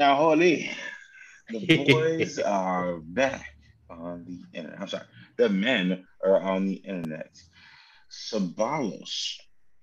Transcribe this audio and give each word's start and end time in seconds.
Now, 0.00 0.14
holy, 0.14 0.70
the 1.50 1.76
boys 1.84 2.38
are 2.38 3.00
back 3.00 3.44
on 3.90 4.24
the 4.24 4.58
internet. 4.58 4.80
I'm 4.80 4.88
sorry, 4.88 5.04
the 5.36 5.50
men 5.50 6.06
are 6.24 6.40
on 6.40 6.64
the 6.64 6.76
internet. 6.76 7.38
Sabalos 8.10 9.34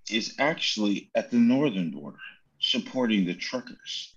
is 0.10 0.34
actually 0.40 1.12
at 1.14 1.30
the 1.30 1.38
northern 1.38 1.92
border 1.92 2.18
supporting 2.58 3.26
the 3.26 3.36
truckers. 3.36 4.16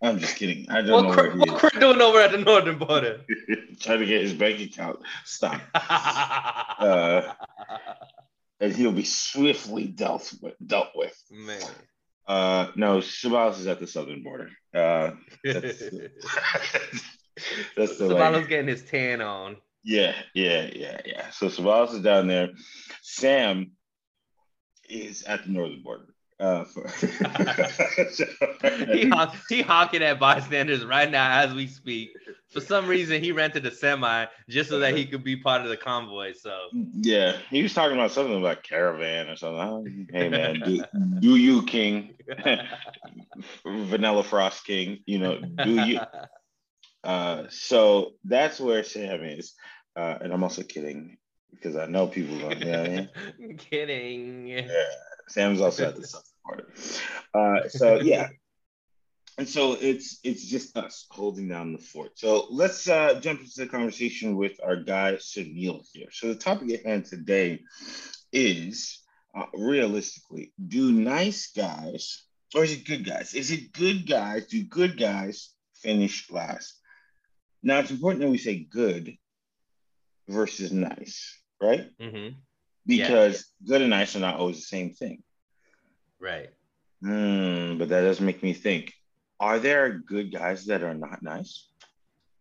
I'm 0.00 0.20
just 0.20 0.36
kidding. 0.36 0.70
I 0.70 0.82
don't 0.82 0.92
what 0.92 1.02
know 1.02 1.14
Cra- 1.14 1.36
what 1.36 1.48
he 1.48 1.50
what 1.50 1.58
Cra 1.58 1.80
doing 1.80 2.00
over 2.00 2.20
at 2.20 2.30
the 2.30 2.38
northern 2.38 2.78
border? 2.78 3.22
Trying 3.80 3.98
to 3.98 4.06
get 4.06 4.22
his 4.22 4.34
bank 4.34 4.60
account 4.60 5.00
stopped. 5.24 5.64
Uh, 6.76 7.32
and 8.60 8.74
he'll 8.74 8.92
be 8.92 9.04
swiftly 9.04 9.86
dealt 9.86 10.34
with. 10.42 10.54
Dealt 10.66 10.90
with. 10.94 11.16
Man. 11.30 11.62
Uh, 12.26 12.68
no, 12.74 12.98
Sabalos 12.98 13.58
is 13.58 13.66
at 13.66 13.80
the 13.80 13.86
southern 13.86 14.22
border. 14.22 14.50
Uh, 14.74 15.10
that's, 15.44 15.78
that's 17.76 17.98
the 17.98 18.08
Sabalos 18.08 18.32
like, 18.32 18.48
getting 18.48 18.68
his 18.68 18.82
tan 18.82 19.20
on. 19.20 19.56
yeah, 19.84 20.14
yeah, 20.34 20.70
yeah, 20.74 21.00
yeah. 21.04 21.30
So 21.30 21.48
Sabalos 21.48 21.92
is 21.94 22.00
down 22.00 22.26
there. 22.26 22.50
Sam 23.02 23.72
is 24.88 25.22
at 25.24 25.44
the 25.44 25.50
northern 25.50 25.82
border. 25.82 26.13
Uh, 26.40 26.64
for, 26.64 26.88
he 28.92 29.08
honk, 29.08 29.30
he 29.48 29.62
honking 29.62 30.02
at 30.02 30.18
bystanders 30.18 30.84
right 30.84 31.08
now 31.08 31.38
as 31.38 31.54
we 31.54 31.68
speak. 31.68 32.10
For 32.50 32.60
some 32.60 32.88
reason, 32.88 33.22
he 33.22 33.30
rented 33.30 33.64
a 33.66 33.70
semi 33.70 34.26
just 34.48 34.68
so 34.68 34.80
that 34.80 34.96
he 34.96 35.06
could 35.06 35.22
be 35.22 35.36
part 35.36 35.62
of 35.62 35.68
the 35.68 35.76
convoy. 35.76 36.32
So 36.32 36.56
yeah, 36.72 37.36
he 37.50 37.62
was 37.62 37.72
talking 37.72 37.96
about 37.96 38.10
something 38.10 38.36
about 38.36 38.64
caravan 38.64 39.28
or 39.28 39.36
something. 39.36 40.08
Hey 40.12 40.28
man, 40.28 40.60
do, 40.60 40.84
do 41.20 41.36
you 41.36 41.62
king, 41.66 42.16
Vanilla 43.64 44.24
Frost 44.24 44.66
King? 44.66 45.04
You 45.06 45.20
know, 45.20 45.40
do 45.40 45.70
you? 45.70 46.00
Uh, 47.04 47.44
so 47.50 48.12
that's 48.24 48.58
where 48.58 48.82
Sam 48.82 49.22
is, 49.24 49.52
uh, 49.94 50.16
and 50.22 50.32
I'm 50.32 50.42
also 50.42 50.62
kidding 50.62 51.18
because 51.50 51.76
I 51.76 51.84
know 51.84 52.06
people 52.06 52.38
going. 52.38 52.60
You 52.60 52.72
know 52.72 52.82
I 52.82 52.88
mean? 52.88 53.10
kidding. 53.58 54.46
Yeah, 54.46 54.86
Sam's 55.28 55.60
also 55.60 55.88
at 55.88 55.96
the 55.96 56.02
southern 56.02 56.24
border. 56.44 56.68
Uh, 57.34 57.68
so 57.68 58.00
yeah, 58.00 58.28
and 59.38 59.48
so 59.48 59.76
it's 59.80 60.20
it's 60.22 60.44
just 60.44 60.76
us 60.76 61.06
holding 61.10 61.48
down 61.48 61.72
the 61.72 61.78
fort. 61.78 62.18
So 62.18 62.46
let's 62.50 62.88
uh, 62.88 63.20
jump 63.20 63.40
into 63.40 63.52
the 63.56 63.66
conversation 63.66 64.36
with 64.36 64.60
our 64.62 64.76
guy 64.76 65.14
Sunil 65.14 65.84
here. 65.92 66.08
So 66.12 66.28
the 66.28 66.36
topic 66.36 66.72
at 66.72 66.86
hand 66.86 67.06
today 67.06 67.60
is 68.32 69.00
uh, 69.34 69.46
realistically, 69.54 70.52
do 70.66 70.92
nice 70.92 71.50
guys 71.52 72.24
or 72.54 72.64
is 72.64 72.72
it 72.72 72.86
good 72.86 73.04
guys? 73.04 73.34
Is 73.34 73.50
it 73.50 73.72
good 73.72 74.06
guys? 74.06 74.46
Do 74.46 74.62
good 74.62 74.96
guys 74.98 75.50
finish 75.74 76.30
last? 76.30 76.80
Now 77.62 77.80
it's 77.80 77.90
important 77.90 78.22
that 78.22 78.30
we 78.30 78.38
say 78.38 78.58
good 78.58 79.16
versus 80.28 80.72
nice, 80.72 81.36
right? 81.60 81.90
hmm 82.00 82.28
Because 82.86 83.46
good 83.66 83.80
and 83.82 83.90
nice 83.90 84.14
are 84.16 84.20
not 84.20 84.36
always 84.36 84.56
the 84.56 84.62
same 84.62 84.92
thing. 84.94 85.22
Right. 86.20 86.50
Hmm, 87.02 87.78
but 87.78 87.88
that 87.90 88.00
does 88.02 88.20
make 88.20 88.42
me 88.42 88.52
think. 88.52 88.92
Are 89.40 89.58
there 89.58 89.98
good 89.98 90.32
guys 90.32 90.66
that 90.66 90.82
are 90.82 90.94
not 90.94 91.22
nice? 91.22 91.68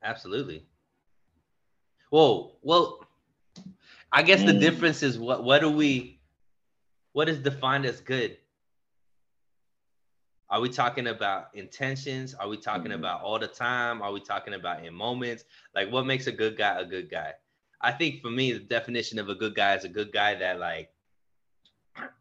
Absolutely. 0.04 0.66
Whoa. 2.10 2.58
Well, 2.62 3.06
I 4.12 4.22
guess 4.24 4.44
the 4.44 4.54
Mm. 4.54 4.60
difference 4.60 5.04
is 5.04 5.18
what 5.18 5.44
what 5.44 5.60
do 5.62 5.70
we 5.70 6.22
what 7.14 7.30
is 7.30 7.40
defined 7.40 7.86
as 7.86 8.02
good? 8.02 8.38
Are 10.50 10.62
we 10.62 10.70
talking 10.70 11.08
about 11.08 11.48
intentions? 11.56 12.34
Are 12.36 12.48
we 12.48 12.58
talking 12.58 12.92
Mhm. 12.92 12.96
about 12.96 13.22
all 13.22 13.40
the 13.40 13.48
time? 13.48 14.02
Are 14.02 14.12
we 14.12 14.20
talking 14.20 14.54
about 14.54 14.86
in 14.86 14.94
moments? 14.94 15.46
Like 15.74 15.92
what 15.92 16.06
makes 16.06 16.28
a 16.28 16.32
good 16.32 16.58
guy 16.58 16.80
a 16.80 16.86
good 16.86 17.10
guy? 17.10 17.34
I 17.84 17.92
think 17.92 18.22
for 18.22 18.32
me, 18.32 18.54
the 18.54 18.60
definition 18.60 19.20
of 19.20 19.30
a 19.30 19.36
good 19.36 19.56
guy 19.56 19.76
is 19.76 19.84
a 19.84 19.90
good 19.90 20.12
guy 20.14 20.36
that 20.36 20.60
like 20.60 20.90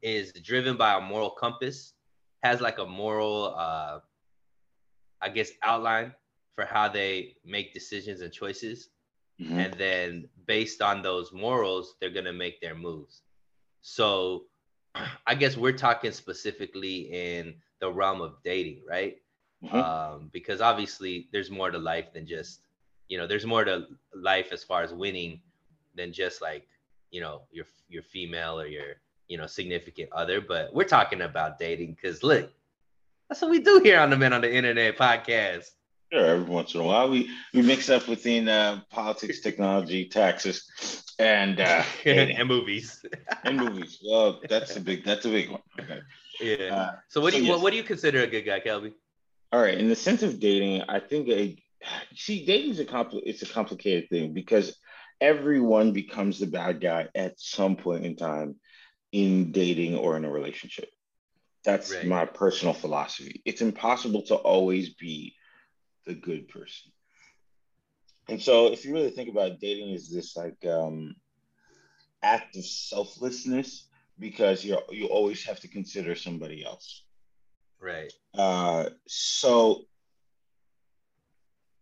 is 0.02 0.32
driven 0.42 0.76
by 0.76 0.96
a 0.96 1.00
moral 1.00 1.30
compass, 1.30 1.94
has 2.42 2.60
like 2.60 2.78
a 2.78 2.86
moral 2.86 3.54
uh 3.56 4.00
I 5.20 5.28
guess 5.28 5.50
outline 5.62 6.14
for 6.54 6.64
how 6.64 6.88
they 6.88 7.36
make 7.44 7.72
decisions 7.72 8.20
and 8.20 8.32
choices 8.32 8.90
Mhm. 9.40 9.56
and 9.58 9.78
then 9.80 10.28
based 10.46 10.82
on 10.82 11.02
those 11.02 11.32
morals 11.32 11.96
they're 12.00 12.10
going 12.10 12.26
to 12.26 12.32
make 12.32 12.60
their 12.60 12.74
moves 12.74 13.22
so 13.82 14.46
i 15.26 15.34
guess 15.34 15.56
we're 15.56 15.72
talking 15.76 16.12
specifically 16.12 17.10
in 17.12 17.54
the 17.80 17.90
realm 17.90 18.20
of 18.20 18.42
dating 18.44 18.82
right 18.88 19.16
Mhm. 19.64 19.74
um, 19.74 20.30
because 20.32 20.60
obviously 20.60 21.28
there's 21.32 21.50
more 21.50 21.70
to 21.70 21.78
life 21.78 22.12
than 22.12 22.26
just 22.26 22.60
you 23.08 23.18
know 23.18 23.26
there's 23.26 23.46
more 23.46 23.64
to 23.64 23.86
life 24.14 24.52
as 24.52 24.64
far 24.64 24.82
as 24.82 24.92
winning 24.94 25.40
than 25.94 26.12
just 26.12 26.40
like 26.42 26.66
you 27.10 27.20
know 27.20 27.42
your 27.50 27.66
your 27.88 28.02
female 28.02 28.60
or 28.60 28.66
your 28.66 28.94
you 29.28 29.36
know 29.38 29.46
significant 29.46 30.08
other 30.12 30.40
but 30.40 30.72
we're 30.74 30.84
talking 30.84 31.22
about 31.22 31.58
dating 31.58 31.92
because 31.94 32.22
look 32.22 32.50
that's 33.28 33.40
what 33.42 33.50
we 33.50 33.58
do 33.60 33.80
here 33.82 33.98
on 34.00 34.10
the 34.10 34.16
men 34.16 34.32
on 34.32 34.40
the 34.40 34.52
internet 34.52 34.96
podcast 34.96 35.66
Sure, 36.12 36.26
every 36.26 36.44
once 36.44 36.74
in 36.74 36.80
a 36.80 36.84
while 36.84 37.08
we 37.08 37.30
we 37.54 37.62
mix 37.62 37.88
up 37.88 38.06
within 38.06 38.46
uh, 38.46 38.80
politics, 38.90 39.40
technology, 39.40 40.04
taxes, 40.10 40.70
and 41.18 41.58
uh, 41.58 41.82
dating. 42.04 42.36
and 42.36 42.46
movies 42.48 43.02
and 43.44 43.56
movies. 43.56 43.98
Well, 44.06 44.40
that's 44.46 44.76
a 44.76 44.80
big 44.80 45.04
that's 45.06 45.24
a 45.24 45.30
big 45.30 45.48
one. 45.50 45.62
Okay. 45.80 46.00
yeah 46.38 46.74
Uh, 46.74 46.92
So 47.08 47.22
what 47.22 47.32
So 47.32 47.38
do 47.38 47.38
you 47.38 47.44
yes. 47.44 47.50
what, 47.52 47.62
what 47.62 47.70
do 47.70 47.78
you 47.78 47.82
consider 47.82 48.20
a 48.22 48.26
good 48.26 48.42
guy, 48.42 48.60
Kelby? 48.60 48.92
all 49.52 49.60
right. 49.62 49.78
In 49.78 49.88
the 49.88 49.96
sense 49.96 50.22
of 50.22 50.38
dating, 50.38 50.82
I 50.88 51.00
think 51.00 51.28
a 51.28 51.56
see 52.14 52.44
dating 52.44 52.72
is 52.72 52.80
a 52.80 52.84
compli- 52.84 53.22
it's 53.24 53.42
a 53.42 53.46
complicated 53.46 54.10
thing 54.10 54.34
because 54.34 54.76
everyone 55.22 55.92
becomes 55.92 56.38
the 56.38 56.46
bad 56.46 56.80
guy 56.80 57.08
at 57.14 57.38
some 57.38 57.76
point 57.76 58.04
in 58.04 58.16
time 58.16 58.56
in 59.12 59.52
dating 59.52 59.96
or 59.96 60.16
in 60.16 60.24
a 60.24 60.30
relationship. 60.30 60.90
That's 61.64 61.92
Right. 61.92 62.04
my 62.04 62.26
personal 62.26 62.74
philosophy. 62.74 63.40
It's 63.44 63.62
impossible 63.62 64.22
to 64.22 64.34
always 64.34 64.94
be 64.94 65.36
the 66.06 66.14
good 66.14 66.48
person. 66.48 66.90
And 68.28 68.42
so 68.42 68.72
if 68.72 68.84
you 68.84 68.92
really 68.92 69.10
think 69.10 69.30
about 69.30 69.52
it, 69.52 69.60
dating 69.60 69.90
is 69.90 70.10
this 70.10 70.36
like 70.36 70.64
um 70.66 71.14
act 72.22 72.56
of 72.56 72.64
selflessness 72.64 73.88
because 74.18 74.64
you 74.64 74.78
you 74.90 75.06
always 75.06 75.44
have 75.44 75.60
to 75.60 75.68
consider 75.68 76.16
somebody 76.16 76.64
else. 76.64 77.04
Right. 77.80 78.12
Uh, 78.34 78.90
so 79.06 79.84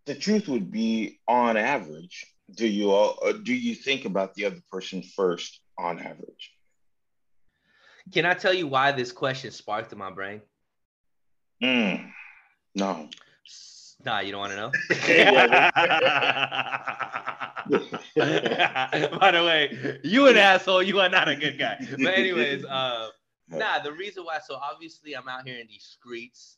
the 0.07 0.15
truth 0.15 0.49
would 0.49 0.71
be, 0.71 1.21
on 1.29 1.57
average, 1.57 2.27
do 2.55 2.67
you 2.67 2.91
all 2.91 3.19
uh, 3.25 3.33
do 3.33 3.55
you 3.55 3.75
think 3.75 4.05
about 4.05 4.35
the 4.35 4.47
other 4.47 4.63
person 4.71 5.03
first? 5.03 5.61
On 5.79 5.99
average, 5.99 6.53
Can 8.13 8.27
I 8.27 8.35
tell 8.35 8.53
you 8.53 8.67
why 8.67 8.93
this 8.93 9.13
question 9.13 9.51
sparked 9.51 9.93
in 9.93 9.99
my 9.99 10.11
brain? 10.11 10.43
Mm, 11.63 12.11
no. 12.75 13.09
Nah, 14.05 14.21
you 14.21 14.33
don't 14.33 14.41
want 14.41 14.53
to 14.53 14.57
know. 14.57 14.73
By 18.17 19.31
the 19.31 19.45
way, 19.45 20.01
you 20.03 20.27
an 20.27 20.37
asshole. 20.37 20.83
You 20.83 21.01
are 21.01 21.09
not 21.09 21.29
a 21.29 21.37
good 21.37 21.59
guy. 21.59 21.77
But 21.99 22.15
anyways, 22.15 22.65
uh, 22.65 23.09
nah. 23.49 23.79
The 23.79 23.93
reason 23.93 24.25
why, 24.25 24.39
so 24.47 24.57
obviously, 24.57 25.15
I'm 25.15 25.29
out 25.29 25.47
here 25.47 25.59
in 25.59 25.67
these 25.67 25.85
streets 25.85 26.57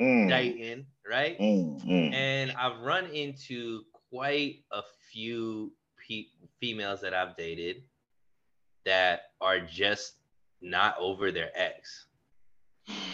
Mm, 0.00 0.28
dating, 0.28 0.86
right? 1.08 1.38
mm, 1.38 1.84
mm. 1.84 2.14
And 2.14 2.52
I've 2.52 2.80
run 2.80 3.06
into 3.06 3.82
quite 4.10 4.64
a 4.72 4.82
few 5.10 5.72
pe- 6.06 6.26
females 6.60 7.00
that 7.00 7.14
I've 7.14 7.36
dated 7.36 7.82
that 8.84 9.30
are 9.40 9.60
just 9.60 10.14
not 10.60 10.96
over 10.98 11.30
their 11.30 11.50
ex 11.54 12.06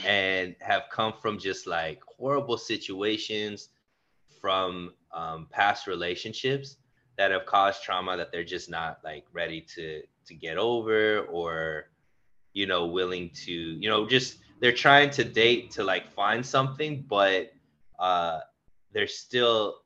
and 0.05 0.55
have 0.61 0.85
come 0.91 1.13
from 1.21 1.39
just 1.39 1.67
like 1.67 2.01
horrible 2.19 2.57
situations 2.57 3.69
from 4.41 4.93
um, 5.13 5.47
past 5.51 5.87
relationships 5.87 6.77
that 7.19 7.31
have 7.31 7.47
caused 7.47 7.83
trauma 7.83 8.17
that 8.17 8.31
they're 8.33 8.45
just 8.45 8.71
not 8.71 8.99
like 9.05 9.25
ready 9.33 9.61
to 9.61 10.03
to 10.27 10.35
get 10.35 10.57
over 10.59 11.21
or 11.21 11.89
you 12.53 12.67
know 12.67 12.87
willing 12.87 13.31
to 13.31 13.53
you 13.53 13.89
know 13.89 14.07
just 14.07 14.39
they're 14.61 14.73
trying 14.73 15.11
to 15.11 15.25
date 15.25 15.71
to 15.71 15.85
like 15.85 16.09
find 16.13 16.45
something 16.45 17.05
but 17.09 17.53
uh 17.99 18.41
they're 18.93 19.07
still 19.07 19.77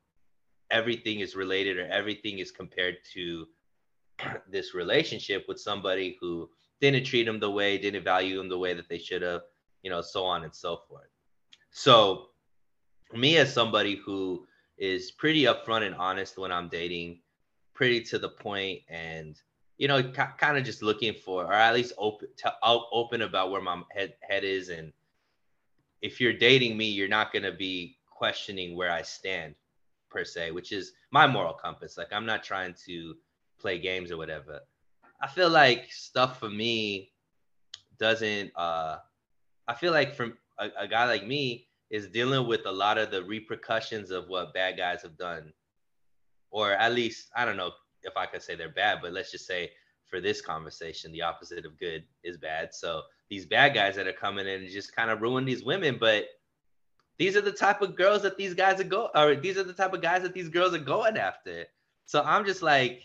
everything 0.70 1.20
is 1.20 1.36
related 1.36 1.78
or 1.78 1.86
everything 1.86 2.38
is 2.38 2.50
compared 2.50 2.96
to 3.12 3.46
this 4.50 4.74
relationship 4.74 5.44
with 5.48 5.60
somebody 5.60 6.16
who 6.20 6.48
didn't 6.80 7.04
treat 7.04 7.24
them 7.24 7.40
the 7.40 7.50
way 7.50 7.78
didn't 7.78 8.04
value 8.04 8.36
them 8.36 8.48
the 8.48 8.58
way 8.58 8.74
that 8.74 8.88
they 8.88 8.98
should 8.98 9.22
have 9.22 9.42
you 9.82 9.90
know 9.90 10.00
so 10.00 10.24
on 10.24 10.44
and 10.44 10.54
so 10.54 10.80
forth. 10.88 11.08
So 11.70 12.30
me 13.12 13.36
as 13.38 13.52
somebody 13.52 13.96
who 13.96 14.46
is 14.78 15.10
pretty 15.10 15.42
upfront 15.42 15.86
and 15.86 15.94
honest 15.96 16.38
when 16.38 16.50
i'm 16.52 16.68
dating 16.68 17.20
pretty 17.74 18.00
to 18.00 18.18
the 18.18 18.28
point 18.28 18.80
and 18.88 19.40
you 19.78 19.88
know 19.88 20.02
ca- 20.02 20.34
kind 20.38 20.56
of 20.56 20.64
just 20.64 20.82
looking 20.82 21.14
for 21.14 21.44
or 21.44 21.52
at 21.52 21.74
least 21.74 21.92
open 21.98 22.28
to, 22.36 22.52
open 22.62 23.22
about 23.22 23.50
where 23.50 23.60
my 23.60 23.82
head 23.92 24.14
head 24.22 24.44
is 24.44 24.68
and 24.68 24.92
if 26.02 26.20
you're 26.20 26.32
dating 26.32 26.76
me 26.76 26.86
you're 26.86 27.08
not 27.08 27.32
going 27.32 27.42
to 27.42 27.52
be 27.52 27.98
questioning 28.06 28.76
where 28.76 28.90
i 28.90 29.02
stand 29.02 29.54
per 30.10 30.24
se 30.24 30.50
which 30.50 30.72
is 30.72 30.92
my 31.10 31.26
moral 31.26 31.54
compass. 31.54 31.96
Like 31.96 32.12
i'm 32.12 32.26
not 32.26 32.42
trying 32.42 32.74
to 32.86 33.14
play 33.58 33.78
games 33.78 34.10
or 34.10 34.16
whatever. 34.16 34.60
I 35.22 35.26
feel 35.26 35.50
like 35.50 35.92
stuff 35.92 36.38
for 36.38 36.48
me 36.50 37.12
doesn't 37.98 38.50
uh 38.56 38.96
i 39.68 39.74
feel 39.74 39.92
like 39.92 40.14
from 40.14 40.38
a, 40.58 40.68
a 40.78 40.88
guy 40.88 41.04
like 41.04 41.26
me 41.26 41.66
is 41.90 42.08
dealing 42.08 42.46
with 42.46 42.64
a 42.66 42.72
lot 42.72 42.98
of 42.98 43.10
the 43.10 43.22
repercussions 43.24 44.10
of 44.10 44.28
what 44.28 44.54
bad 44.54 44.76
guys 44.76 45.02
have 45.02 45.18
done. 45.18 45.52
Or 46.50 46.72
at 46.72 46.94
least 46.94 47.30
I 47.34 47.44
don't 47.44 47.56
know 47.56 47.72
if 48.02 48.16
I 48.16 48.26
could 48.26 48.42
say 48.42 48.54
they're 48.54 48.68
bad, 48.68 49.00
but 49.02 49.12
let's 49.12 49.32
just 49.32 49.46
say 49.46 49.70
for 50.06 50.20
this 50.20 50.40
conversation, 50.40 51.12
the 51.12 51.22
opposite 51.22 51.66
of 51.66 51.78
good 51.78 52.04
is 52.22 52.36
bad. 52.36 52.74
So 52.74 53.02
these 53.28 53.46
bad 53.46 53.74
guys 53.74 53.96
that 53.96 54.06
are 54.06 54.12
coming 54.12 54.46
in 54.46 54.62
and 54.62 54.70
just 54.70 54.94
kind 54.94 55.10
of 55.10 55.20
ruin 55.20 55.44
these 55.44 55.64
women, 55.64 55.98
but 55.98 56.24
these 57.20 57.36
are 57.36 57.42
the 57.42 57.52
type 57.52 57.82
of 57.82 57.96
girls 57.96 58.22
that 58.22 58.38
these 58.38 58.54
guys 58.54 58.80
are 58.80 58.84
go 58.84 59.10
or 59.14 59.36
these 59.36 59.58
are 59.58 59.62
the 59.62 59.74
type 59.74 59.92
of 59.92 60.00
guys 60.00 60.22
that 60.22 60.32
these 60.32 60.48
girls 60.48 60.72
are 60.72 60.78
going 60.78 61.18
after. 61.18 61.66
So 62.06 62.22
I'm 62.22 62.46
just 62.46 62.62
like, 62.62 63.02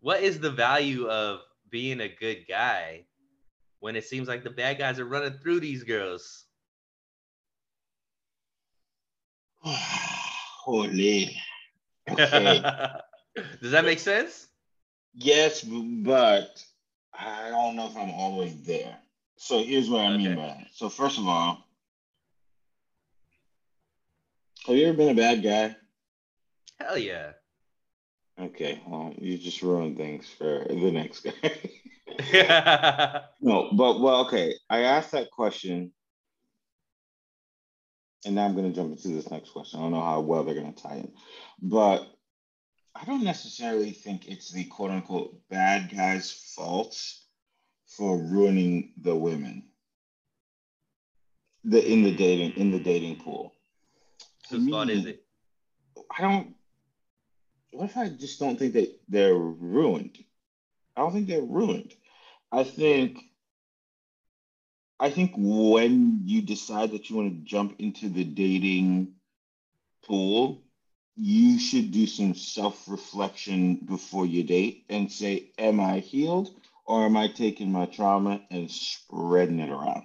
what 0.00 0.22
is 0.22 0.38
the 0.38 0.50
value 0.50 1.08
of 1.08 1.40
being 1.70 2.02
a 2.02 2.10
good 2.10 2.44
guy 2.46 3.06
when 3.80 3.96
it 3.96 4.04
seems 4.04 4.28
like 4.28 4.44
the 4.44 4.50
bad 4.50 4.76
guys 4.76 4.98
are 4.98 5.06
running 5.06 5.32
through 5.38 5.60
these 5.60 5.82
girls? 5.82 6.44
Holy. 9.64 11.34
Okay. 12.10 12.60
Does 13.62 13.70
that 13.70 13.86
make 13.86 14.00
sense? 14.00 14.48
Yes, 15.14 15.62
but 15.62 16.62
I 17.18 17.48
don't 17.48 17.76
know 17.76 17.86
if 17.86 17.96
I'm 17.96 18.10
always 18.10 18.62
there. 18.64 18.94
So 19.38 19.64
here's 19.64 19.88
what 19.88 20.02
I 20.02 20.18
mean 20.18 20.36
by 20.36 20.48
that. 20.48 20.66
So 20.74 20.90
first 20.90 21.16
of 21.16 21.26
all, 21.26 21.61
have 24.66 24.76
you 24.76 24.86
ever 24.86 24.96
been 24.96 25.10
a 25.10 25.14
bad 25.14 25.42
guy? 25.42 25.76
Hell 26.78 26.98
yeah. 26.98 27.32
Okay, 28.40 28.80
well, 28.86 29.14
you 29.18 29.38
just 29.38 29.62
ruined 29.62 29.96
things 29.96 30.28
for 30.28 30.66
the 30.68 30.90
next 30.90 31.20
guy. 31.20 33.20
no, 33.40 33.70
but 33.72 34.00
well, 34.00 34.26
okay. 34.26 34.54
I 34.70 34.80
asked 34.80 35.12
that 35.12 35.30
question, 35.30 35.92
and 38.24 38.34
now 38.34 38.44
I'm 38.44 38.54
going 38.54 38.68
to 38.68 38.74
jump 38.74 38.92
into 38.92 39.08
this 39.08 39.30
next 39.30 39.50
question. 39.50 39.80
I 39.80 39.82
don't 39.82 39.92
know 39.92 40.02
how 40.02 40.20
well 40.20 40.44
they're 40.44 40.54
going 40.54 40.72
to 40.72 40.82
tie 40.82 40.96
in, 40.96 41.12
but 41.60 42.06
I 42.94 43.04
don't 43.04 43.24
necessarily 43.24 43.90
think 43.90 44.28
it's 44.28 44.50
the 44.50 44.64
quote 44.64 44.90
unquote 44.90 45.36
bad 45.48 45.94
guy's 45.94 46.30
fault 46.56 46.96
for 47.86 48.16
ruining 48.16 48.92
the 49.00 49.14
women. 49.14 49.64
The 51.64 51.84
in 51.84 52.02
the 52.02 52.14
dating 52.14 52.52
in 52.52 52.70
the 52.70 52.80
dating 52.80 53.16
pool. 53.16 53.52
Whose 54.50 54.68
fault 54.68 54.90
is 54.90 55.06
it? 55.06 55.22
I 56.16 56.22
don't 56.22 56.54
what 57.72 57.86
if 57.86 57.96
I 57.96 58.08
just 58.08 58.38
don't 58.38 58.58
think 58.58 58.74
that 58.74 58.94
they're 59.08 59.34
ruined? 59.34 60.18
I 60.96 61.00
don't 61.00 61.12
think 61.12 61.26
they're 61.26 61.40
ruined. 61.42 61.94
I 62.50 62.64
think 62.64 63.18
I 65.00 65.10
think 65.10 65.32
when 65.36 66.22
you 66.24 66.42
decide 66.42 66.92
that 66.92 67.10
you 67.10 67.16
want 67.16 67.32
to 67.32 67.44
jump 67.44 67.76
into 67.80 68.08
the 68.08 68.24
dating 68.24 69.14
pool, 70.04 70.62
you 71.16 71.58
should 71.58 71.90
do 71.90 72.06
some 72.06 72.34
self 72.34 72.88
reflection 72.88 73.76
before 73.76 74.26
you 74.26 74.44
date 74.44 74.84
and 74.88 75.10
say, 75.10 75.50
Am 75.58 75.80
I 75.80 75.98
healed 75.98 76.50
or 76.86 77.04
am 77.04 77.16
I 77.16 77.28
taking 77.28 77.72
my 77.72 77.86
trauma 77.86 78.40
and 78.50 78.70
spreading 78.70 79.60
it 79.60 79.70
around? 79.70 80.04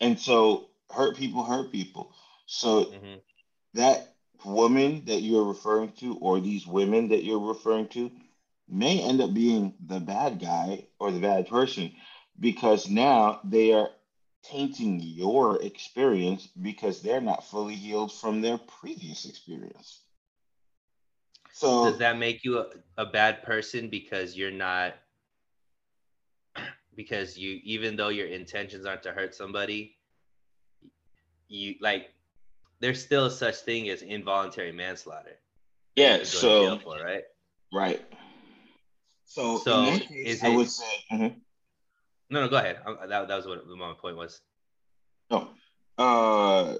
And 0.00 0.18
so, 0.18 0.68
hurt 0.90 1.16
people 1.16 1.42
hurt 1.44 1.72
people. 1.72 2.12
So, 2.50 2.86
mm-hmm. 2.86 3.18
that 3.74 4.14
woman 4.42 5.02
that 5.04 5.20
you're 5.20 5.44
referring 5.44 5.92
to, 5.98 6.16
or 6.16 6.40
these 6.40 6.66
women 6.66 7.10
that 7.10 7.22
you're 7.22 7.46
referring 7.46 7.88
to, 7.88 8.10
may 8.66 9.02
end 9.02 9.20
up 9.20 9.34
being 9.34 9.74
the 9.86 10.00
bad 10.00 10.40
guy 10.40 10.86
or 10.98 11.10
the 11.10 11.20
bad 11.20 11.46
person 11.46 11.92
because 12.40 12.88
now 12.88 13.40
they 13.44 13.74
are 13.74 13.90
tainting 14.42 14.98
your 14.98 15.62
experience 15.62 16.48
because 16.62 17.02
they're 17.02 17.20
not 17.20 17.44
fully 17.44 17.74
healed 17.74 18.10
from 18.10 18.40
their 18.40 18.56
previous 18.56 19.26
experience. 19.26 20.00
So 21.52 21.90
does 21.90 21.98
that 21.98 22.16
make 22.16 22.44
you 22.44 22.60
a, 22.60 22.66
a 22.96 23.04
bad 23.04 23.42
person 23.42 23.90
because 23.90 24.34
you're 24.34 24.50
not 24.50 24.94
because 26.96 27.36
you 27.36 27.60
even 27.62 27.94
though 27.94 28.08
your 28.08 28.28
intentions 28.28 28.86
aren't 28.86 29.02
to 29.02 29.12
hurt 29.12 29.34
somebody, 29.34 29.96
you 31.48 31.74
like 31.82 32.08
there's 32.80 33.02
still 33.02 33.30
such 33.30 33.56
thing 33.56 33.88
as 33.88 34.02
involuntary 34.02 34.72
manslaughter. 34.72 35.38
Yeah, 35.96 36.22
so 36.24 36.78
for, 36.78 36.96
right? 37.02 37.24
Right. 37.72 38.00
So, 39.24 39.58
so 39.58 39.84
case, 39.84 40.08
is 40.10 40.42
it, 40.42 40.46
I 40.46 40.56
would 40.56 40.70
say 40.70 41.04
mm-hmm. 41.12 41.38
No, 42.30 42.42
no, 42.42 42.48
go 42.48 42.56
ahead. 42.56 42.78
I, 42.86 43.06
that, 43.06 43.28
that 43.28 43.36
was 43.36 43.46
what 43.46 43.66
my 43.66 43.94
point 43.94 44.16
was. 44.16 44.40
No. 45.30 45.48
Uh, 45.96 46.74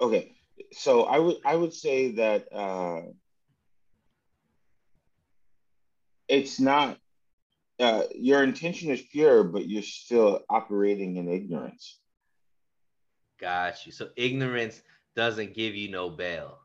okay. 0.00 0.32
So 0.72 1.04
I 1.04 1.18
would 1.18 1.36
I 1.44 1.54
would 1.56 1.72
say 1.72 2.12
that 2.12 2.52
uh, 2.52 3.02
it's 6.28 6.60
not 6.60 6.98
uh, 7.78 8.02
your 8.14 8.42
intention 8.42 8.90
is 8.90 9.00
pure, 9.00 9.44
but 9.44 9.68
you're 9.68 9.82
still 9.82 10.40
operating 10.50 11.16
in 11.16 11.28
ignorance. 11.28 11.98
Got 13.40 13.86
you. 13.86 13.92
So 13.92 14.08
ignorance 14.16 14.82
doesn't 15.14 15.54
give 15.54 15.74
you 15.74 15.90
no 15.90 16.10
bail. 16.10 16.58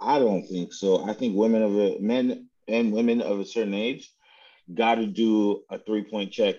I 0.00 0.18
don't 0.18 0.42
think 0.46 0.72
so. 0.72 1.08
I 1.08 1.12
think 1.12 1.36
women 1.36 1.62
of 1.62 1.76
a 1.76 1.98
men 2.00 2.48
and 2.68 2.92
women 2.92 3.20
of 3.20 3.38
a 3.38 3.44
certain 3.44 3.74
age 3.74 4.10
got 4.74 4.96
to 4.96 5.06
do 5.06 5.62
a 5.70 5.78
three 5.78 6.04
point 6.04 6.32
check 6.32 6.56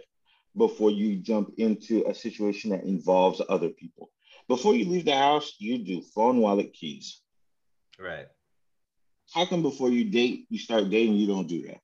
before 0.55 0.91
you 0.91 1.17
jump 1.17 1.53
into 1.57 2.05
a 2.07 2.13
situation 2.13 2.69
that 2.69 2.83
involves 2.83 3.41
other 3.49 3.69
people. 3.69 4.11
Before 4.47 4.75
you 4.75 4.85
leave 4.85 5.05
the 5.05 5.17
house, 5.17 5.55
you 5.57 5.79
do 5.79 6.01
phone, 6.13 6.37
wallet, 6.37 6.73
keys. 6.73 7.21
Right. 7.99 8.27
How 9.33 9.45
come 9.45 9.61
before 9.61 9.89
you 9.89 10.05
date, 10.05 10.45
you 10.49 10.59
start 10.59 10.89
dating, 10.89 11.15
you 11.15 11.27
don't 11.27 11.47
do 11.47 11.63
that? 11.67 11.79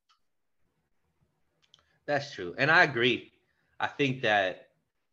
That's 2.05 2.33
true. 2.33 2.53
And 2.57 2.69
I 2.69 2.83
agree. 2.83 3.31
I 3.79 3.87
think 3.87 4.21
that 4.21 4.68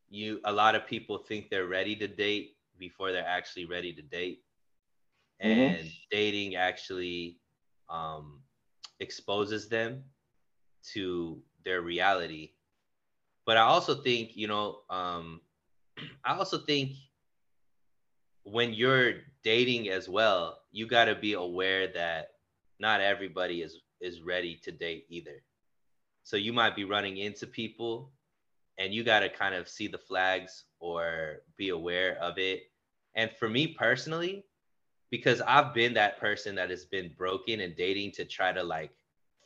you 0.09 0.41
a 0.45 0.53
lot 0.53 0.75
of 0.75 0.87
people 0.87 1.19
think 1.19 1.51
they're 1.51 1.67
ready 1.67 1.97
to 1.97 2.07
date 2.09 2.57
before 2.79 3.13
they're 3.13 3.27
actually 3.27 3.65
ready 3.65 3.93
to 3.93 4.03
date. 4.03 4.43
Mm-hmm. 5.43 5.61
And 5.61 5.77
mm-hmm. 5.77 5.89
dating 6.11 6.57
actually 6.57 7.39
um, 7.89 8.41
exposes 9.01 9.69
them 9.69 10.05
to 10.93 11.39
their 11.65 11.83
reality. 11.83 12.53
But 13.45 13.57
I 13.57 13.63
also 13.63 13.95
think, 13.95 14.37
you 14.37 14.49
know, 14.49 14.81
um, 14.91 15.41
I 16.25 16.35
also 16.37 16.59
think 16.59 16.93
when 18.45 18.73
you're 18.73 19.15
dating 19.43 19.89
as 19.89 20.09
well, 20.09 20.59
you 20.73 20.87
got 20.87 21.07
to 21.07 21.15
be 21.15 21.35
aware 21.35 21.89
that 21.89 22.31
not 22.79 23.01
everybody 23.01 23.63
is 23.63 23.81
is 24.01 24.21
ready 24.21 24.61
to 24.63 24.71
date 24.71 25.07
either. 25.09 25.43
So 26.23 26.37
you 26.37 26.53
might 26.53 26.77
be 26.77 26.85
running 26.85 27.17
into 27.17 27.47
people 27.47 28.13
and 28.79 28.93
you 28.93 29.05
got 29.05 29.21
to 29.21 29.29
kind 29.29 29.55
of 29.55 29.69
see 29.69 29.89
the 29.89 29.99
flags 29.99 30.65
or 30.81 31.43
be 31.57 31.71
aware 31.71 32.19
of 32.21 32.39
it 32.39 32.65
And 33.15 33.31
for 33.39 33.49
me 33.49 33.69
personally, 33.69 34.45
because 35.11 35.41
I've 35.41 35.73
been 35.73 35.95
that 35.95 36.21
person 36.21 36.55
that 36.57 36.71
has 36.71 36.85
been 36.85 37.13
broken 37.17 37.61
and 37.61 37.75
dating 37.75 38.13
to 38.13 38.25
try 38.25 38.53
to 38.53 38.63
like 38.63 38.91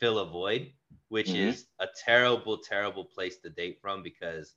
fill 0.00 0.18
a 0.18 0.26
void, 0.26 0.72
which 1.08 1.28
mm-hmm. 1.28 1.48
is 1.50 1.66
a 1.78 1.86
terrible, 2.04 2.58
terrible 2.58 3.04
place 3.04 3.36
to 3.38 3.50
date 3.50 3.78
from 3.80 4.02
because 4.02 4.54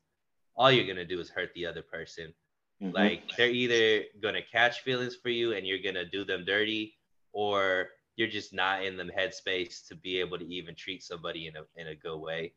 all 0.55 0.71
you're 0.71 0.87
gonna 0.87 1.05
do 1.05 1.19
is 1.19 1.29
hurt 1.29 1.53
the 1.53 1.65
other 1.65 1.83
person. 1.83 2.33
Mm-hmm. 2.81 2.95
Like 2.95 3.35
they're 3.37 3.49
either 3.49 4.05
gonna 4.21 4.41
catch 4.41 4.81
feelings 4.81 5.15
for 5.15 5.29
you 5.29 5.53
and 5.53 5.67
you're 5.67 5.83
gonna 5.83 6.05
do 6.05 6.25
them 6.25 6.45
dirty, 6.45 6.97
or 7.33 7.89
you're 8.15 8.29
just 8.29 8.53
not 8.53 8.83
in 8.83 8.97
the 8.97 9.03
headspace 9.05 9.87
to 9.87 9.95
be 9.95 10.19
able 10.19 10.37
to 10.39 10.45
even 10.45 10.75
treat 10.75 11.03
somebody 11.03 11.47
in 11.47 11.55
a 11.55 11.63
in 11.75 11.87
a 11.87 11.95
good 11.95 12.17
way. 12.17 12.53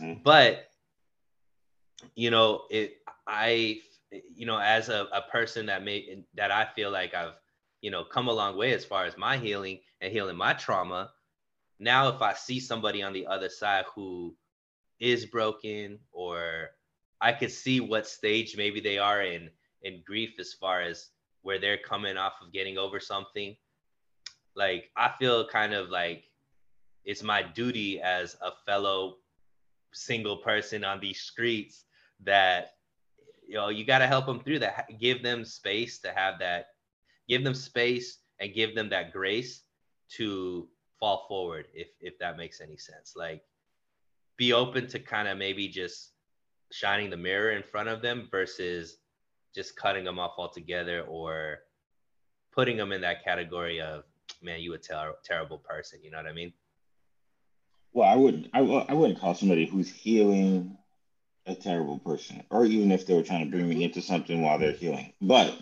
Mm-hmm. 0.00 0.22
But 0.22 0.70
you 2.14 2.30
know, 2.30 2.62
it 2.70 2.98
I 3.26 3.80
you 4.10 4.46
know, 4.46 4.58
as 4.58 4.88
a, 4.88 5.06
a 5.12 5.22
person 5.30 5.66
that 5.66 5.84
made 5.84 6.24
that 6.34 6.50
I 6.50 6.66
feel 6.74 6.90
like 6.90 7.14
I've, 7.14 7.34
you 7.80 7.90
know, 7.90 8.04
come 8.04 8.28
a 8.28 8.32
long 8.32 8.56
way 8.56 8.72
as 8.72 8.84
far 8.84 9.04
as 9.04 9.16
my 9.16 9.36
healing 9.36 9.80
and 10.00 10.12
healing 10.12 10.36
my 10.36 10.54
trauma. 10.54 11.10
Now 11.78 12.08
if 12.08 12.22
I 12.22 12.34
see 12.34 12.58
somebody 12.58 13.02
on 13.02 13.12
the 13.12 13.26
other 13.26 13.48
side 13.48 13.84
who 13.94 14.34
is 14.98 15.26
broken 15.26 15.98
or 16.10 16.70
I 17.20 17.32
could 17.32 17.52
see 17.52 17.80
what 17.80 18.06
stage 18.06 18.56
maybe 18.56 18.80
they 18.80 18.98
are 18.98 19.22
in 19.22 19.50
in 19.82 20.02
grief 20.04 20.30
as 20.40 20.52
far 20.52 20.80
as 20.80 21.10
where 21.42 21.60
they're 21.60 21.78
coming 21.78 22.16
off 22.16 22.34
of 22.42 22.52
getting 22.52 22.78
over 22.78 22.98
something. 22.98 23.56
Like 24.56 24.90
I 24.96 25.12
feel 25.18 25.46
kind 25.46 25.74
of 25.74 25.90
like 25.90 26.24
it's 27.04 27.22
my 27.22 27.42
duty 27.42 28.00
as 28.00 28.36
a 28.42 28.50
fellow 28.66 29.16
single 29.92 30.38
person 30.38 30.84
on 30.84 31.00
these 31.00 31.20
streets 31.20 31.84
that 32.24 32.74
you 33.46 33.54
know 33.54 33.68
you 33.68 33.84
got 33.84 33.98
to 33.98 34.06
help 34.06 34.26
them 34.26 34.40
through 34.40 34.60
that. 34.60 34.88
Give 35.00 35.22
them 35.22 35.44
space 35.44 35.98
to 36.00 36.12
have 36.12 36.38
that 36.40 36.66
give 37.28 37.44
them 37.44 37.54
space 37.54 38.18
and 38.40 38.54
give 38.54 38.74
them 38.74 38.88
that 38.88 39.12
grace 39.12 39.62
to 40.16 40.68
fall 40.98 41.26
forward 41.28 41.66
if 41.74 41.88
if 42.00 42.18
that 42.18 42.36
makes 42.36 42.60
any 42.60 42.76
sense. 42.76 43.14
Like 43.16 43.42
be 44.36 44.52
open 44.52 44.86
to 44.88 44.98
kind 44.98 45.28
of 45.28 45.36
maybe 45.36 45.68
just 45.68 46.12
shining 46.70 47.10
the 47.10 47.16
mirror 47.16 47.52
in 47.52 47.62
front 47.62 47.88
of 47.88 48.02
them 48.02 48.28
versus 48.30 48.98
just 49.54 49.76
cutting 49.76 50.04
them 50.04 50.18
off 50.18 50.34
altogether 50.38 51.02
or 51.02 51.58
putting 52.52 52.76
them 52.76 52.92
in 52.92 53.00
that 53.00 53.24
category 53.24 53.80
of 53.80 54.04
man 54.42 54.60
you 54.60 54.74
a 54.74 54.78
ter- 54.78 55.16
terrible 55.24 55.58
person 55.58 55.98
you 56.02 56.10
know 56.10 56.18
what 56.18 56.26
i 56.26 56.32
mean? 56.32 56.52
Well 57.92 58.08
i 58.08 58.14
wouldn't 58.14 58.48
I, 58.52 58.60
I 58.60 58.92
wouldn't 58.92 59.18
call 59.18 59.34
somebody 59.34 59.66
who's 59.66 59.90
healing 59.90 60.76
a 61.48 61.54
terrible 61.54 61.98
person 61.98 62.42
or 62.50 62.64
even 62.64 62.92
if 62.92 63.06
they 63.06 63.14
were 63.14 63.22
trying 63.22 63.44
to 63.44 63.50
bring 63.50 63.68
me 63.68 63.84
into 63.84 64.02
something 64.02 64.42
while 64.42 64.58
they're 64.58 64.72
healing. 64.72 65.12
But 65.20 65.58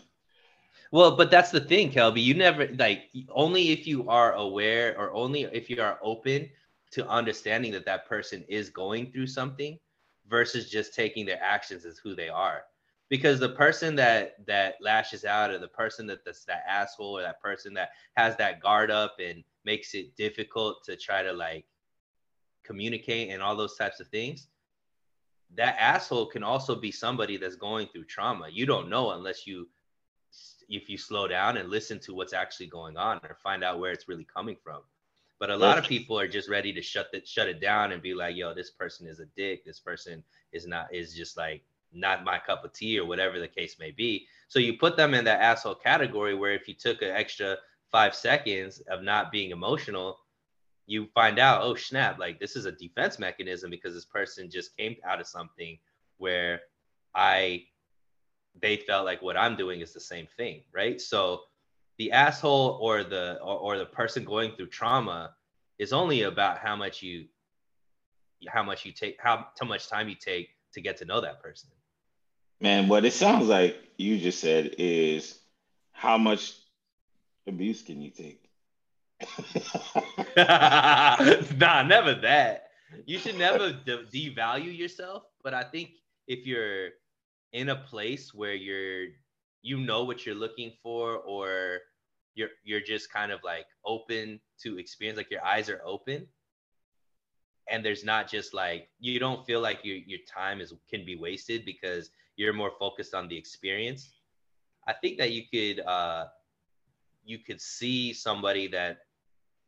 well 0.91 1.17
but 1.17 1.31
that's 1.31 1.51
the 1.51 1.61
thing 1.61 1.91
kelby. 1.91 2.23
You 2.23 2.35
never 2.35 2.69
like 2.77 3.05
only 3.31 3.71
if 3.71 3.87
you 3.87 4.09
are 4.09 4.33
aware 4.35 4.99
or 4.99 5.13
only 5.13 5.45
if 5.45 5.71
you 5.71 5.81
are 5.81 5.99
open 6.03 6.49
to 6.93 7.09
understanding 7.09 7.73
that 7.73 7.85
that 7.87 8.07
person 8.07 8.45
is 8.49 8.71
going 8.71 9.13
through 9.13 9.27
something 9.29 9.79
versus 10.29 10.71
just 10.71 10.95
taking 10.95 11.27
their 11.27 11.43
actions 11.43 11.85
as 11.85 11.99
who 11.99 12.15
they 12.15 12.29
are. 12.29 12.63
Because 13.09 13.39
the 13.39 13.51
person 13.51 13.95
that 13.97 14.45
that 14.47 14.75
lashes 14.81 15.25
out 15.25 15.51
or 15.51 15.59
the 15.59 15.69
person 15.69 16.07
that 16.09 16.25
that's 16.25 16.45
that 16.47 16.65
asshole 16.69 17.19
or 17.19 17.23
that 17.23 17.41
person 17.41 17.73
that 17.75 17.91
has 18.17 18.37
that 18.37 18.61
guard 18.61 18.91
up 18.91 19.17
and 19.21 19.45
makes 19.65 19.95
it 19.95 20.17
difficult 20.17 20.83
to 20.85 20.97
try 20.97 21.23
to 21.23 21.33
like 21.33 21.65
communicate 22.65 23.31
and 23.31 23.41
all 23.41 23.55
those 23.55 23.77
types 23.77 24.01
of 24.01 24.09
things 24.09 24.49
that 25.55 25.77
asshole 25.79 26.27
can 26.27 26.43
also 26.43 26.75
be 26.75 26.91
somebody 26.91 27.37
that's 27.37 27.57
going 27.57 27.87
through 27.89 28.05
trauma 28.05 28.49
you 28.51 28.67
don't 28.67 28.89
know 28.89 29.13
unless 29.13 29.47
you 29.47 29.69
if 30.69 30.91
you 30.91 30.99
slow 30.99 31.29
down 31.29 31.57
and 31.57 31.71
listen 31.71 31.99
to 31.99 32.15
what's 32.15 32.33
actually 32.33 32.67
going 32.67 32.97
on 32.97 33.21
or 33.23 33.37
find 33.43 33.63
out 33.63 33.79
where 33.79 33.93
it's 33.93 34.09
really 34.09 34.27
coming 34.35 34.57
from 34.63 34.81
but 35.39 35.51
a 35.51 35.57
lot 35.57 35.79
of 35.79 35.85
people 35.85 36.19
are 36.19 36.29
just 36.29 36.49
ready 36.49 36.73
to 36.73 36.81
shut 36.81 37.09
it 37.13 37.29
shut 37.29 37.49
it 37.49 37.61
down 37.61 37.93
and 37.93 38.03
be 38.03 38.15
like, 38.15 38.37
yo, 38.37 38.55
this 38.55 38.71
person 38.71 39.07
is 39.07 39.21
a 39.21 39.27
dick. 39.37 39.65
This 39.65 39.81
person 39.81 40.23
is 40.53 40.67
not 40.67 40.93
is 40.93 41.15
just 41.15 41.37
like 41.37 41.63
not 41.93 42.25
my 42.25 42.39
cup 42.39 42.65
of 42.65 42.73
tea 42.73 42.99
or 42.99 43.07
whatever 43.07 43.39
the 43.39 43.49
case 43.49 43.77
may 43.79 43.91
be. 43.91 44.27
So 44.49 44.59
you 44.59 44.79
put 44.79 44.97
them 44.97 45.15
in 45.15 45.25
that 45.27 45.41
asshole 45.41 45.75
category 45.75 46.35
where 46.35 46.55
if 46.55 46.69
you 46.69 46.75
took 46.75 47.03
an 47.03 47.11
extra 47.11 47.57
five 47.91 48.15
seconds 48.15 48.81
of 48.91 49.03
not 49.03 49.31
being 49.31 49.51
emotional, 49.51 50.19
you 50.87 51.09
find 51.15 51.39
out, 51.39 51.63
oh 51.63 51.75
snap, 51.75 52.19
like 52.19 52.39
this 52.39 52.57
is 52.57 52.65
a 52.65 52.73
defense 52.73 53.19
mechanism 53.19 53.71
because 53.71 53.95
this 53.95 54.05
person 54.05 54.51
just 54.51 54.77
came 54.77 54.97
out 55.05 55.21
of 55.21 55.27
something 55.27 55.79
where 56.19 56.61
I 57.15 57.65
they 58.63 58.79
felt 58.79 59.05
like 59.05 59.21
what 59.21 59.37
I'm 59.37 59.57
doing 59.57 59.81
is 59.81 59.93
the 59.93 60.01
same 60.01 60.27
thing, 60.37 60.63
right? 60.73 61.01
So 61.01 61.43
the 61.99 62.13
asshole 62.13 62.79
or 62.81 63.05
the 63.05 63.39
or, 63.43 63.59
or 63.59 63.79
the 63.79 63.87
person 63.87 64.25
going 64.25 64.53
through 64.53 64.69
trauma 64.69 65.35
is 65.79 65.93
only 65.93 66.23
about 66.23 66.59
how 66.59 66.77
much 66.77 67.03
you 67.03 67.27
how 68.49 68.63
much 68.63 68.85
you 68.85 68.93
take 68.93 69.17
how 69.21 69.47
how 69.59 69.67
much 69.67 69.89
time 69.89 70.09
you 70.09 70.15
take 70.15 70.51
to 70.73 70.81
get 70.81 70.97
to 70.99 71.05
know 71.05 71.21
that 71.21 71.43
person 71.43 71.71
man 72.61 72.87
what 72.87 73.05
it 73.05 73.13
sounds 73.13 73.49
like 73.49 73.77
you 73.97 74.19
just 74.19 74.41
said 74.41 74.75
is 74.79 75.39
how 75.93 76.19
much 76.19 76.55
abuse 77.47 77.83
can 77.83 78.01
you 78.03 78.11
take 78.11 78.46
nah 80.37 81.83
never 81.83 82.15
that. 82.15 82.69
You 83.07 83.19
should 83.19 83.39
never 83.39 83.73
de- 83.73 84.05
devalue 84.05 84.77
yourself 84.77 85.25
but 85.43 85.55
i 85.55 85.63
think 85.63 85.91
if 86.27 86.47
you're 86.47 86.91
in 87.53 87.71
a 87.71 87.77
place 87.77 88.35
where 88.35 88.55
you're 88.55 89.07
you 89.63 89.79
know 89.79 90.05
what 90.05 90.27
you're 90.27 90.35
looking 90.35 90.73
for 90.83 91.17
or 91.19 91.81
you're 92.35 92.51
you're 92.65 92.81
just 92.81 93.13
kind 93.13 93.33
of 93.33 93.41
like 93.45 93.67
open 93.85 94.41
to 94.63 94.79
experience 94.79 95.17
like 95.17 95.31
your 95.31 95.45
eyes 95.45 95.69
are 95.69 95.81
open 95.85 96.27
and 97.71 97.85
there's 97.85 98.05
not 98.05 98.31
just 98.31 98.55
like 98.55 98.89
you 99.01 99.19
don't 99.19 99.45
feel 99.47 99.61
like 99.61 99.81
your 99.83 99.97
your 99.97 100.21
time 100.33 100.61
is 100.61 100.73
can 100.89 101.05
be 101.05 101.17
wasted 101.17 101.65
because 101.65 102.11
you're 102.37 102.53
more 102.53 102.73
focused 102.79 103.15
on 103.15 103.29
the 103.29 103.37
experience 103.37 104.15
i 104.87 104.93
think 104.93 105.19
that 105.19 105.33
you 105.33 105.43
could 105.53 105.81
uh 105.87 106.27
you 107.25 107.39
could 107.39 107.61
see 107.61 108.13
somebody 108.13 108.69
that 108.69 108.99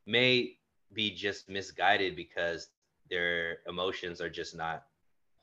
may 0.08 0.56
be 0.94 1.10
just 1.10 1.48
misguided 1.48 2.16
because 2.16 2.68
their 3.10 3.58
emotions 3.68 4.20
are 4.20 4.30
just 4.30 4.56
not 4.56 4.84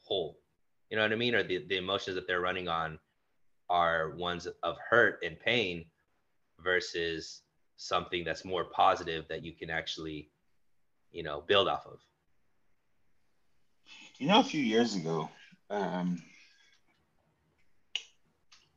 whole. 0.04 0.40
You 0.90 0.98
know 0.98 1.04
what 1.04 1.14
i 1.14 1.16
mean? 1.16 1.36
Or 1.36 1.44
the, 1.44 1.66
the 1.68 1.78
emotions 1.78 2.16
that 2.16 2.28
they're 2.28 2.42
running 2.42 2.68
on 2.68 3.00
are 3.70 4.12
ones 4.12 4.48
of 4.64 4.76
hurt 4.90 5.20
and 5.24 5.40
pain 5.40 5.86
versus 6.64 7.42
something 7.78 8.24
that's 8.24 8.46
more 8.46 8.66
positive 8.66 9.26
that 9.28 9.44
you 9.44 9.54
can 9.54 9.70
actually 9.70 10.30
you 11.12 11.24
know 11.24 11.44
build 11.48 11.68
off 11.68 11.86
of. 11.86 12.00
You 14.18 14.28
know 14.28 14.40
a 14.40 14.44
few 14.44 14.62
years 14.62 14.96
ago 14.96 15.30
um, 15.70 16.22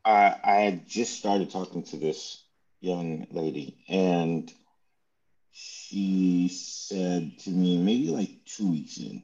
I, 0.05 0.37
I 0.43 0.55
had 0.57 0.89
just 0.89 1.19
started 1.19 1.51
talking 1.51 1.83
to 1.85 1.97
this 1.97 2.43
young 2.81 3.27
lady 3.31 3.77
and 3.89 4.53
she 5.53 6.49
said 6.49 7.39
to 7.41 7.51
me 7.51 7.79
maybe 7.83 8.11
like 8.11 8.45
two 8.45 8.71
weeks 8.71 8.99
in 8.99 9.23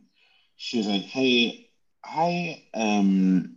she 0.56 0.78
was 0.78 0.86
like 0.88 1.02
hey 1.02 1.68
i 2.04 2.62
am 2.74 3.56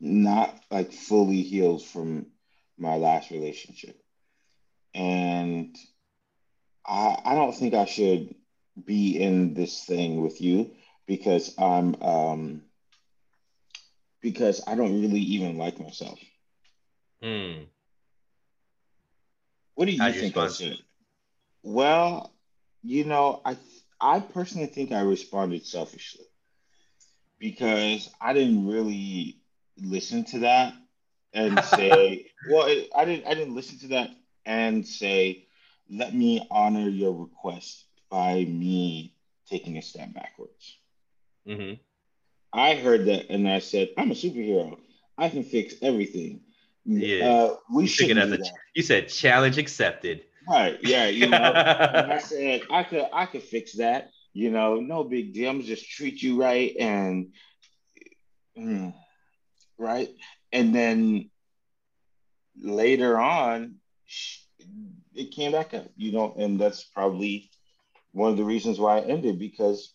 not 0.00 0.58
like 0.70 0.92
fully 0.92 1.42
healed 1.42 1.82
from 1.82 2.26
my 2.78 2.96
last 2.96 3.30
relationship. 3.30 3.96
And 4.94 5.74
I 6.86 7.20
I 7.24 7.34
don't 7.34 7.54
think 7.54 7.74
I 7.74 7.84
should 7.84 8.34
be 8.84 9.20
in 9.20 9.54
this 9.54 9.84
thing 9.84 10.22
with 10.22 10.40
you 10.40 10.74
because 11.06 11.54
I'm 11.58 11.94
um 12.02 12.62
because 14.20 14.62
I 14.66 14.74
don't 14.74 15.00
really 15.00 15.20
even 15.20 15.58
like 15.58 15.78
myself. 15.78 16.18
Hmm. 17.22 17.64
What 19.74 19.86
do 19.86 19.92
you 19.92 20.00
How'd 20.00 20.14
think 20.14 20.36
I 20.36 20.48
should? 20.48 20.78
Well, 21.62 22.32
you 22.82 23.04
know, 23.04 23.40
I 23.44 23.56
I 24.00 24.20
personally 24.20 24.66
think 24.66 24.92
I 24.92 25.02
responded 25.02 25.64
selfishly 25.64 26.26
because 27.38 28.10
I 28.20 28.32
didn't 28.32 28.66
really 28.66 29.38
listen 29.76 30.24
to 30.26 30.40
that 30.40 30.74
and 31.32 31.62
say, 31.64 32.26
well, 32.50 32.68
I 32.96 33.04
didn't 33.04 33.26
I 33.26 33.34
didn't 33.34 33.54
listen 33.54 33.78
to 33.80 33.88
that 33.88 34.10
and 34.44 34.86
say, 34.86 35.46
let 35.88 36.14
me 36.14 36.46
honor 36.50 36.88
your 36.88 37.12
request 37.12 37.84
by 38.10 38.44
me 38.44 39.14
taking 39.48 39.78
a 39.78 39.82
step 39.82 40.12
backwards. 40.12 40.76
Mm-hmm. 41.46 41.74
I 42.52 42.74
heard 42.74 43.06
that 43.06 43.30
and 43.30 43.48
I 43.48 43.60
said, 43.60 43.90
I'm 43.96 44.10
a 44.10 44.14
superhero. 44.14 44.78
I 45.16 45.28
can 45.28 45.44
fix 45.44 45.74
everything. 45.82 46.40
Yeah, 46.84 47.26
uh, 47.26 47.56
we 47.72 47.86
should. 47.86 48.08
You 48.74 48.82
said 48.82 49.08
challenge 49.08 49.58
accepted. 49.58 50.24
Right. 50.48 50.78
Yeah. 50.82 51.06
You 51.06 51.28
know, 51.28 51.52
I 51.54 52.18
said 52.24 52.62
I 52.70 52.82
could 52.82 53.06
I 53.12 53.26
could 53.26 53.42
fix 53.42 53.74
that. 53.74 54.10
You 54.32 54.50
know, 54.50 54.76
no 54.80 55.04
big 55.04 55.34
deal. 55.34 55.50
I'm 55.50 55.62
just 55.62 55.88
treat 55.88 56.22
you 56.22 56.40
right 56.40 56.74
and 56.78 57.32
mm, 58.56 58.94
right? 59.78 60.08
And 60.52 60.74
then 60.74 61.30
later 62.58 63.18
on, 63.18 63.76
it 65.14 65.30
came 65.32 65.52
back 65.52 65.74
up, 65.74 65.86
you 65.96 66.12
know, 66.12 66.34
and 66.38 66.58
that's 66.58 66.84
probably 66.84 67.50
one 68.12 68.30
of 68.30 68.36
the 68.38 68.44
reasons 68.44 68.78
why 68.78 68.98
I 68.98 69.02
ended 69.02 69.38
because 69.38 69.92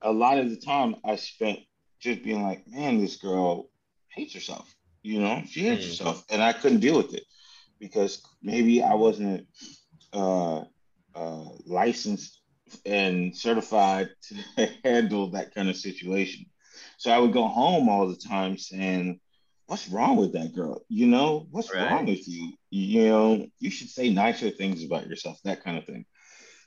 a 0.00 0.12
lot 0.12 0.38
of 0.38 0.48
the 0.48 0.56
time 0.56 0.96
I 1.04 1.16
spent 1.16 1.58
just 2.00 2.22
being 2.22 2.42
like, 2.42 2.66
man, 2.68 3.00
this 3.00 3.16
girl 3.16 3.68
hates 4.14 4.32
herself. 4.34 4.74
You 5.02 5.20
know, 5.20 5.42
she 5.46 5.64
hates 5.64 5.84
mm. 5.84 5.88
herself, 5.88 6.24
and 6.30 6.42
I 6.42 6.52
couldn't 6.52 6.80
deal 6.80 6.96
with 6.96 7.14
it 7.14 7.24
because 7.78 8.22
maybe 8.42 8.82
I 8.82 8.94
wasn't 8.94 9.46
uh, 10.12 10.64
uh, 11.14 11.44
licensed 11.66 12.40
and 12.84 13.34
certified 13.36 14.10
to 14.56 14.68
handle 14.84 15.30
that 15.30 15.54
kind 15.54 15.68
of 15.68 15.76
situation. 15.76 16.46
So 16.96 17.10
I 17.10 17.18
would 17.18 17.32
go 17.32 17.46
home 17.46 17.88
all 17.88 18.08
the 18.08 18.16
time 18.16 18.58
saying, 18.58 19.20
"What's 19.66 19.88
wrong 19.88 20.16
with 20.16 20.32
that 20.32 20.54
girl? 20.54 20.84
You 20.88 21.06
know, 21.06 21.46
what's 21.50 21.72
right. 21.72 21.90
wrong 21.90 22.06
with 22.06 22.26
you? 22.28 22.52
You 22.70 23.08
know, 23.08 23.46
you 23.58 23.70
should 23.70 23.88
say 23.88 24.10
nicer 24.10 24.50
things 24.50 24.84
about 24.84 25.06
yourself, 25.06 25.38
that 25.44 25.62
kind 25.62 25.78
of 25.78 25.84
thing." 25.84 26.04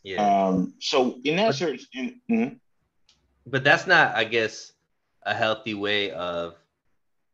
Yeah. 0.03 0.47
Um, 0.47 0.73
so 0.79 1.19
in 1.23 1.35
that 1.35 1.55
sense, 1.55 1.85
mm-hmm. 1.95 2.55
but 3.45 3.63
that's 3.63 3.85
not, 3.85 4.15
I 4.15 4.23
guess, 4.23 4.71
a 5.23 5.33
healthy 5.33 5.73
way 5.73 6.11
of 6.11 6.55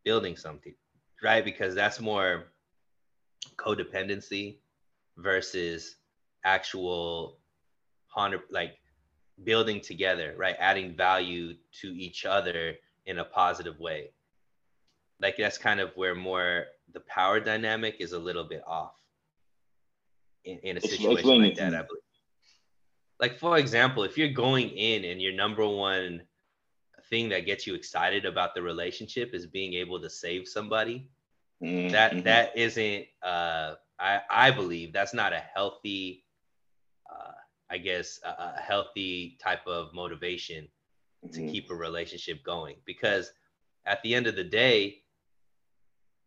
building 0.04 0.36
something, 0.36 0.74
right? 1.24 1.46
Because 1.46 1.76
that's 1.76 2.02
more 2.02 2.46
codependency 3.56 4.58
versus 5.18 5.96
actual 6.44 7.38
hundred 8.08 8.42
like 8.52 8.78
building 9.44 9.82
together, 9.82 10.34
right? 10.38 10.56
Adding 10.60 10.96
value 10.96 11.54
to 11.82 11.88
each 11.88 12.26
other 12.26 12.76
in 13.06 13.20
a 13.20 13.24
positive 13.24 13.80
way. 13.80 14.12
Like 15.22 15.38
that's 15.38 15.58
kind 15.58 15.80
of 15.80 15.92
where 15.96 16.16
more 16.16 16.66
the 16.94 17.02
power 17.02 17.40
dynamic 17.40 17.98
is 18.00 18.14
a 18.14 18.20
little 18.20 18.44
bit 18.44 18.64
off 18.68 18.94
in, 20.46 20.60
in 20.60 20.78
a 20.78 20.82
situation 20.82 21.42
like 21.44 21.56
that, 21.56 21.74
I 21.74 21.82
believe 21.82 22.02
like 23.20 23.40
for 23.40 23.58
example, 23.58 24.04
if 24.04 24.18
you're 24.18 24.30
going 24.30 24.70
in 24.70 25.06
and 25.06 25.22
your 25.22 25.34
number 25.34 25.68
one 25.68 26.22
thing 27.10 27.30
that 27.30 27.46
gets 27.46 27.66
you 27.66 27.74
excited 27.74 28.26
about 28.26 28.54
the 28.54 28.62
relationship 28.62 29.34
is 29.34 29.48
being 29.48 29.74
able 29.74 30.00
to 30.02 30.10
save 30.10 30.48
somebody, 30.48 31.10
mm-hmm. 31.62 31.90
that 31.90 32.24
that 32.24 32.58
isn't 32.58 33.06
uh 33.24 33.76
I 34.00 34.22
I 34.30 34.52
believe 34.52 34.94
that's 34.94 35.14
not 35.14 35.34
a 35.34 35.44
healthy 35.54 36.26
uh 37.10 37.32
I 37.70 37.78
guess 37.78 38.20
a, 38.24 38.30
a 38.30 38.62
healthy 38.62 39.38
type 39.42 39.66
of 39.68 39.94
motivation 39.94 40.68
mm-hmm. 41.26 41.34
to 41.34 41.52
keep 41.52 41.70
a 41.70 41.76
relationship 41.76 42.44
going 42.44 42.76
because 42.86 43.32
at 43.86 44.02
the 44.04 44.14
end 44.16 44.28
of 44.28 44.36
the 44.36 44.44
day 44.44 45.02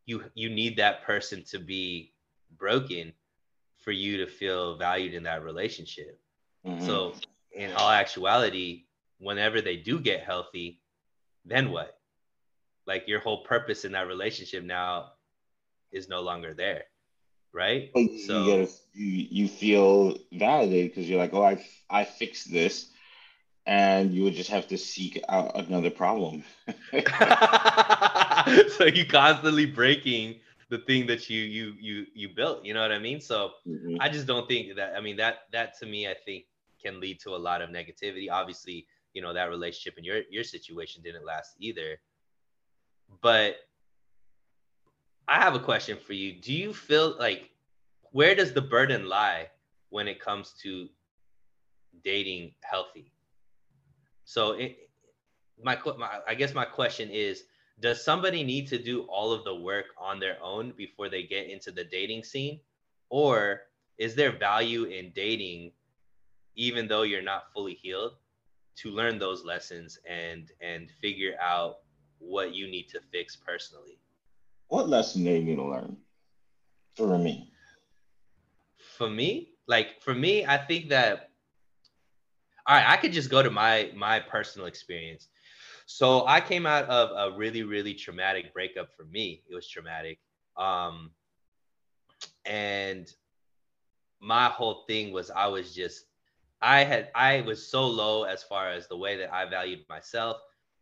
you 0.06 0.24
you 0.34 0.50
need 0.50 0.76
that 0.76 1.02
person 1.02 1.44
to 1.50 1.58
be 1.58 2.12
broken 2.56 3.12
for 3.78 3.92
you 3.92 4.18
to 4.18 4.26
feel 4.26 4.76
valued 4.76 5.14
in 5.14 5.22
that 5.22 5.42
relationship 5.42 6.20
Mm-hmm. 6.66 6.86
So, 6.86 7.14
in 7.52 7.72
all 7.72 7.90
actuality, 7.90 8.84
whenever 9.18 9.60
they 9.60 9.76
do 9.76 9.98
get 9.98 10.22
healthy, 10.22 10.80
then 11.44 11.70
what? 11.70 11.98
Like 12.86 13.04
your 13.06 13.20
whole 13.20 13.44
purpose 13.44 13.84
in 13.84 13.92
that 13.92 14.06
relationship 14.06 14.64
now 14.64 15.12
is 15.92 16.08
no 16.08 16.20
longer 16.20 16.54
there, 16.54 16.84
right? 17.52 17.90
so 17.94 18.00
you, 18.00 18.24
gotta, 18.26 18.68
you, 18.94 19.26
you 19.30 19.48
feel 19.48 20.16
validated 20.32 20.90
because 20.90 21.08
you're 21.08 21.18
like, 21.18 21.34
oh, 21.34 21.44
I 21.44 21.64
I 21.88 22.04
fixed 22.04 22.50
this, 22.52 22.90
and 23.66 24.12
you 24.12 24.24
would 24.24 24.34
just 24.34 24.50
have 24.50 24.68
to 24.68 24.78
seek 24.78 25.22
out 25.28 25.56
another 25.56 25.90
problem. 25.90 26.44
so 28.76 28.84
you 28.84 29.06
constantly 29.06 29.66
breaking 29.66 30.40
the 30.70 30.78
thing 30.78 31.06
that 31.06 31.28
you 31.28 31.42
you 31.42 31.74
you 31.80 32.06
you 32.14 32.28
built 32.28 32.64
you 32.64 32.72
know 32.72 32.80
what 32.80 32.92
i 32.92 32.98
mean 32.98 33.20
so 33.20 33.50
mm-hmm. 33.66 33.96
i 33.98 34.08
just 34.08 34.24
don't 34.24 34.46
think 34.46 34.76
that 34.76 34.94
i 34.96 35.00
mean 35.00 35.16
that 35.16 35.40
that 35.50 35.76
to 35.76 35.84
me 35.84 36.06
i 36.06 36.14
think 36.24 36.44
can 36.82 37.00
lead 37.00 37.20
to 37.20 37.30
a 37.30 37.36
lot 37.36 37.62
of 37.62 37.70
negativity. 37.70 38.30
Obviously, 38.30 38.86
you 39.12 39.22
know, 39.22 39.32
that 39.32 39.50
relationship 39.50 39.96
and 39.96 40.06
your 40.06 40.22
your 40.30 40.44
situation 40.44 41.02
didn't 41.02 41.24
last 41.24 41.54
either. 41.58 41.98
But 43.22 43.56
I 45.28 45.38
have 45.40 45.54
a 45.54 45.60
question 45.60 45.98
for 46.04 46.12
you. 46.12 46.32
Do 46.40 46.52
you 46.52 46.72
feel 46.72 47.16
like 47.18 47.50
where 48.12 48.34
does 48.34 48.52
the 48.52 48.62
burden 48.62 49.08
lie 49.08 49.48
when 49.90 50.08
it 50.08 50.20
comes 50.20 50.54
to 50.62 50.88
dating 52.02 52.52
healthy? 52.62 53.12
So 54.24 54.52
it, 54.52 54.90
my, 55.62 55.78
my 55.98 56.20
I 56.26 56.34
guess 56.34 56.54
my 56.54 56.64
question 56.64 57.10
is 57.10 57.44
does 57.80 58.04
somebody 58.04 58.44
need 58.44 58.68
to 58.68 58.78
do 58.78 59.02
all 59.02 59.32
of 59.32 59.44
the 59.44 59.54
work 59.54 59.86
on 59.98 60.20
their 60.20 60.36
own 60.42 60.72
before 60.76 61.08
they 61.08 61.22
get 61.22 61.48
into 61.48 61.70
the 61.70 61.84
dating 61.84 62.24
scene 62.24 62.60
or 63.08 63.62
is 63.98 64.14
there 64.14 64.32
value 64.32 64.84
in 64.84 65.12
dating 65.14 65.72
even 66.56 66.86
though 66.88 67.02
you're 67.02 67.22
not 67.22 67.52
fully 67.54 67.74
healed 67.74 68.12
to 68.76 68.90
learn 68.90 69.18
those 69.18 69.44
lessons 69.44 69.98
and 70.08 70.52
and 70.60 70.90
figure 71.00 71.34
out 71.40 71.78
what 72.18 72.54
you 72.54 72.66
need 72.66 72.88
to 72.88 73.00
fix 73.12 73.36
personally 73.36 73.99
what 74.70 74.88
lesson 74.88 75.24
do 75.24 75.30
you 75.30 75.42
need 75.44 75.56
to 75.56 75.64
learn 75.64 75.96
for 76.96 77.18
me? 77.18 77.52
For 78.78 79.10
me? 79.10 79.48
Like 79.66 80.00
for 80.00 80.14
me 80.14 80.44
i 80.46 80.56
think 80.56 80.88
that 80.88 81.30
all 82.66 82.76
right 82.76 82.88
i 82.88 82.96
could 82.96 83.12
just 83.12 83.30
go 83.30 83.42
to 83.42 83.50
my 83.50 83.90
my 83.94 84.18
personal 84.18 84.66
experience. 84.66 85.28
So 85.86 86.26
i 86.26 86.40
came 86.40 86.66
out 86.66 86.86
of 86.86 87.10
a 87.10 87.36
really 87.36 87.62
really 87.62 87.94
traumatic 87.94 88.54
breakup 88.54 88.88
for 88.96 89.04
me. 89.04 89.42
It 89.48 89.54
was 89.54 89.68
traumatic. 89.68 90.18
Um 90.56 91.10
and 92.44 93.12
my 94.20 94.46
whole 94.46 94.84
thing 94.86 95.12
was 95.12 95.30
i 95.30 95.46
was 95.46 95.74
just 95.74 96.06
I 96.62 96.84
had 96.84 97.10
I 97.14 97.40
was 97.40 97.66
so 97.66 97.86
low 97.86 98.24
as 98.24 98.42
far 98.42 98.70
as 98.70 98.86
the 98.86 98.96
way 98.96 99.16
that 99.16 99.32
I 99.32 99.48
valued 99.48 99.80
myself 99.88 100.36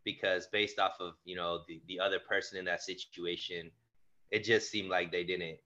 because 0.09 0.47
based 0.47 0.79
off 0.79 0.95
of 1.01 1.13
you 1.27 1.37
know 1.37 1.61
the, 1.69 1.83
the 1.87 2.01
other 2.01 2.19
person 2.19 2.59
in 2.59 2.65
that 2.65 2.83
situation, 2.83 3.71
it 4.31 4.43
just 4.43 4.71
seemed 4.71 4.89
like 4.89 5.13
they 5.13 5.23
didn't. 5.23 5.59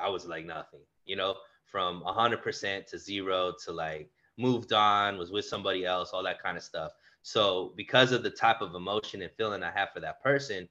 I 0.00 0.08
was 0.08 0.24
like 0.24 0.46
nothing, 0.46 0.80
you 1.04 1.14
know, 1.14 1.34
from 1.70 2.02
hundred 2.06 2.42
percent 2.42 2.86
to 2.88 2.98
zero 2.98 3.52
to 3.66 3.72
like 3.72 4.08
moved 4.38 4.72
on, 4.72 5.18
was 5.18 5.30
with 5.30 5.44
somebody 5.44 5.84
else, 5.84 6.10
all 6.12 6.22
that 6.22 6.42
kind 6.42 6.56
of 6.56 6.62
stuff. 6.62 6.92
So 7.20 7.74
because 7.76 8.12
of 8.12 8.22
the 8.22 8.30
type 8.30 8.62
of 8.62 8.74
emotion 8.74 9.20
and 9.20 9.30
feeling 9.36 9.62
I 9.62 9.70
have 9.72 9.90
for 9.92 10.00
that 10.00 10.22
person, 10.22 10.68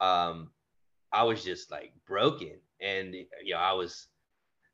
um, 0.00 0.50
I 1.12 1.22
was 1.24 1.44
just 1.44 1.70
like 1.70 1.92
broken, 2.06 2.54
and 2.80 3.14
you 3.14 3.52
know 3.52 3.58
I 3.58 3.74
was 3.74 4.06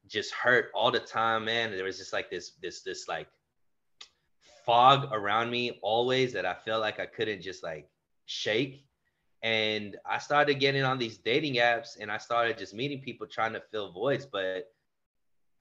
just 0.07 0.33
hurt 0.33 0.66
all 0.72 0.92
the 0.92 1.00
time, 1.00 1.46
man. 1.46 1.72
There 1.72 1.85
was 1.85 1.98
just 1.98 2.12
like 2.12 2.31
this, 2.31 2.52
this, 2.62 2.83
this 2.83 3.09
like 3.09 3.26
fog 4.66 5.09
around 5.12 5.50
me 5.50 5.79
always 5.81 6.33
that 6.33 6.44
I 6.44 6.55
felt 6.55 6.83
like 6.83 6.98
I 7.00 7.07
couldn't 7.07 7.40
just 7.40 7.62
like 7.62 7.88
shake. 8.26 8.85
And 9.42 9.96
I 10.05 10.18
started 10.18 10.55
getting 10.59 10.83
on 10.83 10.98
these 10.98 11.18
dating 11.18 11.55
apps 11.55 11.98
and 12.00 12.11
I 12.11 12.18
started 12.18 12.59
just 12.59 12.74
meeting 12.74 13.00
people 13.00 13.29
trying 13.29 13.52
to 13.52 13.62
fill 13.70 13.92
voids, 13.92 14.26
but 14.26 14.72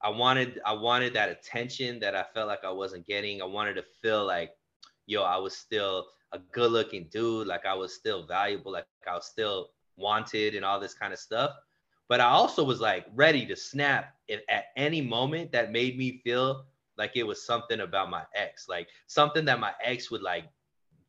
I 0.02 0.10
wanted 0.10 0.60
I 0.66 0.72
wanted 0.72 1.14
that 1.14 1.30
attention 1.30 2.00
that 2.00 2.14
I 2.14 2.24
felt 2.34 2.48
like 2.48 2.64
I 2.64 2.70
wasn't 2.70 3.06
getting. 3.06 3.40
I 3.40 3.46
wanted 3.46 3.74
to 3.74 3.84
feel 4.02 4.26
like, 4.26 4.50
yo, 5.06 5.22
I 5.22 5.36
was 5.36 5.56
still 5.56 6.08
a 6.32 6.38
good 6.52 6.72
looking 6.72 7.08
dude, 7.12 7.46
like 7.46 7.64
I 7.64 7.74
was 7.74 7.94
still 7.94 8.26
valuable, 8.26 8.72
like 8.72 8.86
I 9.08 9.14
was 9.14 9.26
still 9.26 9.70
wanted 9.96 10.54
and 10.54 10.64
all 10.64 10.80
this 10.80 10.94
kind 10.94 11.12
of 11.12 11.18
stuff. 11.18 11.52
But 12.08 12.20
I 12.20 12.26
also 12.26 12.64
was 12.64 12.80
like 12.80 13.06
ready 13.14 13.46
to 13.46 13.56
snap 13.56 14.14
at 14.48 14.66
any 14.76 15.00
moment 15.00 15.52
that 15.52 15.72
made 15.72 15.96
me 15.96 16.20
feel 16.24 16.64
like 16.98 17.12
it 17.14 17.24
was 17.24 17.44
something 17.44 17.80
about 17.80 18.10
my 18.10 18.22
ex, 18.34 18.68
like 18.68 18.88
something 19.06 19.44
that 19.46 19.60
my 19.60 19.72
ex 19.82 20.10
would 20.10 20.22
like 20.22 20.44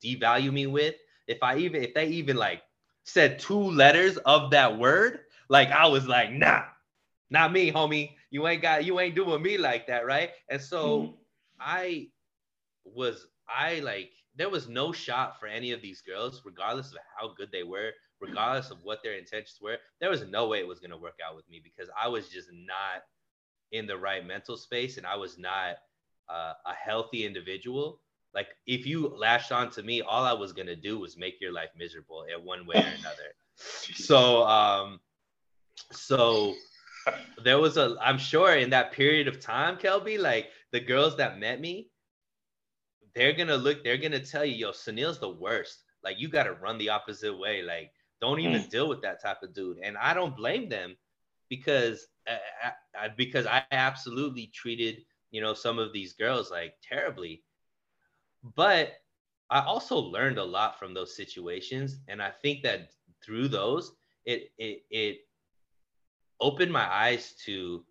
devalue 0.04 0.52
me 0.52 0.68
with. 0.68 0.96
If 1.28 1.42
I 1.42 1.58
even 1.58 1.84
if 1.84 1.94
they 1.94 2.08
even 2.08 2.38
like 2.38 2.62
said 3.04 3.40
two 3.40 3.60
letters 3.60 4.18
of 4.18 4.52
that 4.52 4.78
word, 4.78 5.20
like 5.50 5.70
I 5.70 5.88
was 5.88 6.08
like, 6.08 6.32
nah, 6.32 6.64
not 7.30 7.52
me, 7.52 7.72
homie. 7.72 8.12
You 8.30 8.48
ain't 8.48 8.62
got 8.62 8.86
you 8.86 9.00
ain't 9.00 9.16
doing 9.16 9.42
me 9.42 9.58
like 9.58 9.88
that, 9.88 10.06
right? 10.06 10.32
And 10.50 10.62
so 10.62 11.00
mm-hmm. 11.00 11.12
I 11.60 12.08
was 12.84 13.28
I 13.48 13.80
like 13.80 14.12
there 14.36 14.50
was 14.50 14.68
no 14.68 14.92
shot 14.92 15.40
for 15.40 15.48
any 15.48 15.72
of 15.72 15.82
these 15.82 16.02
girls, 16.02 16.42
regardless 16.46 16.92
of 16.92 17.00
how 17.18 17.34
good 17.34 17.50
they 17.52 17.64
were, 17.64 17.92
regardless 18.20 18.72
of 18.72 18.78
what 18.84 19.02
their 19.04 19.14
intentions 19.14 19.60
were, 19.62 19.78
there 20.00 20.10
was 20.10 20.24
no 20.26 20.48
way 20.48 20.60
it 20.60 20.68
was 20.68 20.80
going 20.80 20.92
to 20.92 20.98
work 20.98 21.20
out 21.26 21.36
with 21.36 21.50
me 21.50 21.62
because 21.64 21.90
I 22.00 22.08
was 22.08 22.30
just 22.30 22.50
not 22.52 23.04
in 23.72 23.86
the 23.86 23.98
right 23.98 24.26
mental 24.26 24.58
space 24.58 24.98
and 24.98 25.06
I 25.06 25.16
was 25.16 25.38
not 25.38 25.78
uh, 26.30 26.54
a 26.66 26.74
healthy 26.74 27.26
individual. 27.26 28.02
Like 28.34 28.50
if 28.66 28.86
you 28.86 29.08
lashed 29.08 29.52
on 29.52 29.70
to 29.72 29.84
me, 29.84 30.02
all 30.02 30.24
I 30.24 30.34
was 30.34 30.54
going 30.54 30.68
to 30.68 30.76
do 30.76 31.00
was 31.00 31.18
make 31.18 31.42
your 31.42 31.52
life 31.52 31.70
miserable 31.78 32.24
in 32.24 32.44
one 32.46 32.66
way 32.66 32.76
or 32.76 33.00
another. 33.00 33.34
so, 33.58 34.44
um, 34.44 35.00
so 35.92 36.54
there 37.44 37.60
was 37.60 37.78
a, 37.78 37.96
I'm 38.02 38.18
sure 38.18 38.56
in 38.56 38.70
that 38.72 38.92
period 38.92 39.28
of 39.28 39.40
time, 39.40 39.78
Kelby, 39.78 40.20
like 40.20 40.50
the 40.72 40.80
girls 40.80 41.18
that 41.18 41.40
met 41.40 41.60
me, 41.60 41.90
they're 43.16 43.34
gonna 43.34 43.58
look, 43.58 43.84
they're 43.84 43.98
gonna 43.98 44.20
tell 44.20 44.46
you, 44.46 44.56
yo, 44.56 44.72
Sunil's 44.72 45.20
the 45.20 45.30
worst. 45.30 45.84
Like 46.04 46.20
you 46.20 46.30
gotta 46.30 46.54
run 46.54 46.78
the 46.78 46.90
opposite 46.90 47.36
way. 47.36 47.64
Like 47.64 47.92
don't 48.22 48.40
even 48.40 48.62
mm. 48.62 48.70
deal 48.70 48.88
with 48.88 49.02
that 49.02 49.22
type 49.22 49.44
of 49.44 49.54
dude. 49.54 49.80
And 49.80 49.98
I 49.98 50.14
don't 50.14 50.36
blame 50.36 50.70
them 50.70 50.96
because 51.50 52.08
I, 52.28 52.32
uh, 52.32 52.38
I, 52.64 52.68
uh, 52.68 53.06
uh, 53.06 53.10
because 53.16 53.46
I 53.46 53.64
absolutely 53.72 54.48
treated 54.54 55.04
you 55.32 55.42
know 55.42 55.54
some 55.54 55.80
of 55.80 55.94
these 55.94 56.14
girls 56.14 56.52
like 56.52 56.74
terribly. 56.82 57.44
But 58.56 58.94
I 59.50 59.62
also 59.62 59.98
learned 59.98 60.38
a 60.38 60.44
lot 60.44 60.80
from 60.80 60.94
those 60.94 61.16
situations, 61.16 61.98
and 62.08 62.22
I 62.22 62.32
think 62.32 62.64
that 62.64 62.90
through 63.24 63.50
those, 63.50 63.94
it 64.26 64.52
it 64.58 64.84
it 64.90 65.18
opened 66.40 66.72
my 66.72 66.86
eyes 66.86 67.34
to 67.46 67.84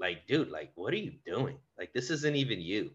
like, 0.00 0.26
dude, 0.26 0.50
like, 0.50 0.70
what 0.76 0.94
are 0.94 0.98
you 0.98 1.14
doing? 1.26 1.58
Like, 1.76 1.92
this 1.92 2.10
isn't 2.10 2.36
even 2.36 2.60
you 2.60 2.90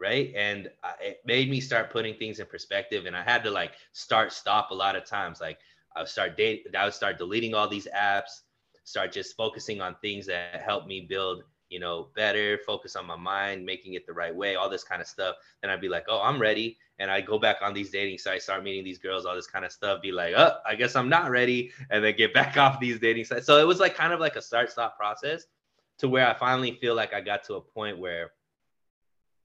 right 0.00 0.32
and 0.34 0.70
I, 0.82 0.94
it 1.00 1.20
made 1.24 1.50
me 1.50 1.60
start 1.60 1.90
putting 1.90 2.14
things 2.14 2.40
in 2.40 2.46
perspective 2.46 3.06
and 3.06 3.14
i 3.14 3.22
had 3.22 3.44
to 3.44 3.50
like 3.50 3.72
start 3.92 4.32
stop 4.32 4.70
a 4.70 4.74
lot 4.74 4.96
of 4.96 5.04
times 5.04 5.40
like 5.40 5.58
i 5.94 6.00
would 6.00 6.08
start 6.08 6.36
date 6.36 6.66
i 6.76 6.84
would 6.84 6.94
start 6.94 7.18
deleting 7.18 7.54
all 7.54 7.68
these 7.68 7.86
apps 7.94 8.40
start 8.84 9.12
just 9.12 9.36
focusing 9.36 9.80
on 9.80 9.96
things 10.02 10.26
that 10.26 10.62
help 10.64 10.86
me 10.86 11.00
build 11.08 11.42
you 11.68 11.78
know 11.78 12.08
better 12.16 12.58
focus 12.66 12.96
on 12.96 13.06
my 13.06 13.16
mind 13.16 13.64
making 13.64 13.94
it 13.94 14.06
the 14.06 14.12
right 14.12 14.34
way 14.34 14.56
all 14.56 14.68
this 14.68 14.82
kind 14.82 15.00
of 15.00 15.06
stuff 15.06 15.36
then 15.62 15.70
i'd 15.70 15.80
be 15.80 15.88
like 15.88 16.04
oh 16.08 16.20
i'm 16.20 16.40
ready 16.40 16.76
and 16.98 17.10
i 17.10 17.20
go 17.20 17.38
back 17.38 17.58
on 17.62 17.72
these 17.72 17.90
dating 17.90 18.18
sites 18.18 18.44
start 18.44 18.64
meeting 18.64 18.82
these 18.82 18.98
girls 18.98 19.24
all 19.24 19.36
this 19.36 19.46
kind 19.46 19.64
of 19.64 19.70
stuff 19.70 20.02
be 20.02 20.10
like 20.10 20.34
oh 20.36 20.56
i 20.66 20.74
guess 20.74 20.96
i'm 20.96 21.08
not 21.08 21.30
ready 21.30 21.70
and 21.90 22.02
then 22.02 22.16
get 22.16 22.34
back 22.40 22.56
off 22.56 22.80
these 22.80 22.98
dating 22.98 23.24
sites 23.24 23.46
so 23.46 23.58
it 23.58 23.66
was 23.66 23.78
like 23.78 23.94
kind 23.94 24.12
of 24.12 24.18
like 24.18 24.34
a 24.34 24.42
start 24.42 24.70
stop 24.70 24.96
process 24.96 25.44
to 25.98 26.08
where 26.08 26.26
i 26.26 26.34
finally 26.34 26.72
feel 26.72 26.96
like 26.96 27.14
i 27.14 27.20
got 27.20 27.44
to 27.44 27.54
a 27.54 27.60
point 27.60 27.96
where 27.96 28.32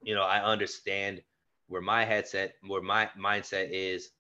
you 0.06 0.14
know, 0.16 0.24
I 0.24 0.42
understand 0.42 1.22
where 1.68 1.82
my 1.82 2.06
headset, 2.06 2.56
where 2.66 2.82
my 2.82 3.10
mindset 3.20 3.70
is. 3.72 4.12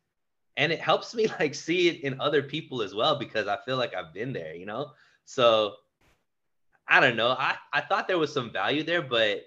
And 0.57 0.71
it 0.71 0.79
helps 0.79 1.13
me 1.13 1.27
like 1.39 1.55
see 1.55 1.89
it 1.89 2.01
in 2.01 2.19
other 2.19 2.41
people 2.41 2.81
as 2.81 2.95
well 2.95 3.17
because 3.17 3.47
I 3.47 3.57
feel 3.65 3.77
like 3.77 3.93
I've 3.93 4.13
been 4.13 4.33
there, 4.33 4.55
you 4.55 4.65
know? 4.65 4.91
So 5.25 5.75
I 6.87 6.99
don't 6.99 7.15
know. 7.15 7.29
I, 7.29 7.55
I 7.73 7.81
thought 7.81 8.07
there 8.07 8.19
was 8.19 8.33
some 8.33 8.51
value 8.51 8.83
there, 8.83 9.01
but 9.01 9.43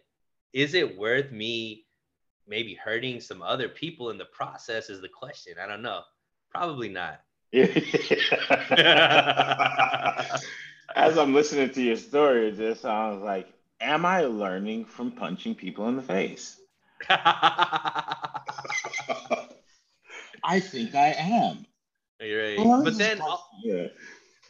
is 0.52 0.74
it 0.74 0.98
worth 0.98 1.30
me 1.30 1.84
maybe 2.48 2.74
hurting 2.74 3.20
some 3.20 3.42
other 3.42 3.68
people 3.68 4.10
in 4.10 4.18
the 4.18 4.24
process 4.24 4.90
is 4.90 5.00
the 5.00 5.08
question. 5.08 5.54
I 5.62 5.66
don't 5.66 5.82
know. 5.82 6.02
Probably 6.50 6.88
not. 6.88 7.20
As 10.96 11.18
I'm 11.18 11.34
listening 11.34 11.70
to 11.70 11.82
your 11.82 11.96
story, 11.96 12.48
it 12.48 12.56
just 12.56 12.82
sounds 12.82 13.22
like 13.22 13.48
am 13.80 14.04
I 14.04 14.22
learning 14.22 14.86
from 14.86 15.12
punching 15.12 15.54
people 15.54 15.88
in 15.88 15.96
the 15.96 16.02
face? 16.02 16.60
I 20.44 20.60
think 20.60 20.94
I 20.94 21.14
am. 21.18 21.66
You're 22.20 22.42
right. 22.42 22.58
Well, 22.58 22.84
but 22.84 22.98
then, 22.98 23.20
yeah. 23.62 23.86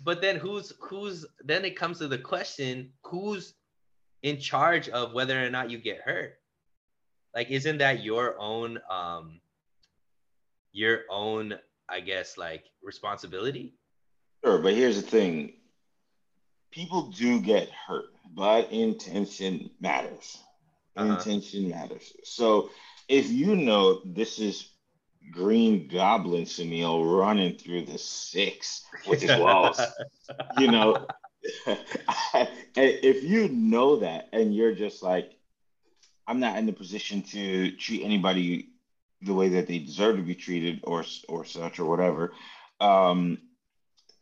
but 0.05 0.21
then 0.21 0.37
who's 0.37 0.73
who's 0.81 1.27
then 1.45 1.65
it 1.65 1.77
comes 1.77 1.99
to 1.99 2.09
the 2.09 2.19
question: 2.19 2.93
who's 3.03 3.55
in 4.23 4.39
charge 4.39 4.89
of 4.89 5.13
whether 5.13 5.45
or 5.45 5.51
not 5.51 5.71
you 5.71 5.79
get 5.79 6.01
hurt? 6.01 6.35
Like, 7.35 7.51
isn't 7.51 7.79
that 7.79 8.03
your 8.03 8.39
own 8.39 8.79
um 8.91 9.41
your 10.73 11.03
own, 11.11 11.55
I 11.89 12.01
guess, 12.01 12.39
like 12.39 12.65
responsibility? 12.83 13.75
Sure, 14.45 14.59
but 14.59 14.75
here's 14.75 14.97
the 14.97 15.07
thing: 15.07 15.53
people 16.71 17.11
do 17.11 17.41
get 17.41 17.69
hurt 17.71 18.07
but 18.35 18.71
intention 18.71 19.71
matters. 19.81 20.39
Uh-huh. 20.97 21.15
Intention 21.15 21.71
matters. 21.71 22.13
So 22.25 22.71
if 23.09 23.31
you 23.31 23.57
know 23.57 24.01
this 24.05 24.39
is 24.39 24.69
Green 25.31 25.89
Goblin 25.89 26.45
Sunil 26.45 27.19
running 27.19 27.57
through 27.57 27.83
the 27.87 27.99
six 27.99 28.85
with 29.07 29.23
his 29.23 29.39
walls, 29.39 29.81
you 30.59 30.71
know, 30.71 31.07
if 32.77 33.25
you 33.25 33.49
know 33.49 33.97
that 33.97 34.29
and 34.33 34.55
you're 34.55 34.75
just 34.75 35.03
like, 35.03 35.33
I'm 36.27 36.41
not 36.41 36.59
in 36.59 36.67
the 36.67 36.73
position 36.73 37.23
to 37.23 37.73
treat 37.73 38.05
anybody 38.05 38.69
the 39.23 39.35
way 39.35 39.49
that 39.49 39.67
they 39.67 39.79
deserve 39.79 40.17
to 40.17 40.23
be 40.23 40.35
treated 40.35 40.81
or 40.85 41.05
or 41.29 41.45
such 41.45 41.79
or 41.79 41.87
whatever, 41.87 42.33
um, 42.81 43.39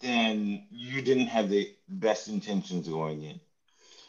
then 0.01 0.67
you 0.71 1.03
didn't 1.03 1.27
have 1.27 1.49
the 1.49 1.75
best 1.89 2.29
intentions 2.29 2.89
going 2.89 3.23
in. 3.23 3.41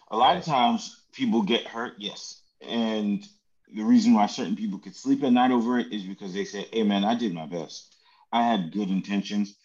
A 0.10 0.18
lot 0.18 0.30
right. 0.30 0.38
of 0.38 0.46
times 0.46 1.02
people 1.12 1.42
get 1.42 1.66
hurt, 1.68 1.96
yes. 1.98 2.42
And 2.62 3.28
the 3.74 3.84
reason 3.84 4.14
why 4.14 4.28
certain 4.28 4.56
people 4.56 4.80
could 4.80 4.96
sleep 4.96 5.24
at 5.24 5.34
night 5.34 5.52
over 5.52 5.80
it 5.80 5.92
is 5.92 6.04
because 6.04 6.34
they 6.34 6.46
say, 6.46 6.68
hey, 6.72 6.84
man, 6.84 7.04
I 7.04 7.16
did 7.16 7.34
my 7.34 7.46
best. 7.46 7.94
I 8.32 8.44
had 8.44 8.72
good 8.72 8.90
intentions. 8.90 9.56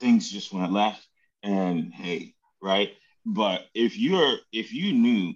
Things 0.00 0.30
just 0.30 0.52
went 0.52 0.72
left. 0.72 1.06
And 1.42 1.92
hey, 1.92 2.34
right? 2.60 2.90
But 3.24 3.66
if 3.74 3.98
you're, 3.98 4.36
if 4.52 4.72
you 4.72 4.92
knew 4.92 5.34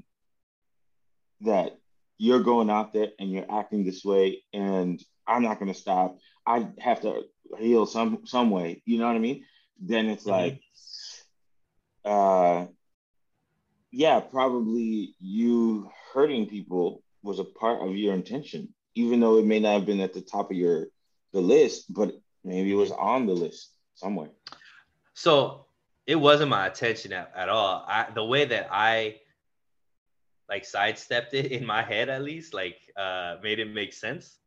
that 1.43 1.79
you're 2.19 2.43
going 2.43 2.71
out 2.71 2.93
there 2.93 3.09
and 3.19 3.31
you're 3.31 3.51
acting 3.51 3.85
this 3.85 4.05
way 4.05 4.43
and 4.53 5.03
I'm 5.27 5.43
not 5.43 5.61
going 5.61 5.73
to 5.73 5.79
stop, 5.79 6.19
I 6.47 6.69
have 6.81 7.03
to 7.03 7.23
heal 7.59 7.87
some, 7.87 8.27
some 8.27 8.51
way, 8.51 8.83
you 8.85 8.99
know 8.99 9.07
what 9.07 9.17
I 9.17 9.21
mean? 9.21 9.45
Then 9.81 10.07
it's 10.09 10.25
mm-hmm. 10.25 10.31
like, 10.31 10.61
uh, 12.05 12.67
yeah, 13.91 14.21
probably 14.21 15.15
you 15.21 15.91
hurting 16.13 16.47
people 16.47 17.03
was 17.23 17.39
a 17.39 17.45
part 17.45 17.81
of 17.81 17.97
your 17.97 18.15
intention, 18.15 18.73
even 18.95 19.21
though 19.21 19.39
it 19.39 19.45
may 19.47 19.61
not 19.61 19.75
have 19.75 19.87
been 19.87 20.01
at 20.01 20.13
the 20.13 20.21
top 20.21 20.51
of 20.51 20.57
your 20.57 20.87
the 21.33 21.41
list, 21.41 21.93
but 21.93 22.15
maybe 22.45 22.73
it 22.73 22.77
was 22.77 22.91
on 22.93 23.27
the 23.27 23.33
list 23.33 23.73
somewhere. 23.95 24.31
So 25.15 25.67
it 26.07 26.17
wasn't 26.17 26.51
my 26.51 26.67
attention 26.67 27.13
at, 27.13 27.33
at 27.37 27.49
all. 27.49 27.85
I 27.87 28.07
the 28.15 28.25
way 28.25 28.45
that 28.47 28.69
I 28.71 29.21
like 30.49 30.65
sidestepped 30.65 31.35
it 31.35 31.53
in 31.53 31.67
my 31.67 31.83
head 31.83 32.09
at 32.09 32.23
least, 32.23 32.55
like 32.55 32.79
uh 32.97 33.37
made 33.43 33.59
it 33.59 33.73
make 33.73 33.93
sense 33.93 34.39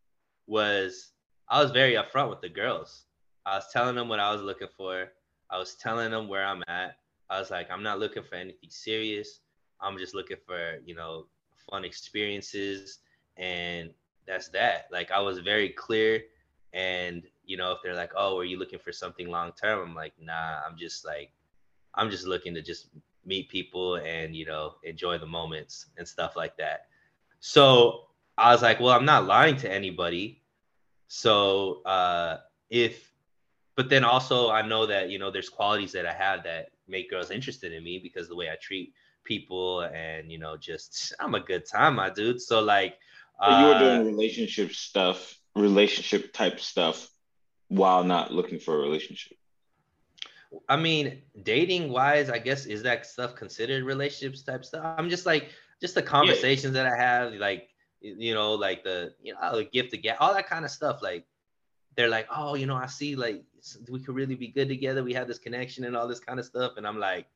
was 0.48 1.12
I 1.50 1.62
was 1.62 1.72
very 1.72 1.94
upfront 1.94 2.30
with 2.30 2.42
the 2.42 2.50
girls. 2.50 3.04
I 3.46 3.56
was 3.56 3.66
telling 3.72 3.96
them 3.96 4.08
what 4.08 4.20
I 4.20 4.32
was 4.32 4.42
looking 4.42 4.70
for. 4.78 5.12
I 5.50 5.58
was 5.58 5.76
telling 5.76 6.12
them 6.12 6.28
where 6.28 6.46
I'm 6.46 6.64
at. 6.68 6.96
I 7.30 7.40
was 7.40 7.52
like, 7.52 7.70
I'm 7.70 7.84
not 7.84 8.00
looking 8.00 8.24
for 8.24 8.36
anything 8.36 8.70
serious. 8.70 9.40
I'm 9.82 9.98
just 9.98 10.16
looking 10.16 10.38
for, 10.46 10.80
you 10.86 10.96
know, 10.96 11.26
fun 11.70 11.86
experiences. 11.86 13.00
And 13.38 13.92
that's 14.28 14.50
that. 14.50 14.88
Like, 14.92 15.12
I 15.12 15.20
was 15.20 15.40
very 15.40 15.70
clear. 15.70 16.22
And, 16.74 17.24
you 17.44 17.58
know, 17.58 17.72
if 17.74 17.80
they're 17.84 17.96
like, 17.96 18.12
oh, 18.16 18.38
are 18.38 18.46
you 18.46 18.58
looking 18.58 18.80
for 18.80 18.92
something 18.92 19.30
long 19.30 19.52
term? 19.62 19.80
I'm 19.90 19.96
like, 19.96 20.14
nah, 20.22 20.60
I'm 20.66 20.78
just 20.78 21.06
like, 21.06 21.32
I'm 21.96 22.10
just 22.10 22.26
looking 22.26 22.54
to 22.54 22.62
just 22.62 22.88
meet 23.26 23.50
people 23.50 23.96
and, 23.96 24.36
you 24.36 24.46
know, 24.46 24.76
enjoy 24.84 25.18
the 25.18 25.26
moments 25.26 25.88
and 25.98 26.08
stuff 26.08 26.36
like 26.36 26.56
that. 26.58 26.88
So 27.40 28.08
I 28.38 28.52
was 28.52 28.62
like, 28.62 28.80
well, 28.80 28.96
I'm 28.96 29.06
not 29.06 29.26
lying 29.26 29.58
to 29.58 29.72
anybody. 29.72 30.42
So 31.08 31.82
uh, 31.84 32.38
if, 32.70 33.12
but 33.76 33.90
then 33.90 34.04
also 34.04 34.50
I 34.50 34.62
know 34.62 34.86
that, 34.86 35.10
you 35.10 35.20
know, 35.20 35.32
there's 35.32 35.50
qualities 35.50 35.92
that 35.92 36.06
I 36.06 36.14
have 36.14 36.44
that 36.44 36.70
make 36.88 37.10
girls 37.10 37.32
interested 37.32 37.74
in 37.74 37.84
me 37.84 38.00
because 38.00 38.28
the 38.28 38.36
way 38.36 38.50
I 38.50 38.56
treat 38.62 38.94
people 39.24 39.82
and 39.82 40.32
you 40.32 40.38
know 40.38 40.58
just 40.58 41.14
I'm 41.20 41.36
a 41.36 41.40
good 41.40 41.66
time, 41.66 41.96
my 41.96 42.10
dude. 42.10 42.42
So 42.42 42.62
like 42.62 42.98
uh, 43.40 43.60
you 43.62 43.68
were 43.68 43.80
doing 43.80 44.06
relationship 44.06 44.72
stuff, 44.72 45.38
relationship 45.56 46.34
type 46.34 46.60
stuff 46.60 47.10
while 47.68 48.04
not 48.04 48.32
looking 48.32 48.60
for 48.60 48.76
a 48.76 48.80
relationship. 48.80 49.38
I 50.68 50.76
mean, 50.76 51.22
dating 51.44 51.92
wise, 51.92 52.30
I 52.30 52.40
guess 52.40 52.66
is 52.66 52.84
that 52.84 53.06
stuff 53.06 53.36
considered 53.36 53.84
relationships 53.84 54.44
type 54.44 54.66
stuff? 54.66 54.96
I'm 54.98 55.10
just 55.10 55.26
like 55.26 55.50
just 55.80 55.96
the 55.96 56.02
conversations 56.02 56.76
yeah. 56.76 56.84
that 56.84 56.94
I 56.94 56.98
have, 57.02 57.34
like 57.34 57.70
you 58.02 58.34
know, 58.34 58.54
like 58.54 58.84
the 58.84 59.14
you 59.22 59.34
know 59.34 59.56
the 59.56 59.64
gift 59.64 59.92
to 59.92 59.98
get 59.98 60.20
all 60.20 60.34
that 60.34 60.48
kind 60.48 60.66
of 60.66 60.72
stuff. 60.72 61.02
Like 61.02 61.26
they're 61.96 62.10
like, 62.10 62.28
oh, 62.36 62.56
you 62.56 62.66
know, 62.66 62.76
I 62.76 62.88
see 62.88 63.16
like 63.16 63.44
we 63.90 64.00
could 64.00 64.16
really 64.16 64.36
be 64.36 64.48
good 64.48 64.68
together. 64.68 65.04
We 65.04 65.14
have 65.14 65.28
this 65.28 65.40
connection 65.40 65.86
and 65.86 65.96
all 65.96 66.08
this 66.08 66.20
kind 66.20 66.40
of 66.40 66.46
stuff. 66.46 66.74
And 66.78 66.88
I'm 66.88 67.00
like, 67.00 67.28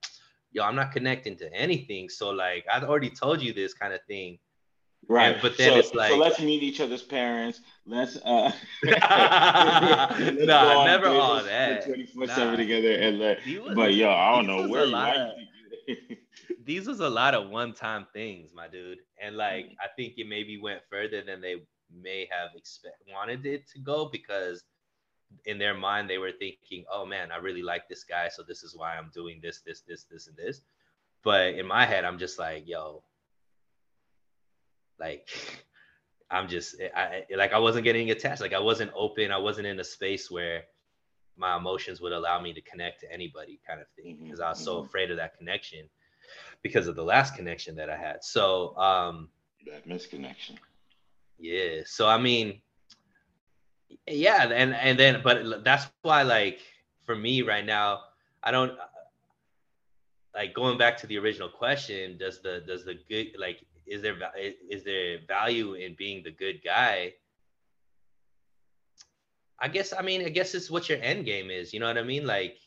yo, 0.55 0.63
I'm 0.63 0.75
not 0.75 0.93
connecting 0.93 1.35
to 1.37 1.53
anything. 1.53 2.07
So 2.09 2.29
like, 2.29 2.65
I've 2.71 2.83
already 2.83 3.09
told 3.09 3.41
you 3.41 3.53
this 3.53 3.73
kind 3.73 3.93
of 3.93 3.99
thing. 4.07 4.39
Right. 5.07 5.33
And, 5.33 5.41
but 5.41 5.57
then 5.57 5.73
so, 5.73 5.77
it's 5.77 5.93
like, 5.93 6.11
so 6.11 6.17
let's 6.17 6.39
meet 6.39 6.63
each 6.63 6.79
other's 6.79 7.03
parents. 7.03 7.59
Let's, 7.85 8.15
uh, 8.15 8.51
let's 8.83 10.45
nah, 10.45 10.85
never 10.85 11.07
all 11.07 11.43
that. 11.43 11.85
24 11.85 12.25
nah. 12.25 12.35
7 12.35 12.57
together. 12.57 12.93
And 12.93 13.19
let, 13.19 13.45
was, 13.45 13.75
but 13.75 13.93
yo, 13.93 14.09
I 14.09 14.35
don't 14.35 14.47
know 14.47 14.67
where 14.67 14.85
you 14.85 15.45
these 16.65 16.87
was 16.87 17.01
a 17.01 17.09
lot 17.09 17.35
of 17.35 17.49
one-time 17.49 18.07
things, 18.13 18.51
my 18.55 18.67
dude, 18.67 18.97
and 19.21 19.37
like 19.37 19.67
I 19.79 19.87
think 19.95 20.13
it 20.17 20.27
maybe 20.27 20.59
went 20.59 20.81
further 20.89 21.21
than 21.21 21.39
they 21.39 21.57
may 21.93 22.27
have 22.31 22.49
expect 22.55 23.03
wanted 23.13 23.45
it 23.45 23.69
to 23.69 23.79
go 23.79 24.09
because 24.11 24.63
in 25.45 25.57
their 25.57 25.73
mind 25.73 26.09
they 26.09 26.17
were 26.17 26.31
thinking, 26.31 26.85
"Oh 26.91 27.05
man, 27.05 27.31
I 27.31 27.37
really 27.37 27.63
like 27.63 27.87
this 27.87 28.03
guy, 28.03 28.29
so 28.29 28.43
this 28.43 28.63
is 28.63 28.75
why 28.75 28.95
I'm 28.95 29.11
doing 29.13 29.39
this, 29.41 29.61
this, 29.61 29.81
this, 29.81 30.03
this, 30.03 30.27
and 30.27 30.37
this." 30.37 30.61
But 31.23 31.55
in 31.55 31.65
my 31.65 31.85
head, 31.85 32.05
I'm 32.05 32.19
just 32.19 32.39
like, 32.39 32.67
"Yo, 32.67 33.03
like." 34.99 35.27
I'm 36.31 36.47
just 36.47 36.81
I 36.95 37.23
like 37.37 37.53
I 37.53 37.59
wasn't 37.59 37.83
getting 37.83 38.09
attached. 38.09 38.41
Like 38.41 38.51
I 38.51 38.59
wasn't 38.59 38.91
open. 38.95 39.31
I 39.31 39.37
wasn't 39.37 39.67
in 39.67 39.79
a 39.79 39.83
space 39.83 40.31
where 40.31 40.63
my 41.37 41.55
emotions 41.57 42.01
would 42.01 42.13
allow 42.13 42.39
me 42.41 42.53
to 42.53 42.61
connect 42.61 43.01
to 43.01 43.11
anybody 43.11 43.59
kind 43.67 43.81
of 43.81 43.87
thing 43.95 44.17
because 44.23 44.39
mm-hmm. 44.39 44.47
I 44.47 44.49
was 44.49 44.59
so 44.59 44.77
mm-hmm. 44.77 44.87
afraid 44.87 45.11
of 45.11 45.17
that 45.17 45.37
connection 45.37 45.87
because 46.61 46.87
of 46.87 46.95
the 46.95 47.03
last 47.03 47.35
connection 47.35 47.75
that 47.75 47.89
I 47.89 47.97
had. 47.97 48.23
So 48.23 48.75
um 48.77 49.29
that 49.67 49.87
misconnection. 49.87 50.57
Yeah. 51.37 51.81
So 51.85 52.07
I 52.07 52.17
mean, 52.17 52.61
yeah, 54.07 54.43
and 54.43 54.73
and 54.73 54.99
then 54.99 55.21
but 55.23 55.63
that's 55.63 55.87
why 56.01 56.21
like 56.23 56.59
for 57.05 57.15
me 57.15 57.41
right 57.41 57.65
now, 57.65 58.01
I 58.43 58.51
don't 58.51 58.77
like 60.33 60.53
going 60.53 60.77
back 60.77 60.97
to 60.97 61.07
the 61.07 61.17
original 61.17 61.49
question. 61.49 62.17
Does 62.17 62.41
the 62.41 62.63
does 62.67 62.85
the 62.85 62.99
good 63.09 63.35
like 63.37 63.65
is 63.87 64.01
there 64.01 64.17
is 64.69 64.83
there 64.83 65.19
value 65.27 65.73
in 65.73 65.95
being 65.95 66.23
the 66.23 66.31
good 66.31 66.61
guy? 66.63 67.13
I 69.59 69.67
guess 69.69 69.93
I 69.97 70.01
mean 70.01 70.25
I 70.25 70.29
guess 70.29 70.53
it's 70.53 70.69
what 70.69 70.89
your 70.89 70.99
end 71.01 71.25
game 71.25 71.49
is. 71.49 71.73
You 71.73 71.79
know 71.79 71.87
what 71.87 71.97
I 71.97 72.03
mean? 72.03 72.27
Like, 72.27 72.57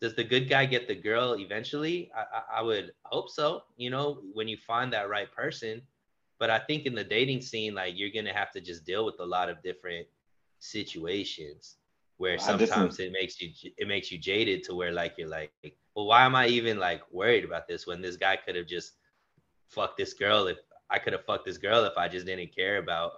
does 0.00 0.14
the 0.14 0.24
good 0.24 0.48
guy 0.48 0.66
get 0.66 0.86
the 0.86 0.94
girl 0.94 1.36
eventually? 1.38 2.10
I, 2.14 2.58
I, 2.58 2.62
would 2.62 2.92
hope 3.04 3.28
so. 3.28 3.62
You 3.76 3.90
know, 3.90 4.20
when 4.34 4.48
you 4.48 4.56
find 4.56 4.92
that 4.92 5.08
right 5.08 5.30
person. 5.32 5.82
But 6.38 6.48
I 6.48 6.58
think 6.58 6.86
in 6.86 6.94
the 6.94 7.04
dating 7.04 7.42
scene, 7.42 7.74
like 7.74 7.94
you're 7.96 8.10
gonna 8.10 8.32
have 8.32 8.50
to 8.52 8.60
just 8.60 8.84
deal 8.84 9.04
with 9.04 9.20
a 9.20 9.26
lot 9.26 9.48
of 9.48 9.62
different 9.62 10.06
situations 10.60 11.76
where 12.18 12.38
sometimes 12.38 13.00
it 13.00 13.12
makes 13.12 13.40
you 13.40 13.50
it 13.78 13.88
makes 13.88 14.12
you 14.12 14.18
jaded 14.18 14.62
to 14.64 14.74
where 14.74 14.92
like 14.92 15.14
you're 15.16 15.28
like, 15.28 15.50
well, 15.94 16.06
why 16.06 16.24
am 16.24 16.34
I 16.34 16.46
even 16.48 16.78
like 16.78 17.02
worried 17.10 17.44
about 17.44 17.66
this 17.66 17.86
when 17.86 18.00
this 18.02 18.16
guy 18.16 18.36
could 18.36 18.56
have 18.56 18.66
just 18.66 18.92
fucked 19.68 19.96
this 19.96 20.12
girl 20.12 20.46
if 20.46 20.58
I 20.90 20.98
could 20.98 21.14
have 21.14 21.24
fucked 21.24 21.46
this 21.46 21.58
girl 21.58 21.84
if 21.84 21.96
I 21.96 22.08
just 22.08 22.26
didn't 22.26 22.54
care 22.54 22.78
about 22.78 23.12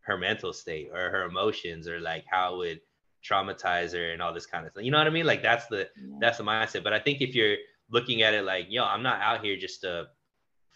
her 0.00 0.18
mental 0.18 0.52
state 0.52 0.90
or 0.92 1.10
her 1.10 1.24
emotions 1.24 1.86
or 1.86 2.00
like 2.00 2.24
how 2.28 2.54
it 2.54 2.58
would 2.58 2.80
traumatize 3.24 3.92
her 3.92 4.10
and 4.10 4.20
all 4.20 4.32
this 4.32 4.46
kind 4.46 4.66
of 4.66 4.72
stuff. 4.72 4.84
You 4.84 4.90
know 4.90 4.98
what 4.98 5.06
I 5.06 5.10
mean? 5.10 5.26
Like 5.26 5.42
that's 5.42 5.66
the 5.66 5.88
that's 6.20 6.38
the 6.38 6.44
mindset. 6.44 6.82
But 6.82 6.92
I 6.92 6.98
think 6.98 7.20
if 7.20 7.34
you're 7.34 7.56
looking 7.90 8.22
at 8.22 8.34
it 8.34 8.44
like, 8.44 8.66
yo, 8.68 8.84
I'm 8.84 9.02
not 9.02 9.20
out 9.20 9.44
here 9.44 9.56
just 9.56 9.82
to 9.82 10.08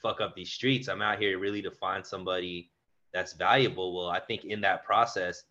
fuck 0.00 0.20
up 0.20 0.34
these 0.36 0.52
streets. 0.52 0.88
I'm 0.88 1.02
out 1.02 1.18
here 1.18 1.38
really 1.38 1.62
to 1.62 1.70
find 1.70 2.04
somebody 2.04 2.70
that's 3.12 3.32
valuable. 3.32 3.96
Well, 3.96 4.08
I 4.08 4.20
think 4.20 4.44
in 4.44 4.60
that 4.62 4.84
process 4.84 5.44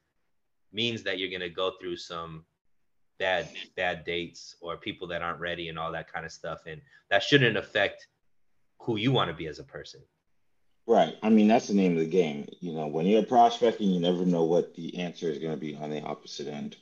means 0.73 1.03
that 1.03 1.19
you're 1.19 1.31
gonna 1.31 1.49
go 1.49 1.73
through 1.79 1.97
some 1.97 2.45
bad 3.19 3.47
bad 3.75 4.03
dates 4.03 4.55
or 4.61 4.77
people 4.77 5.07
that 5.07 5.21
aren't 5.21 5.39
ready 5.39 5.69
and 5.69 5.77
all 5.77 5.91
that 5.91 6.11
kind 6.11 6.25
of 6.25 6.31
stuff. 6.31 6.61
And 6.65 6.81
that 7.09 7.23
shouldn't 7.23 7.55
affect 7.57 8.07
who 8.79 8.97
you 8.97 9.11
want 9.11 9.29
to 9.29 9.35
be 9.35 9.47
as 9.47 9.59
a 9.59 9.63
person. 9.63 10.01
Right. 10.87 11.15
I 11.21 11.29
mean, 11.29 11.47
that's 11.47 11.67
the 11.67 11.75
name 11.75 11.93
of 11.93 11.99
the 11.99 12.09
game. 12.09 12.47
You 12.59 12.73
know, 12.73 12.87
when 12.87 13.05
you're 13.05 13.23
prospecting, 13.23 13.91
you 13.91 13.99
never 13.99 14.25
know 14.25 14.43
what 14.43 14.75
the 14.75 14.97
answer 14.97 15.29
is 15.29 15.37
going 15.37 15.53
to 15.53 15.59
be 15.59 15.75
on 15.75 15.91
the 15.91 16.01
opposite 16.01 16.47
end. 16.47 16.75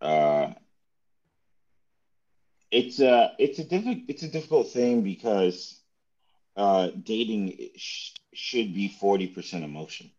Uh, 0.00 0.52
it's 2.70 3.00
a 3.00 3.32
it's 3.38 3.58
a 3.58 3.64
difficult 3.64 3.98
it's 4.08 4.22
a 4.22 4.28
difficult 4.28 4.70
thing 4.70 5.02
because 5.02 5.80
uh, 6.56 6.90
dating 7.02 7.70
sh- 7.76 8.12
should 8.32 8.74
be 8.74 8.94
40% 9.00 9.64
emotion. 9.64 10.10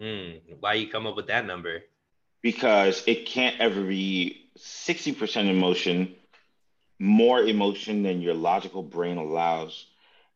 Mm, 0.00 0.40
why 0.60 0.74
you 0.74 0.88
come 0.88 1.06
up 1.06 1.16
with 1.16 1.28
that 1.28 1.46
number? 1.46 1.82
Because 2.42 3.02
it 3.06 3.26
can't 3.26 3.60
ever 3.60 3.82
be 3.82 4.50
60% 4.58 5.48
emotion, 5.48 6.14
more 6.98 7.40
emotion 7.40 8.02
than 8.02 8.20
your 8.20 8.34
logical 8.34 8.82
brain 8.82 9.18
allows. 9.18 9.86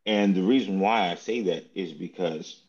And 0.06 0.34
the 0.34 0.42
reason 0.42 0.80
why 0.80 1.10
I 1.10 1.16
say 1.16 1.42
that 1.42 1.64
is 1.74 1.92
because 1.92 2.62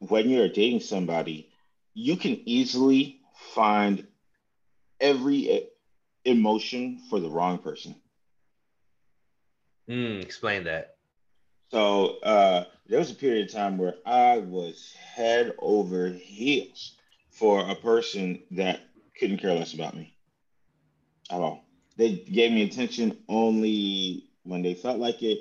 when 0.00 0.30
you're 0.30 0.48
dating 0.48 0.80
somebody, 0.80 1.48
you 1.94 2.16
can 2.16 2.40
easily 2.46 3.18
find 3.54 4.06
every 5.00 5.68
emotion 6.24 7.00
for 7.10 7.20
the 7.20 7.30
wrong 7.30 7.58
person. 7.58 7.96
Mm, 9.88 10.22
explain 10.22 10.64
that. 10.64 10.97
So 11.70 12.18
uh, 12.22 12.64
there 12.86 12.98
was 12.98 13.10
a 13.10 13.14
period 13.14 13.46
of 13.46 13.52
time 13.52 13.78
where 13.78 13.94
I 14.04 14.38
was 14.38 14.92
head 15.14 15.52
over 15.58 16.08
heels 16.10 16.92
for 17.30 17.60
a 17.68 17.74
person 17.74 18.42
that 18.52 18.80
couldn't 19.18 19.38
care 19.38 19.54
less 19.54 19.74
about 19.74 19.94
me 19.94 20.14
at 21.30 21.40
all. 21.40 21.64
They 21.96 22.12
gave 22.12 22.52
me 22.52 22.62
attention 22.62 23.12
only 23.28 24.24
when 24.44 24.62
they 24.62 24.74
felt 24.74 24.98
like 24.98 25.22
it. 25.22 25.40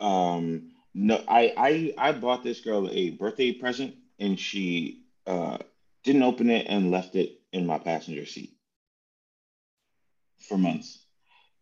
Um, 0.00 0.62
no, 0.94 1.20
I, 1.28 1.52
I 1.56 1.94
I 1.98 2.12
bought 2.12 2.42
this 2.42 2.60
girl 2.60 2.88
a 2.90 3.10
birthday 3.10 3.52
present 3.52 3.94
and 4.18 4.38
she 4.38 5.00
uh, 5.26 5.58
didn't 6.04 6.22
open 6.22 6.50
it 6.50 6.66
and 6.68 6.90
left 6.90 7.16
it 7.16 7.30
in 7.52 7.66
my 7.66 7.78
passenger 7.78 8.26
seat 8.26 8.50
for 10.40 10.58
months. 10.58 10.98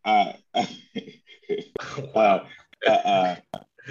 Uh, 0.05 0.33
uh, 2.15 2.41
uh, 2.87 3.37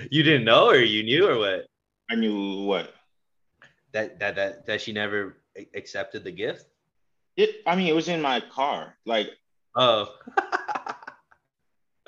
you 0.09 0.23
didn't 0.23 0.45
know, 0.45 0.67
or 0.67 0.77
you 0.77 1.03
knew, 1.03 1.27
or 1.27 1.37
what? 1.37 1.67
I 2.09 2.15
knew 2.15 2.63
what 2.63 2.93
that 3.93 4.19
that 4.19 4.35
that 4.35 4.65
that 4.65 4.81
she 4.81 4.91
never 4.91 5.37
accepted 5.75 6.23
the 6.23 6.31
gift. 6.31 6.65
It. 7.35 7.61
I 7.65 7.75
mean, 7.75 7.87
it 7.87 7.95
was 7.95 8.07
in 8.07 8.21
my 8.21 8.41
car. 8.41 8.95
Like. 9.05 9.29
Oh. 9.75 10.13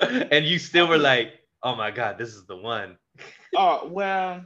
and 0.00 0.44
you 0.44 0.58
still 0.58 0.88
were 0.88 0.98
like, 0.98 1.32
"Oh 1.62 1.76
my 1.76 1.90
god, 1.90 2.18
this 2.18 2.30
is 2.30 2.44
the 2.46 2.56
one." 2.56 2.96
oh 3.56 3.88
well, 3.88 4.44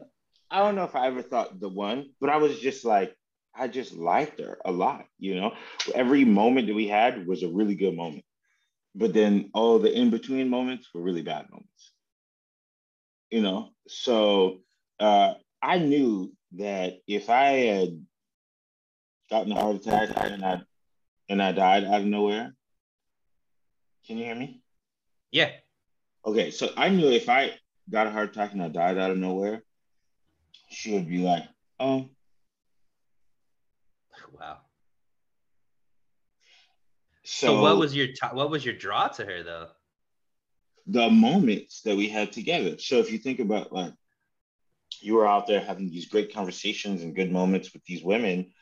I 0.50 0.58
don't 0.58 0.76
know 0.76 0.84
if 0.84 0.94
I 0.94 1.06
ever 1.06 1.22
thought 1.22 1.60
the 1.60 1.68
one, 1.68 2.10
but 2.20 2.30
I 2.30 2.36
was 2.36 2.58
just 2.60 2.84
like, 2.84 3.16
I 3.54 3.68
just 3.68 3.94
liked 3.94 4.40
her 4.40 4.58
a 4.64 4.72
lot. 4.72 5.06
You 5.18 5.36
know, 5.36 5.54
every 5.94 6.24
moment 6.24 6.66
that 6.66 6.74
we 6.74 6.88
had 6.88 7.26
was 7.26 7.42
a 7.42 7.48
really 7.48 7.74
good 7.74 7.96
moment, 7.96 8.24
but 8.94 9.14
then 9.14 9.50
all 9.54 9.78
the 9.78 9.92
in 9.92 10.10
between 10.10 10.48
moments 10.48 10.88
were 10.92 11.00
really 11.02 11.22
bad 11.22 11.46
moments 11.50 11.75
you 13.30 13.42
know? 13.42 13.70
So 13.88 14.60
uh, 14.98 15.34
i 15.62 15.78
knew 15.78 16.32
that 16.52 17.00
if 17.06 17.28
i 17.28 17.50
had 17.50 18.06
gotten 19.30 19.52
a 19.52 19.60
heart 19.60 19.76
attack 19.76 20.10
and 20.16 20.44
i 20.44 20.62
and 21.28 21.42
i 21.42 21.52
died 21.52 21.84
out 21.84 22.00
of 22.00 22.06
nowhere 22.06 22.54
can 24.06 24.18
you 24.18 24.24
hear 24.24 24.36
me? 24.36 24.62
Yeah. 25.32 25.50
Okay 26.24 26.50
so 26.50 26.70
i 26.76 26.88
knew 26.88 27.10
if 27.10 27.28
i 27.28 27.52
got 27.90 28.06
a 28.06 28.10
heart 28.10 28.30
attack 28.30 28.52
and 28.52 28.62
i 28.62 28.68
died 28.68 28.98
out 28.98 29.10
of 29.10 29.18
nowhere 29.18 29.62
she 30.70 30.94
would 30.94 31.08
be 31.08 31.18
like 31.18 31.44
oh. 31.80 32.08
Wow. 34.38 34.58
So, 37.24 37.46
so 37.46 37.62
what 37.62 37.78
was 37.78 37.94
your 37.94 38.08
t- 38.08 38.32
what 38.32 38.50
was 38.50 38.64
your 38.64 38.74
draw 38.74 39.08
to 39.08 39.24
her 39.24 39.42
though 39.42 39.68
the 40.86 41.10
moments 41.10 41.82
that 41.82 41.96
we 41.96 42.08
had 42.08 42.32
together. 42.32 42.78
So 42.78 42.98
if 42.98 43.10
you 43.10 43.18
think 43.18 43.40
about 43.40 43.72
like 43.72 43.92
you 45.00 45.14
were 45.14 45.26
out 45.26 45.46
there 45.46 45.60
having 45.60 45.90
these 45.90 46.08
great 46.08 46.32
conversations 46.32 47.02
and 47.02 47.14
good 47.14 47.30
moments 47.30 47.72
with 47.72 47.84
these 47.84 48.02
women, 48.02 48.52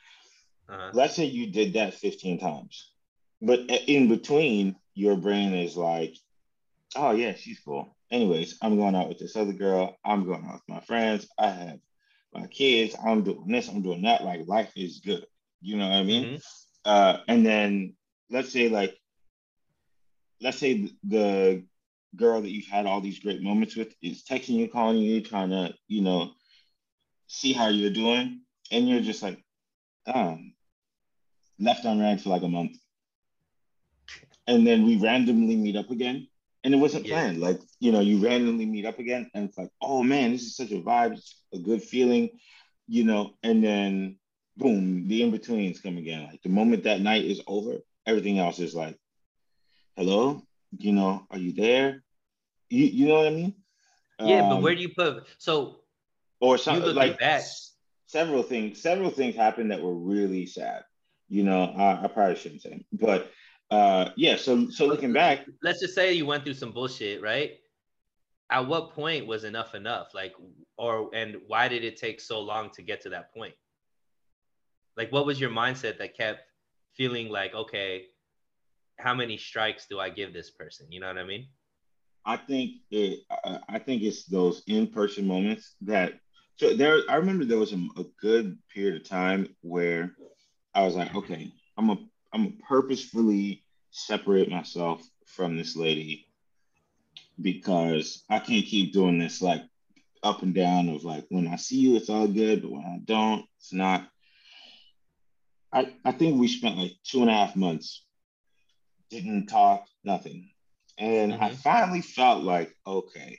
uh-huh. 0.68 0.90
let's 0.94 1.14
say 1.14 1.24
you 1.24 1.50
did 1.50 1.74
that 1.74 1.94
15 1.94 2.38
times. 2.38 2.90
But 3.42 3.60
in 3.68 4.08
between, 4.08 4.76
your 4.94 5.16
brain 5.16 5.54
is 5.54 5.76
like, 5.76 6.16
oh 6.96 7.12
yeah, 7.12 7.34
she's 7.34 7.60
cool. 7.60 7.94
Anyways, 8.10 8.58
I'm 8.62 8.76
going 8.76 8.94
out 8.94 9.08
with 9.08 9.18
this 9.18 9.36
other 9.36 9.52
girl. 9.52 9.96
I'm 10.04 10.24
going 10.24 10.44
out 10.46 10.54
with 10.54 10.68
my 10.68 10.80
friends. 10.80 11.26
I 11.38 11.48
have 11.48 11.78
my 12.32 12.46
kids. 12.46 12.94
I'm 13.04 13.22
doing 13.22 13.48
this. 13.48 13.68
I'm 13.68 13.82
doing 13.82 14.02
that. 14.02 14.24
Like 14.24 14.46
life 14.46 14.72
is 14.76 15.00
good. 15.04 15.26
You 15.60 15.76
know 15.76 15.88
what 15.88 15.96
I 15.96 16.02
mean? 16.04 16.24
Mm-hmm. 16.24 16.36
Uh, 16.84 17.18
and 17.28 17.44
then 17.44 17.94
let's 18.30 18.52
say 18.52 18.68
like, 18.68 18.96
let's 20.40 20.58
say 20.58 20.90
the 21.02 21.64
girl 22.16 22.40
that 22.40 22.50
you've 22.50 22.66
had 22.66 22.86
all 22.86 23.00
these 23.00 23.18
great 23.18 23.42
moments 23.42 23.76
with 23.76 23.94
is 24.02 24.22
texting 24.24 24.50
you, 24.50 24.68
calling 24.68 24.98
you, 24.98 25.20
trying 25.20 25.50
to, 25.50 25.74
you 25.88 26.02
know, 26.02 26.32
see 27.26 27.52
how 27.52 27.68
you're 27.68 27.90
doing. 27.90 28.40
And 28.70 28.88
you're 28.88 29.00
just 29.00 29.22
like, 29.22 29.42
um, 30.06 30.54
left 31.58 31.84
on 31.86 32.00
read 32.00 32.20
for 32.20 32.30
like 32.30 32.42
a 32.42 32.48
month. 32.48 32.76
And 34.46 34.66
then 34.66 34.84
we 34.84 34.96
randomly 34.96 35.56
meet 35.56 35.76
up 35.76 35.90
again. 35.90 36.28
And 36.62 36.74
it 36.74 36.78
wasn't 36.78 37.06
yeah. 37.06 37.14
planned. 37.14 37.40
Like, 37.40 37.60
you 37.78 37.92
know, 37.92 38.00
you 38.00 38.24
randomly 38.24 38.66
meet 38.66 38.86
up 38.86 38.98
again 38.98 39.30
and 39.34 39.48
it's 39.48 39.58
like, 39.58 39.70
oh 39.82 40.02
man, 40.02 40.32
this 40.32 40.42
is 40.42 40.56
such 40.56 40.70
a 40.70 40.80
vibe, 40.80 41.12
it's 41.12 41.42
a 41.52 41.58
good 41.58 41.82
feeling, 41.82 42.30
you 42.86 43.04
know, 43.04 43.34
and 43.42 43.62
then 43.62 44.18
boom, 44.56 45.08
the 45.08 45.22
in-betweens 45.22 45.80
come 45.80 45.98
again. 45.98 46.24
Like 46.24 46.42
the 46.42 46.48
moment 46.48 46.84
that 46.84 47.00
night 47.00 47.24
is 47.24 47.42
over, 47.46 47.78
everything 48.06 48.38
else 48.38 48.58
is 48.60 48.74
like, 48.74 48.96
hello, 49.96 50.42
you 50.78 50.92
know, 50.92 51.26
are 51.30 51.38
you 51.38 51.52
there? 51.52 52.03
You 52.74 52.86
you 52.86 53.06
know 53.06 53.14
what 53.14 53.26
I 53.28 53.30
mean? 53.30 53.54
Yeah, 54.20 54.40
um, 54.40 54.48
but 54.48 54.62
where 54.62 54.72
um, 54.72 54.76
do 54.76 54.82
you 54.82 54.88
put 54.96 55.26
so 55.38 55.80
or 56.40 56.58
something 56.58 56.94
like 56.94 57.18
that? 57.20 57.42
Several 58.06 58.42
things, 58.42 58.80
several 58.80 59.10
things 59.10 59.34
happened 59.34 59.70
that 59.70 59.80
were 59.80 59.94
really 59.94 60.46
sad. 60.46 60.84
You 61.28 61.44
know, 61.44 61.64
I, 61.64 62.04
I 62.04 62.08
probably 62.08 62.36
shouldn't 62.36 62.62
say, 62.62 62.84
but 62.92 63.30
uh, 63.70 64.10
yeah. 64.16 64.36
So 64.36 64.68
so 64.70 64.86
looking 64.86 65.12
back, 65.12 65.46
let's 65.62 65.80
just 65.80 65.94
say 65.94 66.12
you 66.12 66.26
went 66.26 66.44
through 66.44 66.54
some 66.54 66.72
bullshit, 66.72 67.22
right? 67.22 67.52
At 68.50 68.66
what 68.66 68.92
point 68.92 69.26
was 69.26 69.44
enough 69.44 69.74
enough? 69.74 70.08
Like, 70.14 70.34
or 70.76 71.10
and 71.14 71.36
why 71.46 71.68
did 71.68 71.84
it 71.84 71.96
take 71.96 72.20
so 72.20 72.40
long 72.40 72.70
to 72.70 72.82
get 72.82 73.00
to 73.02 73.08
that 73.10 73.32
point? 73.32 73.54
Like, 74.96 75.10
what 75.12 75.26
was 75.26 75.40
your 75.40 75.50
mindset 75.50 75.98
that 75.98 76.16
kept 76.16 76.40
feeling 76.94 77.28
like, 77.28 77.54
okay, 77.54 78.06
how 78.98 79.14
many 79.14 79.36
strikes 79.36 79.86
do 79.88 79.98
I 79.98 80.10
give 80.10 80.32
this 80.32 80.50
person? 80.50 80.86
You 80.90 81.00
know 81.00 81.08
what 81.08 81.18
I 81.18 81.24
mean? 81.24 81.48
I 82.24 82.36
think 82.36 82.76
it. 82.90 83.20
I 83.68 83.78
think 83.78 84.02
it's 84.02 84.24
those 84.24 84.62
in-person 84.66 85.26
moments 85.26 85.74
that. 85.82 86.14
So 86.56 86.74
there, 86.76 87.00
I 87.08 87.16
remember 87.16 87.44
there 87.44 87.58
was 87.58 87.72
a, 87.72 87.88
a 87.98 88.04
good 88.20 88.56
period 88.72 89.00
of 89.00 89.08
time 89.08 89.48
where 89.62 90.14
I 90.72 90.84
was 90.84 90.94
like, 90.94 91.14
okay, 91.14 91.52
I'm 91.76 91.90
a, 91.90 91.96
I'm 92.32 92.46
a 92.46 92.62
purposefully 92.68 93.64
separate 93.90 94.48
myself 94.48 95.02
from 95.26 95.56
this 95.56 95.76
lady 95.76 96.26
because 97.40 98.22
I 98.30 98.38
can't 98.38 98.64
keep 98.64 98.92
doing 98.92 99.18
this 99.18 99.42
like 99.42 99.62
up 100.22 100.42
and 100.42 100.54
down 100.54 100.88
of 100.88 101.04
like 101.04 101.26
when 101.28 101.46
I 101.48 101.56
see 101.56 101.76
you, 101.76 101.96
it's 101.96 102.08
all 102.08 102.26
good, 102.28 102.62
but 102.62 102.70
when 102.70 102.84
I 102.84 102.98
don't, 103.04 103.44
it's 103.58 103.72
not. 103.72 104.08
I, 105.72 105.92
I 106.04 106.12
think 106.12 106.38
we 106.38 106.46
spent 106.46 106.78
like 106.78 106.92
two 107.02 107.20
and 107.20 107.30
a 107.30 107.34
half 107.34 107.56
months, 107.56 108.04
didn't 109.10 109.46
talk, 109.46 109.86
nothing. 110.04 110.50
And 110.98 111.32
mm-hmm. 111.32 111.42
I 111.42 111.50
finally 111.50 112.02
felt 112.02 112.44
like, 112.44 112.74
okay, 112.86 113.38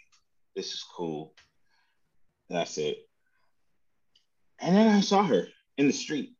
this 0.56 0.74
is 0.74 0.84
cool. 0.96 1.34
That's 2.50 2.78
it. 2.78 2.98
And 4.60 4.76
then 4.76 4.88
I 4.88 5.02
saw 5.02 5.24
her 5.24 5.48
in 5.78 5.88
the 5.88 5.94
street. 5.94 6.34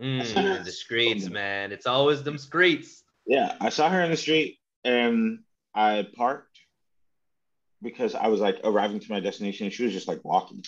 Mm, 0.00 0.64
the 0.64 0.72
streets, 0.72 1.30
man. 1.30 1.72
It's 1.72 1.86
always 1.86 2.22
them 2.22 2.38
streets. 2.38 3.02
Yeah, 3.26 3.54
I 3.60 3.68
saw 3.68 3.88
her 3.88 4.02
in 4.02 4.10
the 4.10 4.16
street 4.16 4.58
and 4.84 5.40
I 5.74 6.06
parked 6.14 6.58
because 7.80 8.14
I 8.14 8.28
was 8.28 8.40
like 8.40 8.60
arriving 8.64 9.00
to 9.00 9.12
my 9.12 9.20
destination 9.20 9.66
and 9.66 9.72
she 9.72 9.84
was 9.84 9.92
just 9.92 10.08
like 10.08 10.24
walking. 10.24 10.64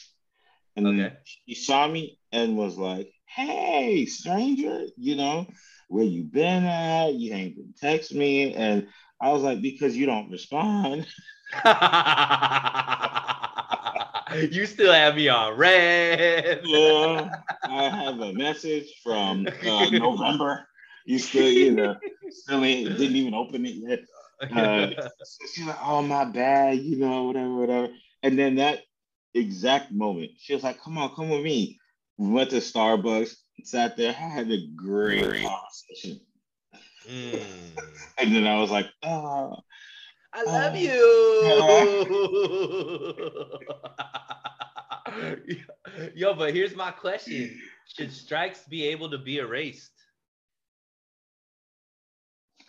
And 0.77 0.87
okay. 0.87 1.17
she 1.25 1.55
saw 1.55 1.89
me 1.89 2.19
and 2.33 2.57
was 2.57 2.77
like, 2.77 3.11
Hey, 3.27 4.07
stranger, 4.07 4.85
you 4.97 5.17
know, 5.17 5.47
where 5.89 6.05
you 6.05 6.25
been 6.25 6.65
at? 6.65 7.15
You 7.15 7.35
ain't 7.35 7.57
been 7.57 7.75
text 7.79 8.15
me. 8.15 8.55
And 8.55 8.89
I 9.21 9.33
was 9.33 9.43
like, 9.43 9.63
because 9.63 9.97
you 9.97 10.07
don't 10.07 10.31
respond. 10.31 11.07
you 14.51 14.67
still 14.67 14.93
have 14.93 15.17
me 15.17 15.29
on 15.29 15.57
read. 15.57 16.61
yeah, 16.65 17.29
I 17.65 17.89
have 17.89 18.21
a 18.21 18.33
message 18.33 18.87
from 19.03 19.47
uh, 19.47 19.91
November. 19.91 20.67
You 21.05 21.19
still, 21.19 21.49
you 21.49 21.73
know, 21.73 21.97
still 22.31 22.61
didn't 22.61 23.17
even 23.17 23.35
open 23.35 23.65
it 23.65 23.77
yet. 23.77 24.01
Uh, 24.51 24.91
she's 25.55 25.67
like, 25.67 25.79
"Oh 25.83 26.03
my 26.03 26.25
bad," 26.25 26.79
you 26.79 26.97
know, 26.97 27.25
whatever, 27.25 27.55
whatever. 27.55 27.89
And 28.23 28.39
then 28.39 28.57
that 28.57 28.81
exact 29.35 29.93
moment, 29.93 30.33
she 30.39 30.55
was 30.55 30.63
like, 30.63 30.83
"Come 30.83 30.99
on, 30.99 31.15
come 31.15 31.31
with 31.31 31.43
me." 31.43 31.79
We 32.19 32.29
went 32.29 32.51
to 32.51 32.57
Starbucks, 32.57 33.35
sat 33.63 33.97
there, 33.97 34.13
had 34.13 34.51
a 34.51 34.67
great 34.75 35.43
conversation. 35.43 36.21
Mm. 37.09 37.40
and 38.19 38.35
then 38.35 38.47
I 38.47 38.59
was 38.61 38.71
like, 38.71 38.87
"Oh." 39.03 39.57
I 40.33 40.42
love 40.45 40.75
uh, 40.75 40.77
you. 40.77 40.92
Yo, 46.14 46.35
but 46.35 46.53
here's 46.55 46.77
my 46.77 46.90
question. 46.90 47.59
Should 47.87 48.12
strikes 48.12 48.64
be 48.64 48.87
able 48.88 49.11
to 49.11 49.19
be 49.19 49.38
erased? 49.38 49.92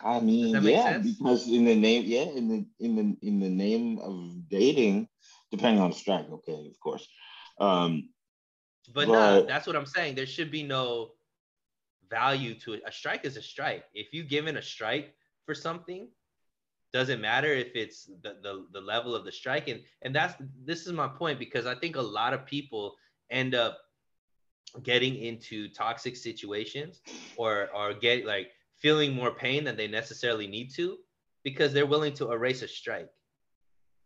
I 0.00 0.20
mean, 0.20 0.54
yeah, 0.62 0.92
sense? 0.92 1.18
because 1.18 1.48
in 1.48 1.64
the 1.64 1.74
name, 1.74 2.04
yeah, 2.06 2.22
in 2.22 2.48
the 2.48 2.64
in 2.78 2.96
the 2.96 3.16
in 3.26 3.40
the 3.40 3.48
name 3.48 3.98
of 3.98 4.48
dating, 4.48 5.08
depending 5.50 5.82
on 5.82 5.90
the 5.90 5.96
strike, 5.96 6.30
okay, 6.30 6.68
of 6.70 6.80
course. 6.80 7.06
Um 7.60 8.08
but, 8.94 9.08
but 9.08 9.12
no, 9.12 9.44
that's 9.44 9.66
what 9.66 9.76
I'm 9.76 9.86
saying. 9.86 10.14
There 10.14 10.26
should 10.26 10.50
be 10.50 10.62
no 10.62 11.10
value 12.10 12.54
to 12.60 12.74
it. 12.74 12.82
A 12.86 12.92
strike 12.92 13.24
is 13.24 13.36
a 13.36 13.42
strike. 13.42 13.84
If 13.94 14.12
you 14.12 14.24
given 14.24 14.56
a 14.56 14.62
strike 14.62 15.14
for 15.46 15.54
something, 15.54 16.08
doesn't 16.92 17.20
matter 17.20 17.52
if 17.52 17.68
it's 17.74 18.06
the, 18.22 18.36
the, 18.42 18.66
the 18.72 18.80
level 18.80 19.14
of 19.14 19.24
the 19.24 19.32
strike. 19.32 19.68
And 19.68 19.80
and 20.02 20.14
that's 20.14 20.34
this 20.64 20.86
is 20.86 20.92
my 20.92 21.08
point 21.08 21.38
because 21.38 21.66
i 21.66 21.74
think 21.74 21.96
a 21.96 22.00
lot 22.00 22.32
of 22.32 22.46
people 22.46 22.96
end 23.30 23.54
up 23.54 23.78
getting 24.82 25.16
into 25.16 25.68
toxic 25.68 26.16
situations 26.16 27.02
or 27.36 27.68
or 27.74 27.94
get 27.94 28.24
like 28.24 28.50
feeling 28.76 29.12
more 29.12 29.32
pain 29.32 29.64
than 29.64 29.76
they 29.76 29.88
necessarily 29.88 30.46
need 30.46 30.72
to 30.74 30.96
because 31.44 31.72
they're 31.72 31.86
willing 31.86 32.14
to 32.14 32.32
erase 32.32 32.62
a 32.62 32.68
strike 32.68 33.10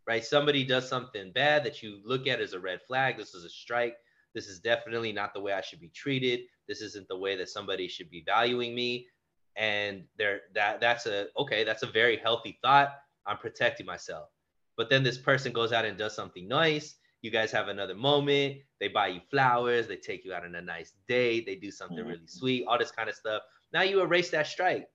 right? 0.05 0.23
Somebody 0.25 0.65
does 0.65 0.87
something 0.87 1.31
bad 1.31 1.63
that 1.63 1.81
you 1.81 1.99
look 2.03 2.27
at 2.27 2.41
as 2.41 2.53
a 2.53 2.59
red 2.59 2.81
flag. 2.81 3.17
This 3.17 3.33
is 3.33 3.45
a 3.45 3.49
strike. 3.49 3.95
This 4.33 4.47
is 4.47 4.59
definitely 4.59 5.13
not 5.13 5.33
the 5.33 5.39
way 5.39 5.53
i 5.53 5.61
should 5.61 5.79
be 5.79 5.89
treated 5.89 6.41
this 6.67 6.81
isn't 6.81 7.07
the 7.07 7.17
way 7.17 7.35
that 7.35 7.49
somebody 7.49 7.87
should 7.87 8.09
be 8.09 8.23
valuing 8.25 8.75
me. 8.75 9.07
And 9.55 10.03
there 10.17 10.41
that 10.55 10.81
that's 10.81 11.05
a 11.05 11.27
okay 11.37 11.63
that's 11.63 11.83
a 11.83 11.87
very 11.87 12.17
healthy 12.17 12.57
thought. 12.63 12.95
I'm 13.25 13.37
protecting 13.37 13.85
myself. 13.85 14.29
But 14.75 14.89
then 14.89 15.03
this 15.03 15.17
person 15.17 15.53
goes 15.53 15.71
out 15.71 15.85
and 15.85 15.97
does 15.97 16.15
something 16.15 16.47
nice. 16.47 16.95
You 17.21 17.31
guys 17.31 17.51
have 17.51 17.67
another 17.67 17.95
moment. 17.95 18.57
They 18.79 18.87
buy 18.87 19.07
you 19.07 19.21
flowers. 19.29 19.87
They 19.87 19.95
take 19.95 20.25
you 20.25 20.33
out 20.33 20.43
on 20.43 20.55
a 20.55 20.61
nice 20.61 20.93
date 21.07 21.45
they 21.45 21.55
do 21.55 21.71
something 21.71 21.99
really 21.99 22.17
mm-hmm. 22.17 22.25
sweet 22.27 22.65
all 22.67 22.77
this 22.77 22.91
kind 22.91 23.09
of 23.09 23.15
stuff. 23.15 23.43
Now 23.71 23.83
you 23.83 24.01
erase 24.01 24.29
that 24.31 24.47
strike. 24.47 24.87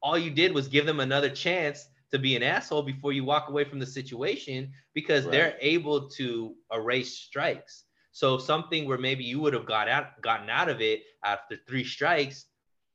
All 0.00 0.16
you 0.16 0.30
did 0.30 0.52
was 0.52 0.68
give 0.68 0.86
them 0.86 1.00
another 1.00 1.28
chance 1.28 1.88
to 2.12 2.18
be 2.18 2.36
an 2.36 2.42
asshole 2.42 2.82
before 2.82 3.12
you 3.12 3.24
walk 3.24 3.48
away 3.48 3.64
from 3.64 3.80
the 3.80 3.86
situation 3.86 4.72
because 4.94 5.24
right. 5.24 5.32
they're 5.32 5.56
able 5.60 6.08
to 6.10 6.54
erase 6.72 7.18
strikes 7.18 7.84
so 8.10 8.38
something 8.38 8.86
where 8.86 8.98
maybe 8.98 9.24
you 9.24 9.40
would 9.40 9.54
have 9.54 9.66
got 9.66 9.88
out 9.88 10.20
gotten 10.22 10.50
out 10.50 10.68
of 10.68 10.80
it 10.80 11.02
after 11.24 11.56
three 11.66 11.84
strikes 11.84 12.46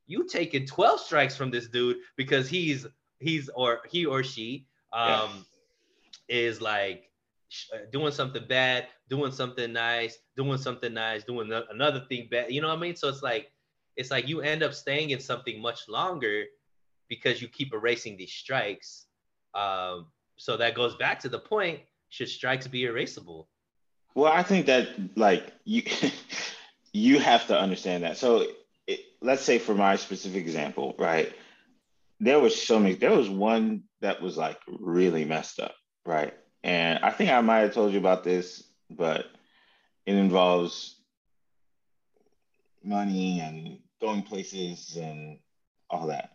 you 0.05 0.27
taking 0.27 0.65
12 0.65 0.99
strikes 0.99 1.35
from 1.35 1.51
this 1.51 1.67
dude 1.67 1.97
because 2.17 2.49
he's 2.49 2.85
he's 3.19 3.49
or 3.55 3.81
he 3.89 4.05
or 4.05 4.23
she 4.23 4.65
um 4.91 5.45
yeah. 6.27 6.35
is 6.37 6.61
like 6.61 7.09
uh, 7.71 7.77
doing 7.91 8.11
something 8.11 8.43
bad, 8.47 8.87
doing 9.09 9.31
something 9.31 9.71
nice, 9.71 10.17
doing 10.35 10.57
something 10.57 10.93
nice, 10.93 11.23
doing 11.23 11.51
another 11.69 12.03
thing 12.09 12.27
bad. 12.31 12.51
You 12.51 12.61
know 12.61 12.69
what 12.69 12.77
I 12.77 12.81
mean? 12.81 12.95
So 12.95 13.09
it's 13.09 13.21
like 13.21 13.51
it's 13.95 14.09
like 14.09 14.27
you 14.27 14.41
end 14.41 14.63
up 14.63 14.73
staying 14.73 15.11
in 15.11 15.19
something 15.19 15.61
much 15.61 15.87
longer 15.87 16.45
because 17.09 17.41
you 17.41 17.47
keep 17.47 17.73
erasing 17.73 18.17
these 18.17 18.33
strikes. 18.33 19.05
Um, 19.53 20.07
so 20.37 20.57
that 20.57 20.73
goes 20.73 20.95
back 20.95 21.19
to 21.19 21.29
the 21.29 21.37
point: 21.37 21.81
should 22.09 22.29
strikes 22.29 22.67
be 22.67 22.83
erasable? 22.83 23.45
Well, 24.15 24.31
I 24.31 24.43
think 24.43 24.67
that 24.67 24.89
like 25.15 25.51
you 25.65 25.83
you 26.93 27.19
have 27.19 27.47
to 27.47 27.59
understand 27.59 28.03
that. 28.03 28.17
So 28.17 28.45
it, 28.87 28.99
let's 29.21 29.41
say 29.41 29.57
for 29.57 29.75
my 29.75 29.95
specific 29.95 30.41
example, 30.41 30.95
right? 30.97 31.33
There 32.19 32.39
was 32.39 32.59
so 32.59 32.79
many. 32.79 32.95
There 32.95 33.15
was 33.15 33.29
one 33.29 33.83
that 34.01 34.21
was 34.21 34.37
like 34.37 34.59
really 34.67 35.25
messed 35.25 35.59
up, 35.59 35.75
right? 36.05 36.33
And 36.63 36.99
I 37.03 37.11
think 37.11 37.31
I 37.31 37.41
might 37.41 37.59
have 37.59 37.73
told 37.73 37.91
you 37.91 37.99
about 37.99 38.23
this, 38.23 38.63
but 38.89 39.25
it 40.05 40.15
involves 40.15 40.95
money 42.83 43.39
and 43.39 43.79
going 43.99 44.21
places 44.21 44.97
and 44.97 45.39
all 45.89 46.07
that. 46.07 46.31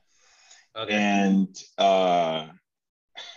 Okay. 0.76 0.94
And 0.94 1.56
uh, 1.78 2.48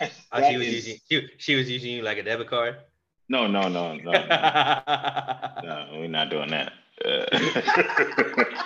oh, 0.32 0.50
she 0.50 0.56
was 0.56 0.66
is, 0.66 0.74
using 0.74 0.96
she, 1.10 1.28
she 1.38 1.54
was 1.56 1.70
using 1.70 1.92
you 1.92 2.02
like 2.02 2.18
a 2.18 2.22
debit 2.22 2.48
card. 2.48 2.76
No, 3.28 3.46
no, 3.46 3.68
no, 3.68 3.94
no, 3.94 4.12
no. 4.12 4.12
no 5.62 5.88
we're 5.92 6.08
not 6.08 6.30
doing 6.30 6.50
that. 6.50 6.72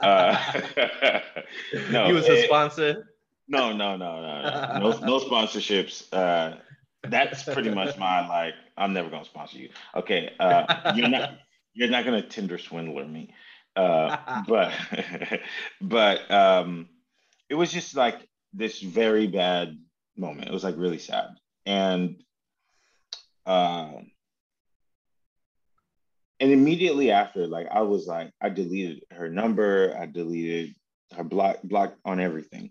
Uh, 0.00 0.36
uh, 0.92 1.20
no, 1.90 2.06
he 2.06 2.12
was 2.12 2.28
a 2.28 2.44
sponsor. 2.44 3.14
No, 3.48 3.72
no, 3.72 3.96
no, 3.96 4.20
no, 4.20 4.42
no, 4.42 4.78
no, 4.78 4.98
no 4.98 5.18
sponsorships. 5.18 6.06
Uh, 6.12 6.56
that's 7.02 7.42
pretty 7.44 7.70
much 7.70 7.96
my 7.98 8.26
like. 8.28 8.54
I'm 8.76 8.92
never 8.92 9.10
gonna 9.10 9.24
sponsor 9.24 9.58
you. 9.58 9.70
Okay, 9.96 10.32
uh, 10.38 10.92
you're 10.94 11.08
not. 11.08 11.38
You're 11.74 11.90
not 11.90 12.04
gonna 12.04 12.22
Tinder 12.22 12.58
swindler 12.58 13.06
me. 13.06 13.34
Uh, 13.74 14.42
but, 14.48 14.72
but 15.80 16.30
um, 16.30 16.88
it 17.48 17.54
was 17.54 17.72
just 17.72 17.96
like 17.96 18.16
this 18.52 18.80
very 18.80 19.26
bad 19.26 19.78
moment. 20.16 20.48
It 20.48 20.52
was 20.52 20.64
like 20.64 20.76
really 20.76 20.98
sad, 20.98 21.30
and 21.64 22.22
uh, 23.48 23.92
and 26.38 26.52
immediately 26.52 27.10
after, 27.10 27.46
like 27.46 27.66
I 27.70 27.80
was 27.80 28.06
like, 28.06 28.30
I 28.40 28.50
deleted 28.50 29.04
her 29.10 29.28
number, 29.28 29.96
I 29.98 30.04
deleted 30.06 30.74
her 31.16 31.24
block 31.24 31.62
block 31.64 31.94
on 32.04 32.20
everything. 32.20 32.70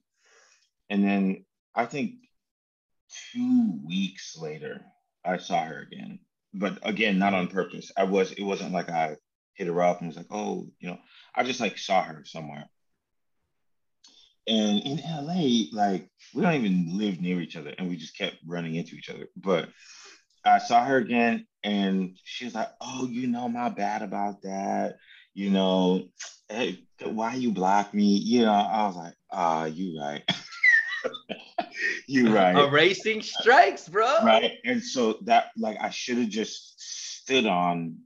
And 0.89 1.03
then 1.03 1.45
I 1.75 1.85
think 1.85 2.13
two 3.33 3.79
weeks 3.85 4.37
later, 4.37 4.85
I 5.25 5.37
saw 5.37 5.65
her 5.65 5.79
again. 5.79 6.19
But 6.53 6.77
again, 6.83 7.17
not 7.17 7.33
on 7.33 7.47
purpose. 7.47 7.91
I 7.97 8.03
was 8.03 8.31
it 8.31 8.43
wasn't 8.43 8.71
like 8.71 8.89
I 8.89 9.17
hit 9.55 9.67
her 9.67 9.81
up 9.81 9.99
and 9.99 10.07
was 10.07 10.17
like, 10.17 10.27
oh, 10.29 10.67
you 10.79 10.89
know, 10.89 10.99
I 11.33 11.43
just 11.43 11.59
like 11.59 11.79
saw 11.79 12.03
her 12.03 12.23
somewhere. 12.23 12.65
And 14.47 14.79
in 14.83 14.97
LA, 14.99 15.65
like 15.73 16.07
we 16.35 16.43
don't 16.43 16.53
even 16.53 16.99
live 16.99 17.19
near 17.19 17.41
each 17.41 17.57
other 17.57 17.73
and 17.77 17.89
we 17.89 17.97
just 17.97 18.15
kept 18.15 18.37
running 18.45 18.75
into 18.75 18.95
each 18.95 19.09
other. 19.09 19.27
But 19.35 19.69
I 20.45 20.59
saw 20.59 20.83
her 20.85 20.97
again 20.97 21.45
and 21.63 22.17
she 22.23 22.45
was 22.45 22.55
like, 22.55 22.69
Oh, 22.81 23.07
you 23.07 23.27
know, 23.27 23.47
my 23.49 23.69
bad 23.69 24.01
about 24.01 24.41
that. 24.43 24.97
you 25.33 25.49
know, 25.51 26.07
hey, 26.49 26.79
why 27.03 27.35
you 27.35 27.51
block 27.51 27.93
me? 27.93 28.05
You 28.17 28.41
know, 28.41 28.53
I 28.53 28.87
was 28.87 28.95
like, 28.95 29.13
ah, 29.31 29.65
you 29.65 29.99
right. 29.99 30.23
you 32.07 32.33
right. 32.33 32.57
Erasing 32.57 33.21
strikes, 33.21 33.87
bro. 33.87 34.11
Right. 34.23 34.53
And 34.65 34.83
so 34.83 35.17
that 35.23 35.51
like 35.57 35.77
I 35.79 35.89
should 35.89 36.17
have 36.17 36.29
just 36.29 36.81
stood 36.81 37.45
on 37.45 37.99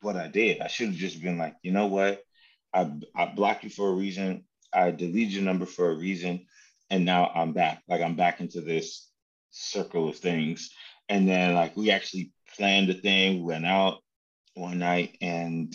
what 0.00 0.16
I 0.16 0.28
did. 0.28 0.60
I 0.60 0.68
should 0.68 0.88
have 0.88 0.96
just 0.96 1.22
been 1.22 1.38
like, 1.38 1.54
you 1.62 1.72
know 1.72 1.86
what? 1.86 2.22
I 2.74 2.92
I 3.14 3.26
blocked 3.26 3.64
you 3.64 3.70
for 3.70 3.88
a 3.88 3.94
reason. 3.94 4.44
I 4.72 4.90
deleted 4.90 5.32
your 5.32 5.44
number 5.44 5.66
for 5.66 5.90
a 5.90 5.96
reason. 5.96 6.46
And 6.90 7.04
now 7.04 7.30
I'm 7.34 7.52
back. 7.52 7.82
Like 7.88 8.02
I'm 8.02 8.16
back 8.16 8.40
into 8.40 8.60
this 8.60 9.08
circle 9.50 10.08
of 10.08 10.16
things. 10.16 10.70
And 11.08 11.28
then 11.28 11.54
like 11.54 11.76
we 11.76 11.90
actually 11.90 12.32
planned 12.56 12.88
the 12.88 12.94
thing, 12.94 13.44
went 13.44 13.66
out 13.66 13.98
one 14.54 14.78
night, 14.78 15.16
and 15.20 15.74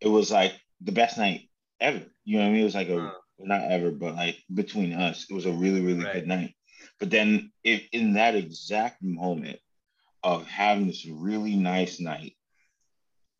it 0.00 0.08
was 0.08 0.30
like 0.30 0.52
the 0.80 0.92
best 0.92 1.18
night 1.18 1.48
ever. 1.80 2.02
You 2.24 2.38
know 2.38 2.44
what 2.44 2.48
I 2.48 2.52
mean? 2.52 2.60
It 2.60 2.64
was 2.64 2.74
like 2.74 2.88
a 2.88 2.98
uh, 2.98 3.12
not 3.38 3.70
ever, 3.70 3.90
but 3.90 4.14
like 4.14 4.38
between 4.52 4.92
us, 4.92 5.26
it 5.28 5.34
was 5.34 5.46
a 5.46 5.52
really, 5.52 5.80
really 5.80 6.04
right. 6.04 6.14
good 6.14 6.26
night. 6.26 6.54
But 6.98 7.10
then 7.10 7.52
if 7.62 7.82
in 7.92 8.14
that 8.14 8.34
exact 8.34 9.02
moment 9.02 9.58
of 10.22 10.46
having 10.46 10.86
this 10.86 11.06
really 11.06 11.56
nice 11.56 12.00
night, 12.00 12.36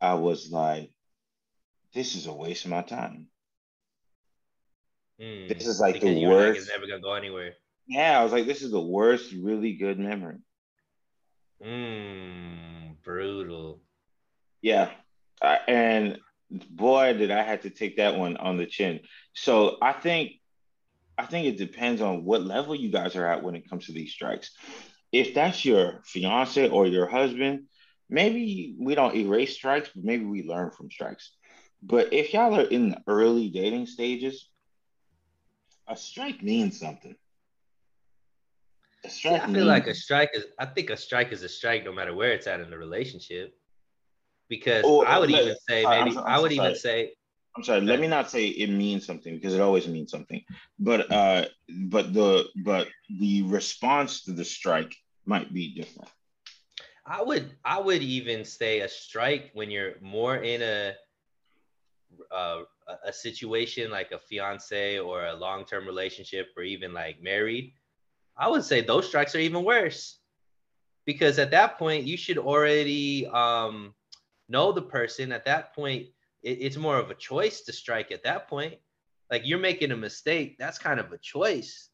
I 0.01 0.15
was 0.15 0.51
like, 0.51 0.91
this 1.95 2.17
is 2.17 2.27
a 2.27 2.33
waste 2.33 2.65
of 2.65 2.73
my 2.73 2.83
time. 2.83 3.29
Mm, 5.21 5.49
this 5.49 5.67
is 5.67 5.81
like 5.81 6.01
the 6.01 6.27
worst. 6.27 6.49
Like 6.49 6.59
it's 6.59 6.69
never 6.69 6.87
gonna 6.87 7.01
go 7.01 7.15
anywhere. 7.15 7.55
Yeah, 7.87 8.19
I 8.19 8.23
was 8.25 8.33
like, 8.33 8.47
this 8.47 8.63
is 8.63 8.71
the 8.71 8.81
worst, 8.81 9.33
really 9.33 9.75
good 9.75 9.99
memory. 9.99 10.39
Mmm, 11.63 12.97
brutal. 13.03 13.81
Yeah, 14.63 14.91
uh, 15.43 15.59
and 15.69 16.19
boy, 16.51 17.15
did 17.15 17.31
I 17.31 17.43
have 17.43 17.63
to 17.63 17.71
take 17.71 17.97
that 17.97 18.17
one 18.17 18.37
on 18.37 18.57
the 18.57 18.67
chin. 18.67 19.01
So 19.35 19.77
I 19.83 19.93
think, 19.93 20.33
I 21.19 21.27
think 21.27 21.47
it 21.47 21.59
depends 21.59 22.01
on 22.01 22.25
what 22.25 22.43
level 22.43 22.75
you 22.75 22.91
guys 22.91 23.17
are 23.17 23.27
at 23.27 23.43
when 23.43 23.55
it 23.55 23.69
comes 23.69 23.87
to 23.87 23.93
these 23.93 24.13
strikes. 24.13 24.51
If 25.13 25.35
that's 25.35 25.65
your 25.65 26.03
fiance 26.05 26.69
or 26.69 26.87
your 26.87 27.07
husband, 27.07 27.65
maybe 28.09 28.75
we 28.79 28.95
don't 28.95 29.15
erase 29.15 29.55
strikes, 29.55 29.91
but 29.95 30.05
maybe 30.05 30.25
we 30.25 30.43
learn 30.43 30.71
from 30.71 30.91
strikes. 30.91 31.33
But 31.83 32.13
if 32.13 32.33
y'all 32.33 32.55
are 32.55 32.63
in 32.63 32.91
the 32.91 33.03
early 33.07 33.51
dating 33.51 33.87
stages, 33.87 34.49
a 35.87 35.97
strike 35.97 36.43
means 36.43 36.81
something. 36.81 37.15
A 39.05 39.11
strike. 39.11 39.43
I 39.43 39.53
feel 39.53 39.67
like 39.67 39.87
a 39.87 39.95
strike 39.95 40.31
is. 40.35 40.45
I 40.59 40.67
think 40.67 40.91
a 40.91 40.97
strike 40.97 41.33
is 41.33 41.43
a 41.43 41.49
strike, 41.49 41.85
no 41.85 41.93
matter 41.93 42.15
where 42.15 42.33
it's 42.33 42.47
at 42.47 42.61
in 42.61 42.71
the 42.71 42.79
relationship. 42.79 43.55
Because 44.49 44.85
oh, 44.87 45.05
I 45.05 45.19
would 45.19 45.31
let, 45.31 45.43
even 45.43 45.57
say 45.69 45.85
maybe 45.85 46.11
I'm, 46.11 46.19
I'm 46.19 46.27
i 46.27 46.39
would 46.39 46.53
even 46.53 46.75
say. 46.75 47.13
I'm 47.57 47.63
sorry. 47.63 47.83
Let 47.83 48.01
me 48.01 48.09
not 48.09 48.31
say 48.31 48.47
it 48.47 48.71
means 48.71 49.07
something 49.07 49.35
because 49.35 49.55
it 49.55 49.61
always 49.61 49.87
means 49.87 50.11
something. 50.11 50.43
But 50.79 51.11
uh, 51.13 51.47
but 51.87 52.15
the 52.15 52.47
but 52.65 52.89
the 53.21 53.43
response 53.43 54.25
to 54.25 54.33
the 54.33 54.45
strike 54.45 54.95
might 55.27 55.53
be 55.53 55.75
different. 55.75 56.11
I 57.07 57.23
would 57.23 57.53
I 57.65 57.79
would 57.79 58.03
even 58.03 58.45
say 58.45 58.81
a 58.81 58.89
strike 58.89 59.51
when 59.53 59.71
you're 59.71 59.95
more 60.01 60.37
in 60.37 60.63
a 60.63 60.95
uh, 62.31 62.63
a 63.05 63.13
situation 63.13 63.91
like 63.91 64.13
a 64.13 64.19
fiance 64.19 64.99
or 64.99 65.27
a 65.27 65.35
long 65.35 65.65
term 65.65 65.87
relationship 65.87 66.49
or 66.57 66.63
even 66.63 66.93
like 66.93 67.23
married, 67.23 67.73
I 68.37 68.49
would 68.49 68.65
say 68.65 68.81
those 68.81 69.07
strikes 69.07 69.35
are 69.35 69.41
even 69.41 69.65
worse 69.65 70.19
because 71.07 71.39
at 71.39 71.51
that 71.53 71.79
point 71.79 72.05
you 72.05 72.17
should 72.17 72.39
already 72.39 73.27
um, 73.27 73.95
know 74.49 74.73
the 74.73 74.83
person. 74.83 75.33
At 75.33 75.45
that 75.45 75.75
point, 75.75 76.07
it, 76.43 76.59
it's 76.61 76.77
more 76.77 76.99
of 76.99 77.11
a 77.11 77.15
choice 77.15 77.63
to 77.63 77.73
strike. 77.73 78.11
At 78.11 78.25
that 78.25 78.49
point, 78.49 78.75
like 79.31 79.43
you're 79.45 79.59
making 79.59 79.93
a 79.93 79.97
mistake, 79.97 80.57
that's 80.59 80.79
kind 80.79 80.99
of 80.99 81.13
a 81.13 81.19
choice 81.19 81.91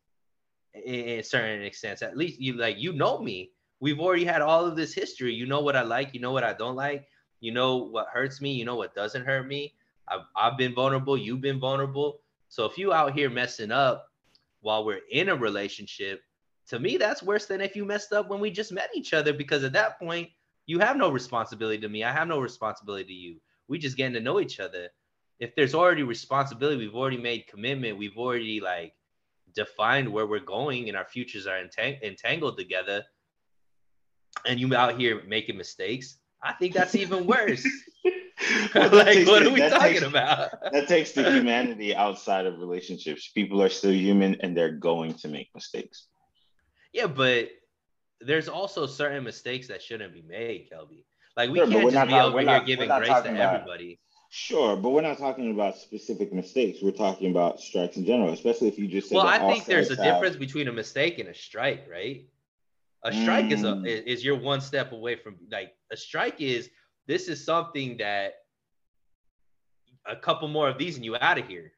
in, 0.74 0.94
in 0.94 1.18
a 1.20 1.24
certain 1.24 1.62
extent. 1.62 2.02
At 2.02 2.16
least 2.16 2.40
you 2.40 2.54
like 2.54 2.78
you 2.78 2.92
know 2.92 3.18
me. 3.18 3.52
We've 3.80 4.00
already 4.00 4.26
had 4.26 4.42
all 4.42 4.66
of 4.66 4.76
this 4.76 4.92
history. 4.92 5.34
You 5.34 5.46
know 5.46 5.60
what 5.60 5.76
I 5.76 5.82
like. 5.82 6.12
You 6.14 6.20
know 6.20 6.32
what 6.32 6.44
I 6.44 6.52
don't 6.52 6.76
like. 6.76 7.06
You 7.40 7.52
know 7.52 7.76
what 7.76 8.08
hurts 8.12 8.40
me. 8.40 8.52
You 8.52 8.64
know 8.64 8.76
what 8.76 8.94
doesn't 8.94 9.24
hurt 9.24 9.46
me 9.46 9.74
I've, 10.10 10.20
I've 10.36 10.58
been 10.58 10.74
vulnerable. 10.74 11.16
You've 11.16 11.40
been 11.40 11.60
vulnerable. 11.60 12.20
So 12.48 12.64
if 12.64 12.76
you 12.76 12.92
out 12.92 13.14
here 13.14 13.30
messing 13.30 13.70
up 13.70 14.08
while 14.60 14.84
we're 14.84 15.00
in 15.10 15.28
a 15.28 15.36
relationship, 15.36 16.22
to 16.68 16.78
me, 16.78 16.96
that's 16.96 17.22
worse 17.22 17.46
than 17.46 17.60
if 17.60 17.74
you 17.74 17.84
messed 17.84 18.12
up 18.12 18.28
when 18.28 18.40
we 18.40 18.50
just 18.50 18.72
met 18.72 18.90
each 18.94 19.12
other, 19.12 19.32
because 19.32 19.64
at 19.64 19.72
that 19.72 19.98
point, 19.98 20.28
you 20.66 20.78
have 20.78 20.96
no 20.96 21.10
responsibility 21.10 21.80
to 21.80 21.88
me. 21.88 22.04
I 22.04 22.12
have 22.12 22.28
no 22.28 22.38
responsibility 22.38 23.04
to 23.04 23.12
you. 23.12 23.36
We 23.68 23.78
just 23.78 23.96
getting 23.96 24.14
to 24.14 24.20
know 24.20 24.40
each 24.40 24.60
other. 24.60 24.88
If 25.40 25.54
there's 25.56 25.74
already 25.74 26.02
responsibility, 26.02 26.76
we've 26.76 26.94
already 26.94 27.16
made 27.16 27.46
commitment, 27.48 27.98
we've 27.98 28.16
already 28.16 28.60
like 28.60 28.94
defined 29.54 30.08
where 30.08 30.26
we're 30.26 30.38
going 30.38 30.88
and 30.88 30.96
our 30.96 31.04
futures 31.04 31.46
are 31.46 31.60
entang- 31.60 32.00
entangled 32.02 32.56
together. 32.56 33.04
And 34.46 34.60
you 34.60 34.72
out 34.74 34.98
here 34.98 35.22
making 35.26 35.56
mistakes, 35.56 36.18
I 36.42 36.52
think 36.52 36.74
that's 36.74 36.94
even 36.94 37.26
worse. 37.26 37.66
like, 38.74 39.26
what 39.26 39.42
are 39.42 39.50
we 39.50 39.60
talking 39.60 39.94
takes, 39.94 40.02
about? 40.02 40.50
that 40.72 40.88
takes 40.88 41.12
the 41.12 41.30
humanity 41.30 41.94
outside 41.94 42.46
of 42.46 42.58
relationships. 42.58 43.30
People 43.34 43.62
are 43.62 43.68
still 43.68 43.92
human 43.92 44.36
and 44.40 44.56
they're 44.56 44.72
going 44.72 45.14
to 45.14 45.28
make 45.28 45.50
mistakes. 45.54 46.06
Yeah, 46.92 47.06
but 47.06 47.50
there's 48.20 48.48
also 48.48 48.86
certain 48.86 49.24
mistakes 49.24 49.68
that 49.68 49.82
shouldn't 49.82 50.12
be 50.12 50.22
made, 50.22 50.68
Kelby. 50.72 51.04
Like 51.36 51.50
we 51.50 51.58
sure, 51.58 51.68
can't 51.68 51.92
just 51.92 52.08
be 52.08 52.14
over 52.14 52.38
here 52.38 52.46
not, 52.46 52.66
giving 52.66 52.88
grace 52.88 53.08
to 53.08 53.30
about, 53.30 53.54
everybody. 53.54 53.98
Sure, 54.30 54.76
but 54.76 54.90
we're 54.90 55.00
not 55.00 55.18
talking 55.18 55.50
about 55.50 55.76
specific 55.76 56.32
mistakes. 56.32 56.78
We're 56.82 56.90
talking 56.92 57.30
about 57.30 57.60
strikes 57.60 57.96
in 57.96 58.04
general, 58.04 58.32
especially 58.32 58.68
if 58.68 58.78
you 58.78 58.88
just 58.88 59.08
say. 59.08 59.16
Well, 59.16 59.26
I 59.26 59.38
think 59.38 59.64
there's 59.64 59.90
a 59.90 59.96
have... 59.96 60.04
difference 60.04 60.36
between 60.36 60.68
a 60.68 60.72
mistake 60.72 61.18
and 61.18 61.28
a 61.28 61.34
strike, 61.34 61.86
right? 61.90 62.26
A 63.04 63.12
strike 63.12 63.46
mm. 63.46 63.52
is 63.52 63.62
a 63.64 63.72
mm. 63.72 64.06
is 64.06 64.24
you're 64.24 64.38
one 64.38 64.60
step 64.60 64.92
away 64.92 65.16
from 65.16 65.36
like 65.50 65.72
a 65.90 65.96
strike 65.96 66.40
is 66.40 66.68
this 67.06 67.28
is 67.28 67.44
something 67.44 67.96
that 67.96 68.34
a 70.06 70.16
couple 70.16 70.48
more 70.48 70.68
of 70.68 70.78
these 70.78 70.96
and 70.96 71.04
you 71.04 71.16
out 71.16 71.38
of 71.38 71.46
here. 71.46 71.72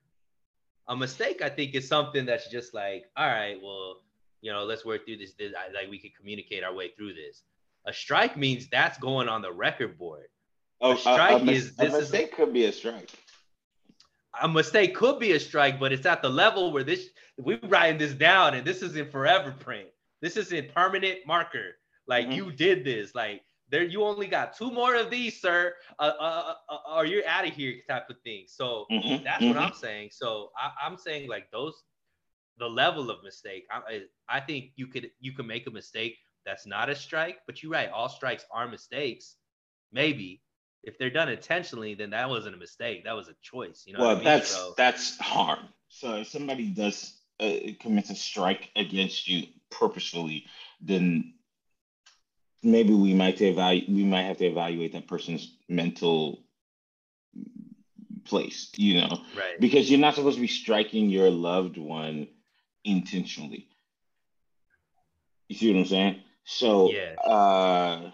A 0.89 0.97
mistake, 0.97 1.43
I 1.43 1.49
think, 1.49 1.75
is 1.75 1.87
something 1.87 2.27
that's 2.27 2.51
just 2.51 2.75
like, 2.75 3.05
all 3.17 3.29
right, 3.29 3.57
well, 3.63 4.03
you 4.43 4.53
know, 4.53 4.65
let's 4.65 4.85
work 4.85 5.07
through 5.07 5.17
this. 5.17 5.33
this 5.39 5.53
like 5.75 5.89
we 5.89 5.99
could 5.99 6.15
communicate 6.15 6.63
our 6.63 6.75
way 6.75 6.91
through 6.97 7.15
this. 7.15 7.43
A 7.87 7.93
strike 7.93 8.37
means 8.37 8.69
that's 8.69 8.99
going 8.99 9.29
on 9.29 9.41
the 9.41 9.53
record 9.53 9.99
board. 9.99 10.27
Oh, 10.81 10.93
a 10.93 10.99
strike 10.99 11.43
a, 11.43 11.49
a 11.49 11.53
is 11.53 11.75
this 11.77 11.95
a 11.95 11.99
mistake 12.01 12.29
is, 12.29 12.35
could 12.35 12.53
be 12.53 12.65
a 12.67 12.73
strike. 12.73 13.11
A 14.43 14.49
mistake 14.49 14.95
could 14.95 15.19
be 15.19 15.33
a 15.33 15.41
strike, 15.41 15.81
but 15.81 15.93
it's 15.93 16.07
at 16.07 16.23
the 16.23 16.29
level 16.29 16.73
where 16.73 16.85
this 16.85 17.09
we're 17.39 17.59
writing 17.63 17.99
this 17.99 18.13
down, 18.13 18.55
and 18.55 18.67
this 18.67 18.83
is 18.83 18.97
in 18.97 19.11
forever 19.11 19.53
print. 19.53 19.89
This 20.21 20.37
is 20.37 20.53
in 20.53 20.69
permanent 20.75 21.21
marker. 21.27 21.77
Like 22.07 22.27
mm-hmm. 22.27 22.33
you 22.33 22.53
did 22.53 22.85
this. 22.85 23.15
Like 23.15 23.43
there 23.73 23.83
you 23.83 24.05
only 24.05 24.27
got 24.27 24.57
two 24.57 24.71
more 24.71 24.95
of 24.95 25.11
these, 25.11 25.41
sir, 25.41 25.75
uh, 25.99 26.13
uh, 26.21 26.55
uh, 26.69 26.75
uh 26.75 26.97
or 26.97 27.07
you're 27.07 27.27
out 27.27 27.47
of 27.47 27.55
here, 27.55 27.77
type 27.89 28.09
of 28.11 28.17
thing. 28.23 28.45
So 28.47 28.87
mm-hmm, 28.91 29.25
that's 29.25 29.43
mm-hmm. 29.43 29.55
what 29.55 29.59
I'm 29.59 29.73
saying. 29.73 30.11
So 30.13 30.51
I, 30.57 30.87
am 30.87 30.97
saying 30.97 31.29
like 31.29 31.51
those, 31.51 31.83
the 32.63 32.69
level 32.69 33.11
of 33.11 33.25
mistake. 33.25 33.67
I, 33.73 34.03
I 34.29 34.39
think 34.39 34.71
you 34.77 34.87
could 34.87 35.11
you 35.19 35.33
can 35.33 35.49
make 35.49 35.67
a 35.67 35.71
mistake 35.71 36.17
that's 36.47 36.65
not 36.65 36.89
a 36.89 36.95
strike, 36.95 37.39
but 37.45 37.61
you're 37.61 37.73
right. 37.73 37.91
All 37.91 38.09
strikes 38.09 38.45
are 38.53 38.69
mistakes. 38.69 39.35
Maybe 39.93 40.43
if 40.85 40.97
they're 40.97 41.11
done 41.11 41.29
intentionally, 41.29 41.95
then 41.95 42.11
that 42.11 42.29
wasn't 42.29 42.55
a 42.55 42.59
mistake. 42.59 43.03
That 43.05 43.17
was 43.17 43.29
a 43.29 43.35
choice. 43.43 43.83
You 43.85 43.95
know. 43.95 44.01
Well, 44.01 44.11
I 44.11 44.15
mean? 44.15 44.25
that's 44.25 44.51
so, 44.51 44.75
that's 44.77 45.19
harm. 45.19 45.69
So 45.89 46.19
if 46.19 46.29
somebody 46.29 46.69
does 46.69 47.19
uh, 47.41 47.53
commits 47.81 48.11
a 48.11 48.15
strike 48.15 48.71
against 48.77 49.27
you 49.27 49.49
purposefully, 49.69 50.47
then 50.81 51.35
maybe 52.63 52.95
we 52.95 53.13
might 53.13 53.41
evaluate 53.41 53.89
we 53.89 54.05
might 54.05 54.23
have 54.23 54.39
to 54.39 54.47
evaluate 54.47 54.93
that 54.93 55.09
person's 55.09 55.57
mental 55.69 56.45
place, 58.25 58.71
you 58.77 59.01
know, 59.01 59.21
right? 59.37 59.59
Because 59.59 59.91
you're 59.91 59.99
not 59.99 60.15
supposed 60.15 60.37
to 60.37 60.41
be 60.41 60.47
striking 60.47 61.11
your 61.11 61.29
loved 61.29 61.77
one 61.77 62.29
intentionally. 62.85 63.69
You 65.49 65.57
see 65.57 65.73
what 65.73 65.81
I'm 65.81 65.87
saying? 65.87 66.21
So 66.45 66.91
yeah. 66.91 67.15
Uh, 67.23 68.11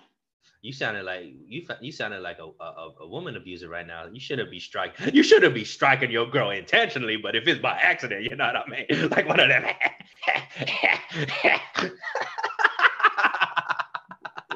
you 0.60 0.72
sounded 0.72 1.04
like 1.04 1.24
you 1.46 1.64
you 1.80 1.92
sounded 1.92 2.18
like 2.20 2.40
a, 2.40 2.48
a, 2.62 2.90
a 3.02 3.08
woman 3.08 3.36
abuser 3.36 3.68
right 3.68 3.86
now. 3.86 4.06
You 4.12 4.18
shouldn't 4.18 4.50
be 4.50 4.58
striking. 4.58 5.14
You 5.14 5.22
shouldn't 5.22 5.54
be 5.54 5.64
striking 5.64 6.10
your 6.10 6.26
girl 6.26 6.50
intentionally, 6.50 7.16
but 7.16 7.36
if 7.36 7.46
it's 7.46 7.60
by 7.60 7.78
accident, 7.78 8.24
you 8.24 8.34
know 8.34 8.46
what 8.46 8.56
I 8.56 8.64
mean? 8.68 8.86
Like 9.18 9.28
one 9.28 9.38
of 9.40 9.48
them. 9.48 9.64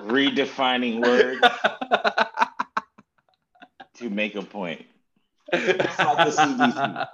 redefining 0.02 1.00
words 1.00 1.40
to 3.94 4.10
make 4.10 4.34
a 4.34 4.42
point. 4.42 4.84
It's 5.54 5.98
like 5.98 6.16
the 6.16 6.30
CDC. 6.30 7.06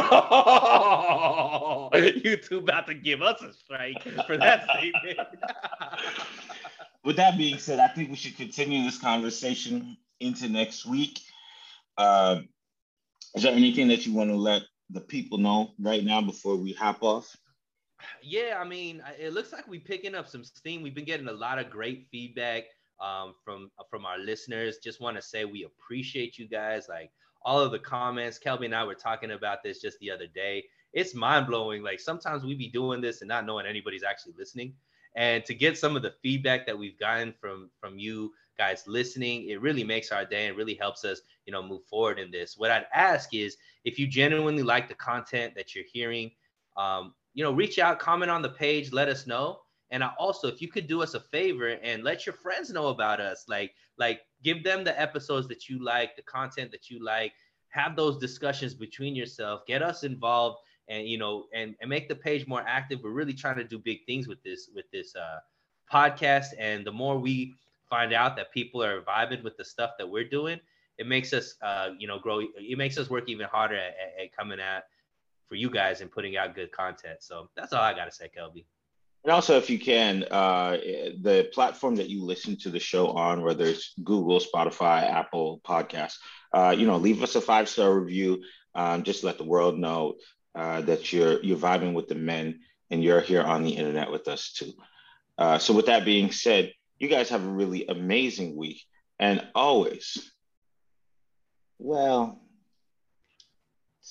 Oh, 0.00 1.90
you 1.94 2.36
two 2.36 2.58
about 2.58 2.86
to 2.86 2.94
give 2.94 3.22
us 3.22 3.42
a 3.42 3.52
strike 3.52 4.02
for 4.26 4.36
that 4.36 4.66
statement. 4.76 5.18
With 7.04 7.16
that 7.16 7.38
being 7.38 7.58
said, 7.58 7.78
I 7.78 7.88
think 7.88 8.10
we 8.10 8.16
should 8.16 8.36
continue 8.36 8.82
this 8.82 8.98
conversation 8.98 9.96
into 10.20 10.48
next 10.48 10.86
week. 10.86 11.20
Uh, 11.96 12.40
is 13.34 13.42
there 13.44 13.52
anything 13.52 13.88
that 13.88 14.06
you 14.06 14.14
want 14.14 14.30
to 14.30 14.36
let 14.36 14.62
the 14.90 15.00
people 15.00 15.38
know 15.38 15.70
right 15.78 16.04
now 16.04 16.20
before 16.20 16.56
we 16.56 16.72
hop 16.72 17.02
off? 17.02 17.36
Yeah, 18.22 18.58
I 18.60 18.64
mean, 18.66 19.02
it 19.18 19.32
looks 19.32 19.52
like 19.52 19.68
we're 19.68 19.80
picking 19.80 20.14
up 20.14 20.28
some 20.28 20.44
steam. 20.44 20.82
We've 20.82 20.94
been 20.94 21.04
getting 21.04 21.28
a 21.28 21.32
lot 21.32 21.58
of 21.58 21.70
great 21.70 22.06
feedback 22.10 22.64
um, 23.00 23.34
from 23.44 23.70
from 23.90 24.04
our 24.06 24.18
listeners. 24.18 24.78
Just 24.82 25.00
want 25.00 25.16
to 25.16 25.22
say 25.22 25.44
we 25.44 25.64
appreciate 25.64 26.38
you 26.38 26.48
guys. 26.48 26.86
Like 26.88 27.10
all 27.46 27.60
of 27.60 27.70
the 27.70 27.78
comments. 27.78 28.38
Kelby 28.38 28.66
and 28.66 28.74
I 28.74 28.84
were 28.84 28.94
talking 28.94 29.30
about 29.30 29.62
this 29.62 29.80
just 29.80 29.98
the 30.00 30.10
other 30.10 30.26
day. 30.26 30.64
It's 30.92 31.14
mind 31.14 31.46
blowing. 31.46 31.82
Like 31.82 32.00
sometimes 32.00 32.44
we 32.44 32.54
be 32.54 32.68
doing 32.68 33.00
this 33.00 33.22
and 33.22 33.28
not 33.28 33.46
knowing 33.46 33.66
anybody's 33.66 34.02
actually 34.02 34.34
listening. 34.36 34.74
And 35.14 35.44
to 35.46 35.54
get 35.54 35.78
some 35.78 35.96
of 35.96 36.02
the 36.02 36.12
feedback 36.22 36.66
that 36.66 36.76
we've 36.76 36.98
gotten 36.98 37.32
from 37.40 37.70
from 37.80 37.98
you 37.98 38.32
guys 38.58 38.84
listening, 38.86 39.48
it 39.48 39.60
really 39.60 39.84
makes 39.84 40.10
our 40.10 40.24
day 40.24 40.48
and 40.48 40.56
really 40.56 40.74
helps 40.74 41.04
us, 41.04 41.20
you 41.46 41.52
know, 41.52 41.62
move 41.62 41.84
forward 41.84 42.18
in 42.18 42.30
this. 42.30 42.56
What 42.58 42.70
I'd 42.70 42.86
ask 42.92 43.32
is 43.32 43.56
if 43.84 43.98
you 43.98 44.06
genuinely 44.06 44.62
like 44.62 44.88
the 44.88 44.94
content 44.94 45.54
that 45.54 45.74
you're 45.74 45.84
hearing, 45.90 46.32
um, 46.76 47.14
you 47.32 47.44
know, 47.44 47.52
reach 47.52 47.78
out, 47.78 48.00
comment 48.00 48.30
on 48.30 48.42
the 48.42 48.48
page, 48.48 48.92
let 48.92 49.08
us 49.08 49.26
know. 49.26 49.60
And 49.90 50.02
I 50.02 50.10
also, 50.18 50.48
if 50.48 50.60
you 50.60 50.68
could 50.68 50.88
do 50.88 51.02
us 51.02 51.14
a 51.14 51.20
favor 51.20 51.68
and 51.68 52.02
let 52.02 52.26
your 52.26 52.34
friends 52.34 52.70
know 52.70 52.88
about 52.88 53.20
us, 53.20 53.44
like, 53.46 53.72
like 53.98 54.22
give 54.42 54.64
them 54.64 54.84
the 54.84 54.98
episodes 55.00 55.48
that 55.48 55.68
you 55.68 55.82
like, 55.82 56.16
the 56.16 56.22
content 56.22 56.70
that 56.70 56.90
you 56.90 57.04
like, 57.04 57.32
have 57.68 57.96
those 57.96 58.18
discussions 58.18 58.74
between 58.74 59.14
yourself, 59.14 59.66
get 59.66 59.82
us 59.82 60.02
involved, 60.02 60.58
and 60.88 61.06
you 61.06 61.18
know, 61.18 61.44
and, 61.54 61.74
and 61.80 61.90
make 61.90 62.08
the 62.08 62.14
page 62.14 62.46
more 62.46 62.64
active. 62.66 63.00
We're 63.02 63.10
really 63.10 63.34
trying 63.34 63.56
to 63.56 63.64
do 63.64 63.78
big 63.78 64.04
things 64.06 64.28
with 64.28 64.42
this 64.42 64.70
with 64.74 64.86
this 64.92 65.14
uh, 65.16 65.38
podcast, 65.92 66.46
and 66.58 66.86
the 66.86 66.92
more 66.92 67.18
we 67.18 67.54
find 67.88 68.12
out 68.12 68.36
that 68.36 68.52
people 68.52 68.82
are 68.82 69.02
vibing 69.02 69.42
with 69.44 69.56
the 69.56 69.64
stuff 69.64 69.92
that 69.98 70.08
we're 70.08 70.28
doing, 70.28 70.58
it 70.98 71.06
makes 71.06 71.32
us, 71.32 71.54
uh, 71.62 71.90
you 71.98 72.06
know, 72.06 72.18
grow. 72.18 72.40
It 72.40 72.78
makes 72.78 72.98
us 72.98 73.10
work 73.10 73.28
even 73.28 73.46
harder 73.46 73.76
at, 73.76 73.94
at, 74.18 74.24
at 74.24 74.36
coming 74.36 74.60
at 74.60 74.84
for 75.48 75.54
you 75.54 75.70
guys 75.70 76.00
and 76.00 76.10
putting 76.10 76.36
out 76.36 76.54
good 76.54 76.72
content. 76.72 77.18
So 77.20 77.50
that's 77.56 77.72
all 77.72 77.82
I 77.82 77.94
gotta 77.94 78.12
say, 78.12 78.30
Kelby. 78.36 78.64
And 79.26 79.32
also, 79.32 79.56
if 79.56 79.68
you 79.68 79.80
can, 79.80 80.22
uh, 80.30 80.76
the 81.20 81.50
platform 81.52 81.96
that 81.96 82.08
you 82.08 82.22
listen 82.22 82.56
to 82.58 82.70
the 82.70 82.78
show 82.78 83.08
on, 83.08 83.42
whether 83.42 83.64
it's 83.64 83.92
Google, 84.04 84.38
Spotify, 84.38 85.02
Apple 85.02 85.60
Podcasts, 85.66 86.18
uh, 86.52 86.72
you 86.78 86.86
know, 86.86 86.96
leave 86.96 87.20
us 87.24 87.34
a 87.34 87.40
five 87.40 87.68
star 87.68 87.92
review. 87.92 88.44
Um, 88.76 89.02
just 89.02 89.24
let 89.24 89.36
the 89.36 89.42
world 89.42 89.80
know 89.80 90.14
uh, 90.54 90.82
that 90.82 91.12
you're 91.12 91.42
you're 91.42 91.58
vibing 91.58 91.92
with 91.92 92.06
the 92.06 92.14
men 92.14 92.60
and 92.88 93.02
you're 93.02 93.20
here 93.20 93.42
on 93.42 93.64
the 93.64 93.76
internet 93.76 94.12
with 94.12 94.28
us 94.28 94.52
too. 94.52 94.74
Uh, 95.36 95.58
so, 95.58 95.74
with 95.74 95.86
that 95.86 96.04
being 96.04 96.30
said, 96.30 96.72
you 97.00 97.08
guys 97.08 97.30
have 97.30 97.44
a 97.44 97.50
really 97.50 97.84
amazing 97.88 98.54
week, 98.54 98.80
and 99.18 99.44
always, 99.56 100.30
well. 101.80 102.40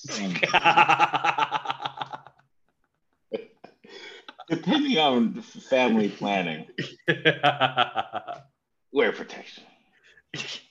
depending 4.48 4.98
on 4.98 5.40
family 5.42 6.08
planning, 6.08 6.66
wear 8.92 9.12
protection. 9.12 9.64